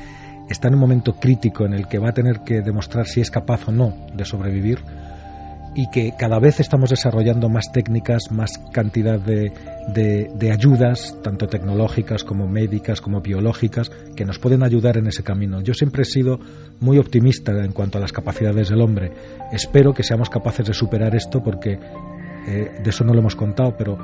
[0.49, 3.31] está en un momento crítico en el que va a tener que demostrar si es
[3.31, 4.79] capaz o no de sobrevivir
[5.75, 9.51] y que cada vez estamos desarrollando más técnicas, más cantidad de,
[9.93, 15.61] de, ayudas, tanto tecnológicas como médicas, como biológicas, que nos pueden ayudar en ese camino.
[15.61, 16.39] Yo siempre he sido
[16.79, 19.11] muy optimista en cuanto a las capacidades del hombre.
[19.51, 21.77] Espero que seamos capaces de superar esto porque
[22.47, 23.97] eh, de eso no lo hemos contado, pero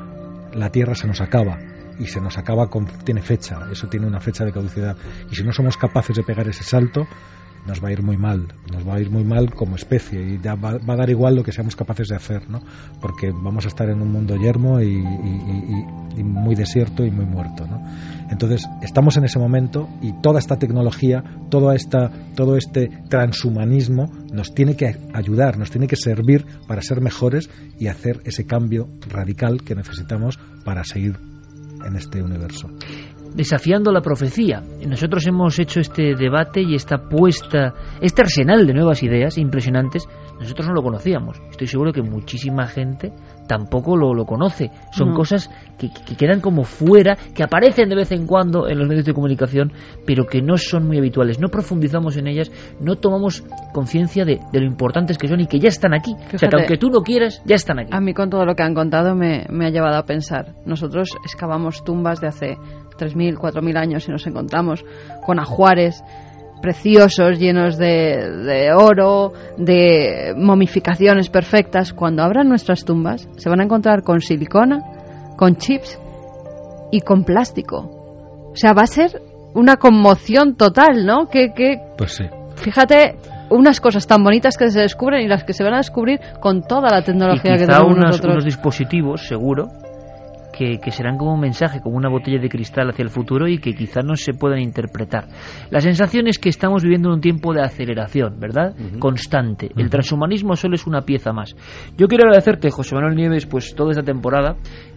[0.54, 1.58] la Tierra se nos acaba
[2.00, 4.98] y se nos acaba con tiene fecha, eso tiene una fecha de caducidad
[5.32, 7.08] y si no somos capaces de pegar ese salto
[7.66, 10.40] nos va a ir muy mal, nos va a ir muy mal como especie y
[10.42, 12.62] ya va, a dar igual lo que seamos capaces de hacer, ¿no?
[13.00, 15.02] Porque vamos a estar en un mundo yermo y,
[16.24, 17.84] muy desierto y muy muerto, ¿no?
[18.30, 24.54] Entonces estamos en ese momento y toda esta tecnología, toda esta, todo este transhumanismo nos
[24.54, 29.64] tiene que ayudar, nos tiene que servir para ser mejores y hacer ese cambio radical
[29.64, 31.31] que necesitamos para seguir
[31.86, 32.70] en este universo
[33.34, 34.62] desafiando la profecía.
[34.86, 40.08] Nosotros hemos hecho este debate y esta puesta, este arsenal de nuevas ideas impresionantes,
[40.40, 41.38] nosotros no lo conocíamos.
[41.50, 43.14] Estoy seguro que muchísima gente
[43.52, 44.72] tampoco lo, lo conoce.
[44.94, 49.04] Son cosas que, quedan como fuera, que aparecen de vez en cuando en los medios
[49.04, 49.74] de comunicación,
[50.08, 51.38] pero que no son muy habituales.
[51.38, 52.50] No profundizamos en ellas,
[52.80, 56.14] no tomamos conciencia de, lo importantes que son y que ya están aquí.
[56.34, 57.90] o sea, que aunque tú no quieras, ya están aquí.
[57.92, 60.56] A mí con todo lo que han contado me, me ha llevado a pensar.
[60.66, 62.58] Nosotros excavamos tumbas de hace
[62.98, 64.86] 3.000, 4.000 años y nos encontramos
[65.26, 66.02] con ajuares
[66.62, 74.04] preciosos, llenos de, oro, de momificaciones perfectas, cuando abran nuestras tumbas se van a encontrar
[74.04, 74.80] con silicona,
[75.38, 76.00] con chips
[76.92, 78.50] y con plástico.
[78.52, 79.22] O sea, va a ser
[79.54, 81.28] una conmoción total, ¿no?
[81.28, 82.26] Que, que pues sí.
[82.56, 83.16] Fíjate
[83.50, 86.64] unas cosas tan bonitas que se descubren y las que se van a descubrir con
[86.64, 88.34] toda la tecnología que tenemos nosotros.
[88.34, 89.68] unos dispositivos, seguro,
[90.52, 93.74] que, serán como un mensaje, como una botella de cristal hacia el futuro y que
[93.74, 95.28] quizás no se puedan interpretar.
[95.70, 98.76] La sensación es que estamos viviendo un tiempo de aceleración, ¿verdad?
[99.00, 99.72] Constante.
[99.76, 101.56] El transhumanismo solo es una pieza más.
[101.98, 104.56] Yo quiero agradecerte, José Manuel Nieves, pues toda esta temporada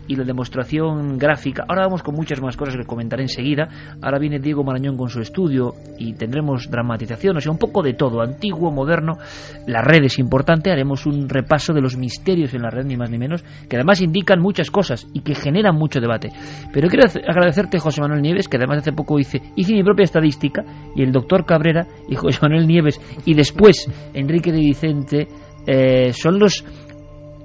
[0.08, 1.64] y la demostración gráfica.
[1.68, 3.68] Ahora vamos con muchas más cosas que comentaré enseguida.
[4.02, 7.94] Ahora viene Diego Marañón con su estudio y tendremos dramatización, o sea, un poco de
[7.94, 9.18] todo, antiguo, moderno.
[9.66, 13.10] La red es importante, haremos un repaso de los misterios en la red, ni más
[13.10, 16.30] ni menos, que además indican muchas cosas y que generan mucho debate.
[16.72, 20.64] Pero quiero agradecerte, José Manuel Nieves, que además hace poco hice, hice mi propia estadística,
[20.94, 25.28] y el doctor Cabrera y José Manuel Nieves, y después Enrique de Vicente,
[25.66, 26.64] eh, son los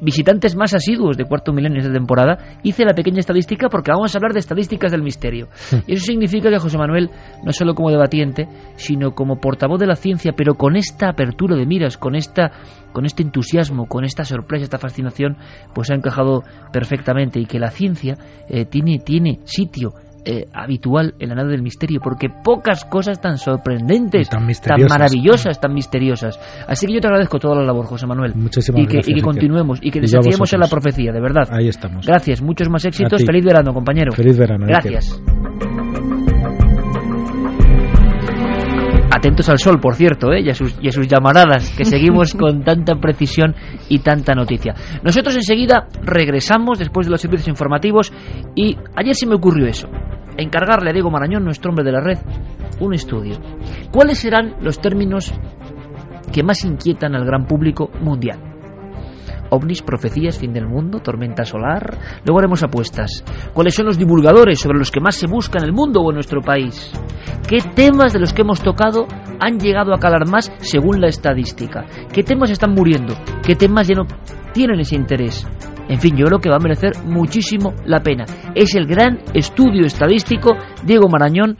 [0.01, 4.17] visitantes más asiduos de cuarto milenio esta temporada, hice la pequeña estadística porque vamos a
[4.17, 5.47] hablar de estadísticas del misterio.
[5.88, 7.09] Y eso significa que José Manuel,
[7.43, 11.65] no solo como debatiente, sino como portavoz de la ciencia, pero con esta apertura de
[11.65, 12.51] miras, con esta
[12.91, 15.38] con este entusiasmo, con esta sorpresa, esta fascinación,
[15.76, 16.43] pues ha encajado
[16.73, 18.17] perfectamente y que la ciencia
[18.49, 19.91] eh, tiene, tiene sitio
[20.31, 24.45] eh, habitual en la nada del misterio, porque pocas cosas tan sorprendentes, tan,
[24.88, 26.39] maravillosas, tan misteriosas.
[26.68, 28.35] Así que yo te agradezco toda la labor, José Manuel.
[28.35, 31.49] Muchísimas y que, y que continuemos y que desafiemos en la profecía, de verdad.
[31.51, 32.06] Ahí estamos.
[32.06, 33.23] Gracias, muchos más éxitos.
[33.26, 34.11] Feliz verano, compañero.
[34.11, 34.68] Feliz verano.
[34.68, 35.19] Gracias.
[39.11, 40.41] Atentos al sol, por cierto, ¿eh?
[40.41, 43.56] y, a sus, y a sus llamaradas, que seguimos con tanta precisión
[43.89, 44.76] y tanta noticia.
[45.03, 48.14] Nosotros enseguida regresamos después de los servicios informativos
[48.56, 49.89] y ayer se me ocurrió eso,
[50.40, 52.18] encargarle a Diego Marañón, nuestro hombre de la red,
[52.80, 53.38] un estudio.
[53.91, 55.34] ¿Cuáles serán los términos
[56.32, 58.49] que más inquietan al gran público mundial?
[59.49, 61.98] ovnis, profecías, fin del mundo, tormenta solar.
[62.26, 63.24] Luego haremos apuestas.
[63.53, 66.16] ¿Cuáles son los divulgadores sobre los que más se busca en el mundo o en
[66.16, 66.91] nuestro país?
[67.48, 69.07] ¿Qué temas de los que hemos tocado
[69.40, 71.86] han llegado a calar más según la estadística?
[72.14, 73.16] ¿Qué temas están muriendo?
[73.44, 74.06] ¿Qué temas ya no
[74.53, 75.48] tienen ese interés?
[75.90, 78.26] En fin, yo creo que va a merecer muchísimo la pena.
[78.53, 81.57] Es el gran estudio estadístico Diego Marañón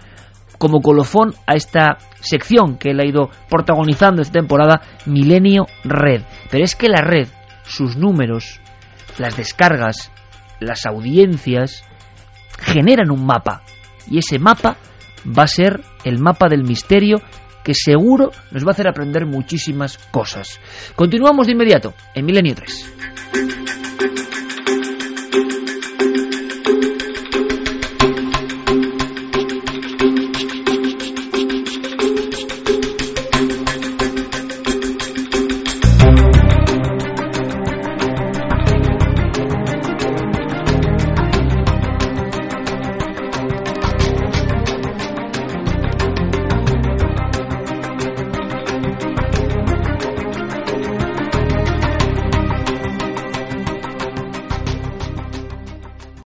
[0.60, 6.22] como colofón a esta sección que él ha ido protagonizando esta temporada, Milenio Red.
[6.52, 7.28] Pero es que la red
[7.64, 8.60] sus números,
[9.18, 10.12] las descargas,
[10.60, 11.84] las audiencias,
[12.60, 13.64] generan un mapa.
[14.10, 14.78] Y ese mapa
[15.26, 17.18] va a ser el mapa del misterio
[17.64, 20.60] que seguro nos va a hacer aprender muchísimas cosas.
[20.96, 23.89] Continuamos de inmediato en Milenio 3.